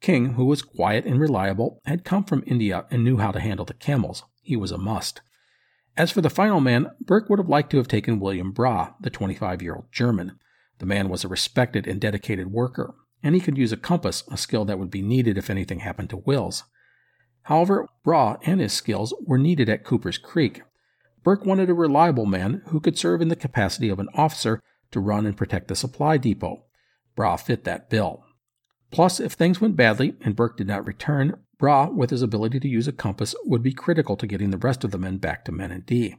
King, 0.00 0.34
who 0.34 0.44
was 0.44 0.62
quiet 0.62 1.06
and 1.06 1.18
reliable, 1.18 1.80
had 1.86 2.04
come 2.04 2.24
from 2.24 2.44
India 2.46 2.84
and 2.90 3.02
knew 3.02 3.16
how 3.16 3.32
to 3.32 3.40
handle 3.40 3.64
the 3.64 3.74
camels. 3.74 4.22
He 4.44 4.54
was 4.54 4.70
a 4.70 4.78
must. 4.78 5.20
As 5.96 6.12
for 6.12 6.20
the 6.20 6.30
final 6.30 6.60
man, 6.60 6.92
Burke 7.00 7.28
would 7.28 7.40
have 7.40 7.48
liked 7.48 7.70
to 7.70 7.78
have 7.78 7.88
taken 7.88 8.20
William 8.20 8.52
Brahe, 8.52 8.94
the 9.00 9.10
25 9.10 9.60
year 9.60 9.74
old 9.74 9.90
German. 9.90 10.38
The 10.78 10.86
man 10.86 11.08
was 11.08 11.24
a 11.24 11.28
respected 11.28 11.88
and 11.88 12.00
dedicated 12.00 12.52
worker, 12.52 12.94
and 13.22 13.34
he 13.34 13.40
could 13.40 13.58
use 13.58 13.72
a 13.72 13.76
compass, 13.76 14.22
a 14.30 14.36
skill 14.36 14.64
that 14.66 14.78
would 14.78 14.90
be 14.90 15.02
needed 15.02 15.36
if 15.36 15.50
anything 15.50 15.80
happened 15.80 16.10
to 16.10 16.18
Wills. 16.18 16.62
However, 17.42 17.88
Brahe 18.04 18.38
and 18.44 18.60
his 18.60 18.72
skills 18.72 19.12
were 19.20 19.38
needed 19.38 19.68
at 19.68 19.84
Cooper's 19.84 20.18
Creek, 20.18 20.62
Burke 21.24 21.46
wanted 21.46 21.70
a 21.70 21.74
reliable 21.74 22.26
man 22.26 22.60
who 22.66 22.78
could 22.78 22.98
serve 22.98 23.22
in 23.22 23.28
the 23.28 23.34
capacity 23.34 23.88
of 23.88 23.98
an 23.98 24.10
officer 24.14 24.62
to 24.90 25.00
run 25.00 25.24
and 25.24 25.36
protect 25.36 25.68
the 25.68 25.74
supply 25.74 26.18
depot. 26.18 26.64
Brahe 27.16 27.40
fit 27.40 27.64
that 27.64 27.88
bill. 27.88 28.24
Plus, 28.90 29.18
if 29.18 29.32
things 29.32 29.60
went 29.60 29.74
badly 29.74 30.14
and 30.20 30.36
Burke 30.36 30.58
did 30.58 30.66
not 30.66 30.86
return, 30.86 31.40
Brahe, 31.64 31.90
with 31.94 32.10
his 32.10 32.20
ability 32.20 32.60
to 32.60 32.68
use 32.68 32.86
a 32.86 32.92
compass, 32.92 33.34
would 33.46 33.62
be 33.62 33.72
critical 33.72 34.18
to 34.18 34.26
getting 34.26 34.50
the 34.50 34.58
rest 34.58 34.84
of 34.84 34.90
the 34.90 34.98
men 34.98 35.16
back 35.16 35.46
to 35.46 35.50
Menindee. 35.52 36.16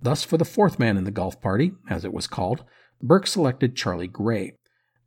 Thus, 0.00 0.24
for 0.24 0.38
the 0.38 0.46
fourth 0.46 0.78
man 0.78 0.96
in 0.96 1.04
the 1.04 1.10
Gulf 1.10 1.42
party, 1.42 1.72
as 1.90 2.06
it 2.06 2.14
was 2.14 2.26
called, 2.26 2.64
Burke 3.02 3.26
selected 3.26 3.76
Charlie 3.76 4.08
Gray. 4.08 4.54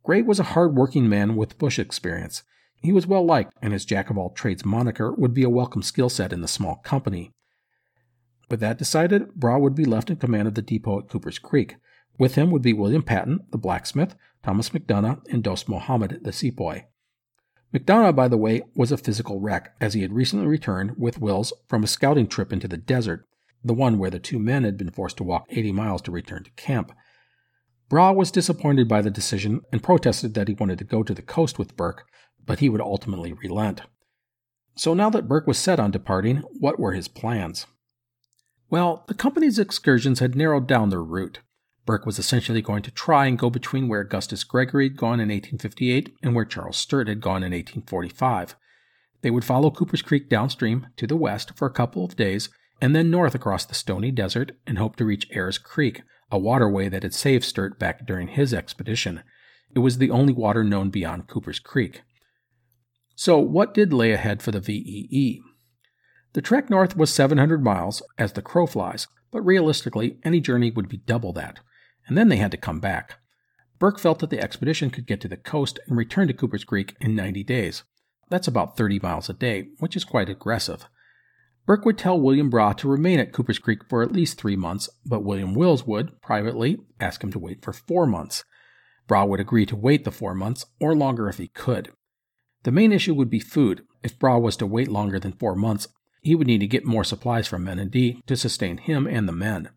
Gray 0.04 0.22
was 0.22 0.38
a 0.38 0.54
hard-working 0.54 1.08
man 1.08 1.34
with 1.34 1.58
bush 1.58 1.80
experience. 1.80 2.44
He 2.80 2.92
was 2.92 3.08
well 3.08 3.26
liked, 3.26 3.52
and 3.60 3.72
his 3.72 3.84
jack 3.84 4.08
of 4.08 4.16
all 4.16 4.30
trades 4.30 4.64
moniker 4.64 5.12
would 5.12 5.34
be 5.34 5.42
a 5.42 5.50
welcome 5.50 5.82
skill 5.82 6.08
set 6.08 6.32
in 6.32 6.40
the 6.40 6.46
small 6.46 6.76
company. 6.84 7.32
With 8.48 8.60
that 8.60 8.78
decided, 8.78 9.34
Brahe 9.34 9.60
would 9.60 9.74
be 9.74 9.84
left 9.84 10.10
in 10.10 10.16
command 10.16 10.46
of 10.46 10.54
the 10.54 10.62
depot 10.62 11.00
at 11.00 11.08
Cooper's 11.08 11.40
Creek. 11.40 11.74
With 12.20 12.36
him 12.36 12.52
would 12.52 12.62
be 12.62 12.72
William 12.72 13.02
Patten, 13.02 13.40
the 13.50 13.58
blacksmith, 13.58 14.14
Thomas 14.44 14.68
McDonough, 14.68 15.26
and 15.28 15.42
Dost 15.42 15.68
Mohammed, 15.68 16.20
the 16.22 16.32
sepoy. 16.32 16.84
McDonough, 17.74 18.14
by 18.14 18.28
the 18.28 18.36
way, 18.36 18.62
was 18.76 18.92
a 18.92 18.96
physical 18.96 19.40
wreck, 19.40 19.74
as 19.80 19.94
he 19.94 20.02
had 20.02 20.12
recently 20.12 20.46
returned, 20.46 20.92
with 20.96 21.20
Wills, 21.20 21.52
from 21.68 21.82
a 21.82 21.88
scouting 21.88 22.28
trip 22.28 22.52
into 22.52 22.68
the 22.68 22.76
desert, 22.76 23.26
the 23.64 23.74
one 23.74 23.98
where 23.98 24.10
the 24.10 24.20
two 24.20 24.38
men 24.38 24.62
had 24.62 24.76
been 24.76 24.90
forced 24.90 25.16
to 25.16 25.24
walk 25.24 25.46
80 25.50 25.72
miles 25.72 26.02
to 26.02 26.12
return 26.12 26.44
to 26.44 26.50
camp. 26.52 26.92
Brahe 27.88 28.14
was 28.14 28.30
disappointed 28.30 28.86
by 28.86 29.02
the 29.02 29.10
decision 29.10 29.60
and 29.72 29.82
protested 29.82 30.34
that 30.34 30.46
he 30.46 30.54
wanted 30.54 30.78
to 30.78 30.84
go 30.84 31.02
to 31.02 31.14
the 31.14 31.22
coast 31.22 31.58
with 31.58 31.76
Burke, 31.76 32.04
but 32.46 32.60
he 32.60 32.68
would 32.68 32.80
ultimately 32.80 33.32
relent. 33.32 33.82
So 34.76 34.94
now 34.94 35.10
that 35.10 35.28
Burke 35.28 35.46
was 35.46 35.58
set 35.58 35.80
on 35.80 35.90
departing, 35.90 36.44
what 36.60 36.78
were 36.78 36.92
his 36.92 37.08
plans? 37.08 37.66
Well, 38.70 39.04
the 39.08 39.14
company's 39.14 39.58
excursions 39.58 40.20
had 40.20 40.36
narrowed 40.36 40.68
down 40.68 40.90
their 40.90 41.02
route. 41.02 41.40
Burke 41.86 42.06
was 42.06 42.18
essentially 42.18 42.62
going 42.62 42.82
to 42.82 42.90
try 42.90 43.26
and 43.26 43.38
go 43.38 43.50
between 43.50 43.88
where 43.88 44.00
Augustus 44.00 44.44
Gregory 44.44 44.88
had 44.88 44.96
gone 44.96 45.20
in 45.20 45.28
1858 45.28 46.14
and 46.22 46.34
where 46.34 46.44
Charles 46.44 46.78
Sturt 46.78 47.08
had 47.08 47.20
gone 47.20 47.42
in 47.42 47.52
1845. 47.52 48.56
They 49.22 49.30
would 49.30 49.44
follow 49.44 49.70
Cooper's 49.70 50.02
Creek 50.02 50.28
downstream 50.28 50.88
to 50.96 51.06
the 51.06 51.16
west 51.16 51.52
for 51.56 51.66
a 51.66 51.72
couple 51.72 52.04
of 52.04 52.16
days 52.16 52.48
and 52.80 52.94
then 52.94 53.10
north 53.10 53.34
across 53.34 53.64
the 53.64 53.74
stony 53.74 54.10
desert 54.10 54.52
and 54.66 54.78
hope 54.78 54.96
to 54.96 55.04
reach 55.04 55.28
Eyre's 55.34 55.58
Creek, 55.58 56.02
a 56.30 56.38
waterway 56.38 56.88
that 56.88 57.02
had 57.02 57.14
saved 57.14 57.44
Sturt 57.44 57.78
back 57.78 58.06
during 58.06 58.28
his 58.28 58.52
expedition. 58.52 59.22
It 59.74 59.78
was 59.78 59.98
the 59.98 60.10
only 60.10 60.32
water 60.32 60.64
known 60.64 60.90
beyond 60.90 61.28
Cooper's 61.28 61.58
Creek. 61.58 62.02
So, 63.16 63.38
what 63.38 63.74
did 63.74 63.92
lay 63.92 64.12
ahead 64.12 64.42
for 64.42 64.50
the 64.50 64.60
VEE? 64.60 65.40
The 66.32 66.42
trek 66.42 66.68
north 66.68 66.96
was 66.96 67.12
700 67.14 67.62
miles, 67.62 68.02
as 68.18 68.32
the 68.32 68.42
crow 68.42 68.66
flies, 68.66 69.06
but 69.30 69.42
realistically, 69.42 70.18
any 70.24 70.40
journey 70.40 70.70
would 70.70 70.88
be 70.88 70.96
double 70.96 71.32
that, 71.34 71.60
and 72.06 72.16
then 72.16 72.28
they 72.28 72.36
had 72.36 72.50
to 72.50 72.56
come 72.56 72.80
back. 72.80 73.18
Burke 73.78 73.98
felt 73.98 74.20
that 74.20 74.30
the 74.30 74.40
expedition 74.40 74.90
could 74.90 75.06
get 75.06 75.20
to 75.20 75.28
the 75.28 75.36
coast 75.36 75.78
and 75.86 75.96
return 75.96 76.28
to 76.28 76.34
Cooper's 76.34 76.64
Creek 76.64 76.96
in 77.00 77.14
90 77.16 77.42
days. 77.44 77.82
That's 78.30 78.48
about 78.48 78.76
30 78.76 79.00
miles 79.00 79.28
a 79.28 79.34
day, 79.34 79.68
which 79.78 79.96
is 79.96 80.04
quite 80.04 80.28
aggressive. 80.28 80.86
Burke 81.66 81.84
would 81.84 81.98
tell 81.98 82.20
William 82.20 82.50
Brahe 82.50 82.76
to 82.76 82.88
remain 82.88 83.18
at 83.18 83.32
Cooper's 83.32 83.58
Creek 83.58 83.80
for 83.88 84.02
at 84.02 84.12
least 84.12 84.38
three 84.38 84.56
months, 84.56 84.88
but 85.06 85.24
William 85.24 85.54
Wills 85.54 85.86
would, 85.86 86.20
privately, 86.20 86.78
ask 87.00 87.24
him 87.24 87.32
to 87.32 87.38
wait 87.38 87.62
for 87.62 87.72
four 87.72 88.06
months. 88.06 88.44
Brahe 89.06 89.26
would 89.26 89.40
agree 89.40 89.66
to 89.66 89.76
wait 89.76 90.04
the 90.04 90.10
four 90.10 90.34
months, 90.34 90.66
or 90.80 90.94
longer 90.94 91.28
if 91.28 91.38
he 91.38 91.48
could. 91.48 91.92
The 92.64 92.72
main 92.72 92.92
issue 92.92 93.14
would 93.14 93.30
be 93.30 93.40
food. 93.40 93.84
If 94.02 94.18
Brahe 94.18 94.40
was 94.40 94.56
to 94.58 94.66
wait 94.66 94.88
longer 94.88 95.18
than 95.18 95.32
four 95.32 95.54
months, 95.54 95.88
he 96.22 96.34
would 96.34 96.46
need 96.46 96.60
to 96.60 96.66
get 96.66 96.86
more 96.86 97.04
supplies 97.04 97.46
from 97.46 97.64
Menindee 97.64 98.24
to 98.26 98.36
sustain 98.36 98.78
him 98.78 99.06
and 99.06 99.28
the 99.28 99.32
men. 99.32 99.70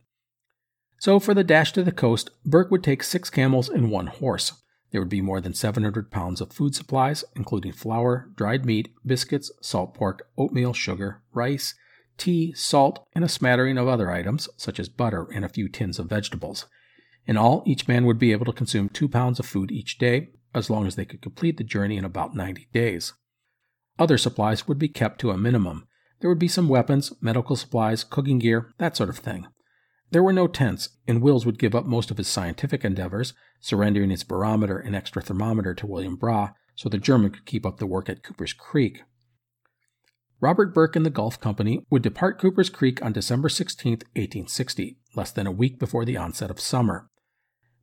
So, 0.99 1.19
for 1.19 1.33
the 1.33 1.43
dash 1.43 1.71
to 1.73 1.83
the 1.83 1.91
coast, 1.91 2.31
Burke 2.45 2.71
would 2.71 2.83
take 2.83 3.03
six 3.03 3.29
camels 3.29 3.69
and 3.69 3.91
one 3.91 4.07
horse. 4.07 4.53
There 4.91 5.01
would 5.01 5.09
be 5.09 5.21
more 5.21 5.41
than 5.41 5.53
700 5.53 6.09
pounds 6.09 6.41
of 6.41 6.53
food 6.53 6.73
supplies, 6.73 7.23
including 7.35 7.73
flour, 7.73 8.29
dried 8.35 8.65
meat, 8.65 8.89
biscuits, 9.05 9.51
salt 9.61 9.93
pork, 9.93 10.27
oatmeal, 10.37 10.73
sugar, 10.73 11.21
rice, 11.33 11.75
tea, 12.17 12.53
salt, 12.53 13.05
and 13.13 13.23
a 13.23 13.29
smattering 13.29 13.77
of 13.77 13.87
other 13.87 14.09
items, 14.09 14.49
such 14.57 14.79
as 14.79 14.89
butter 14.89 15.27
and 15.33 15.45
a 15.45 15.49
few 15.49 15.69
tins 15.69 15.99
of 15.99 16.09
vegetables. 16.09 16.65
In 17.27 17.37
all, 17.37 17.63
each 17.65 17.87
man 17.87 18.05
would 18.05 18.17
be 18.17 18.31
able 18.31 18.45
to 18.45 18.53
consume 18.53 18.89
two 18.89 19.09
pounds 19.09 19.39
of 19.39 19.45
food 19.45 19.71
each 19.71 19.97
day, 19.97 20.29
as 20.55 20.69
long 20.69 20.87
as 20.87 20.95
they 20.95 21.05
could 21.05 21.21
complete 21.21 21.57
the 21.57 21.63
journey 21.63 21.97
in 21.97 22.05
about 22.05 22.35
90 22.35 22.69
days. 22.73 23.13
Other 23.99 24.17
supplies 24.17 24.67
would 24.67 24.79
be 24.79 24.87
kept 24.87 25.19
to 25.19 25.31
a 25.31 25.37
minimum, 25.37 25.87
there 26.19 26.29
would 26.29 26.39
be 26.39 26.47
some 26.47 26.67
weapons, 26.67 27.13
medical 27.21 27.55
supplies, 27.55 28.03
cooking 28.03 28.39
gear, 28.39 28.73
that 28.79 28.97
sort 28.97 29.09
of 29.09 29.17
thing. 29.17 29.47
There 30.11 30.23
were 30.23 30.33
no 30.33 30.47
tents, 30.47 30.89
and 31.07 31.21
Wills 31.21 31.45
would 31.45 31.59
give 31.59 31.75
up 31.75 31.85
most 31.85 32.11
of 32.11 32.17
his 32.17 32.27
scientific 32.27 32.85
endeavors, 32.85 33.33
surrendering 33.59 34.09
his 34.09 34.23
barometer 34.23 34.77
and 34.77 34.95
extra 34.95 35.21
thermometer 35.21 35.73
to 35.75 35.87
William 35.87 36.17
Brahe 36.17 36.53
so 36.75 36.87
the 36.87 36.97
German 36.97 37.31
could 37.31 37.45
keep 37.45 37.65
up 37.65 37.77
the 37.77 37.87
work 37.87 38.07
at 38.07 38.23
Cooper's 38.23 38.53
Creek. 38.53 39.01
Robert 40.39 40.73
Burke 40.73 40.95
and 40.95 41.05
the 41.05 41.09
Gulf 41.09 41.39
Company 41.39 41.83
would 41.89 42.03
depart 42.03 42.39
Cooper's 42.39 42.69
Creek 42.69 43.03
on 43.03 43.11
December 43.11 43.49
16, 43.49 43.93
1860, 43.93 44.97
less 45.15 45.31
than 45.31 45.47
a 45.47 45.51
week 45.51 45.79
before 45.79 46.05
the 46.05 46.17
onset 46.17 46.51
of 46.51 46.59
summer. 46.59 47.09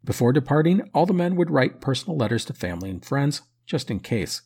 Before 0.04 0.32
departing, 0.32 0.88
all 0.94 1.04
the 1.04 1.12
men 1.12 1.34
would 1.34 1.50
write 1.50 1.80
personal 1.80 2.16
letters 2.16 2.44
to 2.44 2.54
family 2.54 2.90
and 2.90 3.04
friends, 3.04 3.42
just 3.66 3.90
in 3.90 3.98
case, 3.98 4.42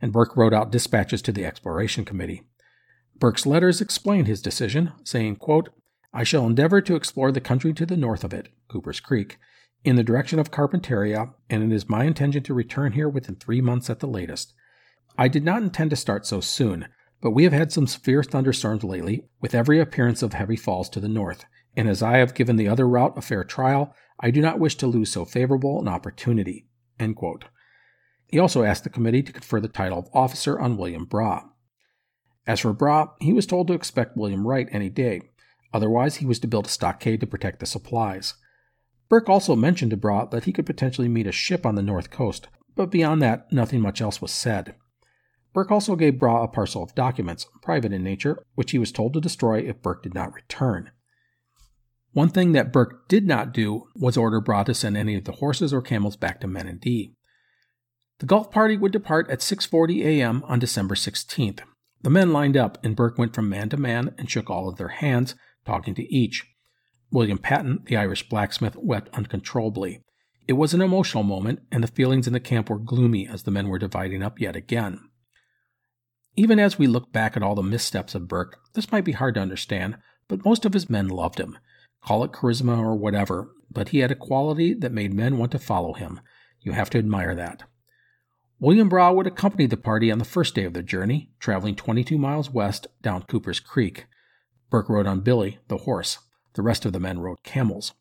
and 0.00 0.12
Burke 0.12 0.36
wrote 0.36 0.54
out 0.54 0.70
dispatches 0.70 1.20
to 1.22 1.32
the 1.32 1.44
Exploration 1.44 2.04
Committee. 2.04 2.44
Burke's 3.18 3.46
letters 3.46 3.80
explain 3.80 4.26
his 4.26 4.40
decision, 4.40 4.92
saying, 5.02 5.36
quote, 5.36 5.70
I 6.12 6.24
shall 6.24 6.46
endeavor 6.46 6.80
to 6.80 6.96
explore 6.96 7.30
the 7.30 7.40
country 7.40 7.72
to 7.74 7.86
the 7.86 7.96
north 7.96 8.24
of 8.24 8.32
it, 8.32 8.48
Cooper's 8.68 9.00
Creek, 9.00 9.38
in 9.84 9.96
the 9.96 10.02
direction 10.02 10.38
of 10.38 10.50
Carpentaria, 10.50 11.34
and 11.50 11.62
it 11.62 11.74
is 11.74 11.88
my 11.88 12.04
intention 12.04 12.42
to 12.44 12.54
return 12.54 12.92
here 12.92 13.08
within 13.08 13.36
three 13.36 13.60
months 13.60 13.90
at 13.90 14.00
the 14.00 14.06
latest. 14.06 14.54
I 15.16 15.28
did 15.28 15.44
not 15.44 15.62
intend 15.62 15.90
to 15.90 15.96
start 15.96 16.26
so 16.26 16.40
soon, 16.40 16.88
but 17.20 17.32
we 17.32 17.44
have 17.44 17.52
had 17.52 17.72
some 17.72 17.86
severe 17.86 18.22
thunderstorms 18.22 18.84
lately, 18.84 19.28
with 19.40 19.54
every 19.54 19.80
appearance 19.80 20.22
of 20.22 20.32
heavy 20.32 20.56
falls 20.56 20.88
to 20.90 21.00
the 21.00 21.08
north, 21.08 21.44
and 21.76 21.88
as 21.88 22.02
I 22.02 22.18
have 22.18 22.34
given 22.34 22.56
the 22.56 22.68
other 22.68 22.88
route 22.88 23.16
a 23.16 23.20
fair 23.22 23.44
trial, 23.44 23.94
I 24.20 24.30
do 24.30 24.40
not 24.40 24.58
wish 24.58 24.76
to 24.76 24.86
lose 24.86 25.12
so 25.12 25.24
favorable 25.24 25.80
an 25.80 25.88
opportunity. 25.88 26.66
He 26.98 28.38
also 28.38 28.62
asked 28.62 28.84
the 28.84 28.90
committee 28.90 29.22
to 29.22 29.32
confer 29.32 29.60
the 29.60 29.68
title 29.68 29.98
of 29.98 30.08
officer 30.12 30.58
on 30.58 30.76
William 30.76 31.06
Brahe. 31.06 31.44
As 32.46 32.60
for 32.60 32.72
Brahe, 32.72 33.10
he 33.20 33.32
was 33.32 33.46
told 33.46 33.68
to 33.68 33.74
expect 33.74 34.16
William 34.16 34.46
Wright 34.46 34.68
any 34.72 34.90
day, 34.90 35.20
otherwise, 35.72 36.16
he 36.16 36.26
was 36.26 36.38
to 36.40 36.48
build 36.48 36.66
a 36.66 36.70
stockade 36.70 37.20
to 37.20 37.26
protect 37.26 37.60
the 37.60 37.66
supplies. 37.66 38.34
Burke 39.08 39.28
also 39.28 39.56
mentioned 39.56 39.90
to 39.90 39.96
Brahe 39.96 40.30
that 40.30 40.44
he 40.44 40.52
could 40.52 40.66
potentially 40.66 41.08
meet 41.08 41.26
a 41.26 41.32
ship 41.32 41.64
on 41.64 41.74
the 41.74 41.82
north 41.82 42.10
coast, 42.10 42.48
but 42.76 42.90
beyond 42.90 43.22
that, 43.22 43.50
nothing 43.52 43.80
much 43.80 44.00
else 44.00 44.20
was 44.20 44.30
said. 44.30 44.74
Burke 45.54 45.70
also 45.70 45.96
gave 45.96 46.18
Brahe 46.18 46.44
a 46.44 46.48
parcel 46.48 46.82
of 46.82 46.94
documents, 46.94 47.46
private 47.62 47.92
in 47.92 48.04
nature, 48.04 48.42
which 48.54 48.72
he 48.72 48.78
was 48.78 48.92
told 48.92 49.14
to 49.14 49.20
destroy 49.20 49.60
if 49.60 49.82
Burke 49.82 50.02
did 50.02 50.14
not 50.14 50.34
return. 50.34 50.90
One 52.12 52.28
thing 52.28 52.52
that 52.52 52.72
Burke 52.72 53.08
did 53.08 53.26
not 53.26 53.52
do 53.52 53.88
was 53.96 54.16
order 54.16 54.40
Brahe 54.40 54.64
to 54.66 54.74
send 54.74 54.96
any 54.96 55.14
of 55.14 55.24
the 55.24 55.32
horses 55.32 55.72
or 55.72 55.82
camels 55.82 56.16
back 56.16 56.40
to 56.40 56.46
Menindee. 56.46 57.14
The 58.18 58.26
Gulf 58.26 58.50
party 58.50 58.76
would 58.76 58.92
depart 58.92 59.30
at 59.30 59.40
6:40 59.40 60.04
a.m. 60.04 60.42
on 60.44 60.58
December 60.58 60.94
16th. 60.94 61.60
The 62.02 62.10
men 62.10 62.32
lined 62.32 62.56
up, 62.56 62.78
and 62.84 62.96
Burke 62.96 63.18
went 63.18 63.34
from 63.34 63.48
man 63.48 63.68
to 63.70 63.76
man 63.76 64.14
and 64.18 64.30
shook 64.30 64.50
all 64.50 64.68
of 64.68 64.76
their 64.76 64.88
hands, 64.88 65.34
talking 65.68 65.94
to 65.94 66.12
each. 66.12 66.46
William 67.10 67.38
Patten, 67.38 67.82
the 67.84 67.96
Irish 67.96 68.28
blacksmith, 68.28 68.74
wept 68.76 69.14
uncontrollably. 69.14 70.02
It 70.46 70.54
was 70.54 70.72
an 70.72 70.80
emotional 70.80 71.22
moment, 71.22 71.60
and 71.70 71.84
the 71.84 71.88
feelings 71.88 72.26
in 72.26 72.32
the 72.32 72.40
camp 72.40 72.70
were 72.70 72.78
gloomy 72.78 73.28
as 73.28 73.42
the 73.42 73.50
men 73.50 73.68
were 73.68 73.78
dividing 73.78 74.22
up 74.22 74.40
yet 74.40 74.56
again. 74.56 74.98
Even 76.36 76.58
as 76.58 76.78
we 76.78 76.86
look 76.86 77.12
back 77.12 77.36
at 77.36 77.42
all 77.42 77.54
the 77.54 77.62
missteps 77.62 78.14
of 78.14 78.28
Burke, 78.28 78.58
this 78.72 78.90
might 78.90 79.04
be 79.04 79.12
hard 79.12 79.34
to 79.34 79.40
understand, 79.40 79.98
but 80.26 80.44
most 80.44 80.64
of 80.64 80.72
his 80.72 80.88
men 80.88 81.08
loved 81.08 81.38
him. 81.38 81.58
Call 82.02 82.24
it 82.24 82.32
charisma 82.32 82.78
or 82.78 82.96
whatever, 82.96 83.50
but 83.70 83.90
he 83.90 83.98
had 83.98 84.10
a 84.10 84.14
quality 84.14 84.72
that 84.72 84.92
made 84.92 85.12
men 85.12 85.36
want 85.36 85.52
to 85.52 85.58
follow 85.58 85.92
him. 85.92 86.20
You 86.60 86.72
have 86.72 86.88
to 86.90 86.98
admire 86.98 87.34
that. 87.34 87.64
William 88.60 88.88
Brahe 88.88 89.14
would 89.14 89.26
accompany 89.26 89.66
the 89.66 89.76
party 89.76 90.10
on 90.10 90.18
the 90.18 90.24
first 90.24 90.54
day 90.54 90.64
of 90.64 90.72
their 90.72 90.82
journey, 90.82 91.30
traveling 91.38 91.76
22 91.76 92.16
miles 92.16 92.50
west 92.50 92.86
down 93.02 93.22
Cooper's 93.24 93.60
Creek. 93.60 94.06
Burke 94.70 94.88
rode 94.88 95.06
on 95.06 95.20
Billy, 95.20 95.58
the 95.68 95.78
horse. 95.78 96.18
The 96.54 96.62
rest 96.62 96.84
of 96.84 96.92
the 96.92 97.00
men 97.00 97.20
rode 97.20 97.42
camels. 97.42 97.94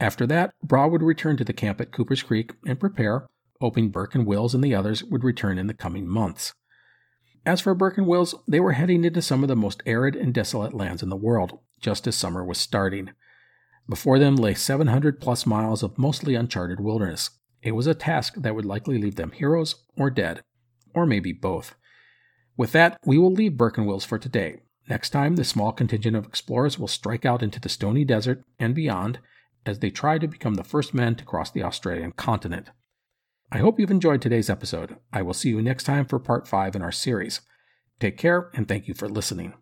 After 0.00 0.26
that, 0.26 0.54
Brahe 0.62 0.90
would 0.90 1.02
return 1.02 1.36
to 1.36 1.44
the 1.44 1.52
camp 1.52 1.80
at 1.80 1.92
Cooper's 1.92 2.22
Creek 2.22 2.52
and 2.66 2.80
prepare, 2.80 3.26
hoping 3.60 3.90
Burke 3.90 4.14
and 4.14 4.26
Wills 4.26 4.54
and 4.54 4.62
the 4.62 4.74
others 4.74 5.04
would 5.04 5.24
return 5.24 5.58
in 5.58 5.66
the 5.66 5.74
coming 5.74 6.06
months. 6.06 6.54
As 7.46 7.60
for 7.60 7.74
Burke 7.74 7.98
and 7.98 8.06
Wills, 8.06 8.34
they 8.48 8.60
were 8.60 8.72
heading 8.72 9.04
into 9.04 9.20
some 9.20 9.42
of 9.42 9.48
the 9.48 9.56
most 9.56 9.82
arid 9.84 10.16
and 10.16 10.32
desolate 10.32 10.74
lands 10.74 11.02
in 11.02 11.10
the 11.10 11.16
world, 11.16 11.58
just 11.80 12.06
as 12.06 12.16
summer 12.16 12.44
was 12.44 12.58
starting. 12.58 13.10
Before 13.88 14.18
them 14.18 14.36
lay 14.36 14.54
700 14.54 15.20
plus 15.20 15.44
miles 15.44 15.82
of 15.82 15.98
mostly 15.98 16.34
uncharted 16.34 16.80
wilderness. 16.80 17.30
It 17.62 17.72
was 17.72 17.86
a 17.86 17.94
task 17.94 18.34
that 18.38 18.54
would 18.54 18.64
likely 18.64 18.98
leave 18.98 19.16
them 19.16 19.32
heroes 19.32 19.76
or 19.96 20.10
dead, 20.10 20.42
or 20.94 21.04
maybe 21.06 21.32
both. 21.32 21.74
With 22.56 22.72
that, 22.72 22.98
we 23.04 23.18
will 23.18 23.32
leave 23.32 23.56
Burke 23.56 23.78
and 23.78 23.86
Wills 23.86 24.04
for 24.04 24.18
today. 24.18 24.60
Next 24.88 25.10
time, 25.10 25.36
the 25.36 25.44
small 25.44 25.72
contingent 25.72 26.16
of 26.16 26.26
explorers 26.26 26.78
will 26.78 26.88
strike 26.88 27.24
out 27.24 27.42
into 27.42 27.58
the 27.58 27.68
stony 27.68 28.04
desert 28.04 28.44
and 28.58 28.74
beyond 28.74 29.18
as 29.64 29.78
they 29.78 29.90
try 29.90 30.18
to 30.18 30.28
become 30.28 30.54
the 30.54 30.64
first 30.64 30.92
men 30.92 31.14
to 31.16 31.24
cross 31.24 31.50
the 31.50 31.62
Australian 31.62 32.12
continent. 32.12 32.70
I 33.50 33.58
hope 33.58 33.78
you've 33.78 33.90
enjoyed 33.90 34.20
today's 34.20 34.50
episode. 34.50 34.96
I 35.12 35.22
will 35.22 35.32
see 35.32 35.48
you 35.48 35.62
next 35.62 35.84
time 35.84 36.04
for 36.04 36.18
part 36.18 36.46
5 36.46 36.76
in 36.76 36.82
our 36.82 36.92
series. 36.92 37.40
Take 37.98 38.18
care 38.18 38.50
and 38.54 38.68
thank 38.68 38.88
you 38.88 38.94
for 38.94 39.08
listening. 39.08 39.54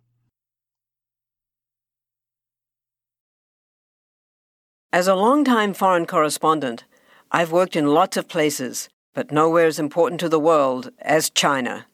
As 4.92 5.08
a 5.08 5.14
long-time 5.14 5.72
foreign 5.72 6.06
correspondent, 6.06 6.84
I've 7.30 7.52
worked 7.52 7.76
in 7.76 7.86
lots 7.86 8.16
of 8.16 8.28
places, 8.28 8.88
but 9.14 9.30
nowhere 9.30 9.66
as 9.66 9.78
important 9.78 10.20
to 10.20 10.28
the 10.28 10.40
world 10.40 10.90
as 10.98 11.30
China. 11.30 11.86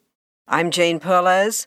I'm 0.48 0.70
Jane 0.70 0.98
Perlez, 0.98 1.66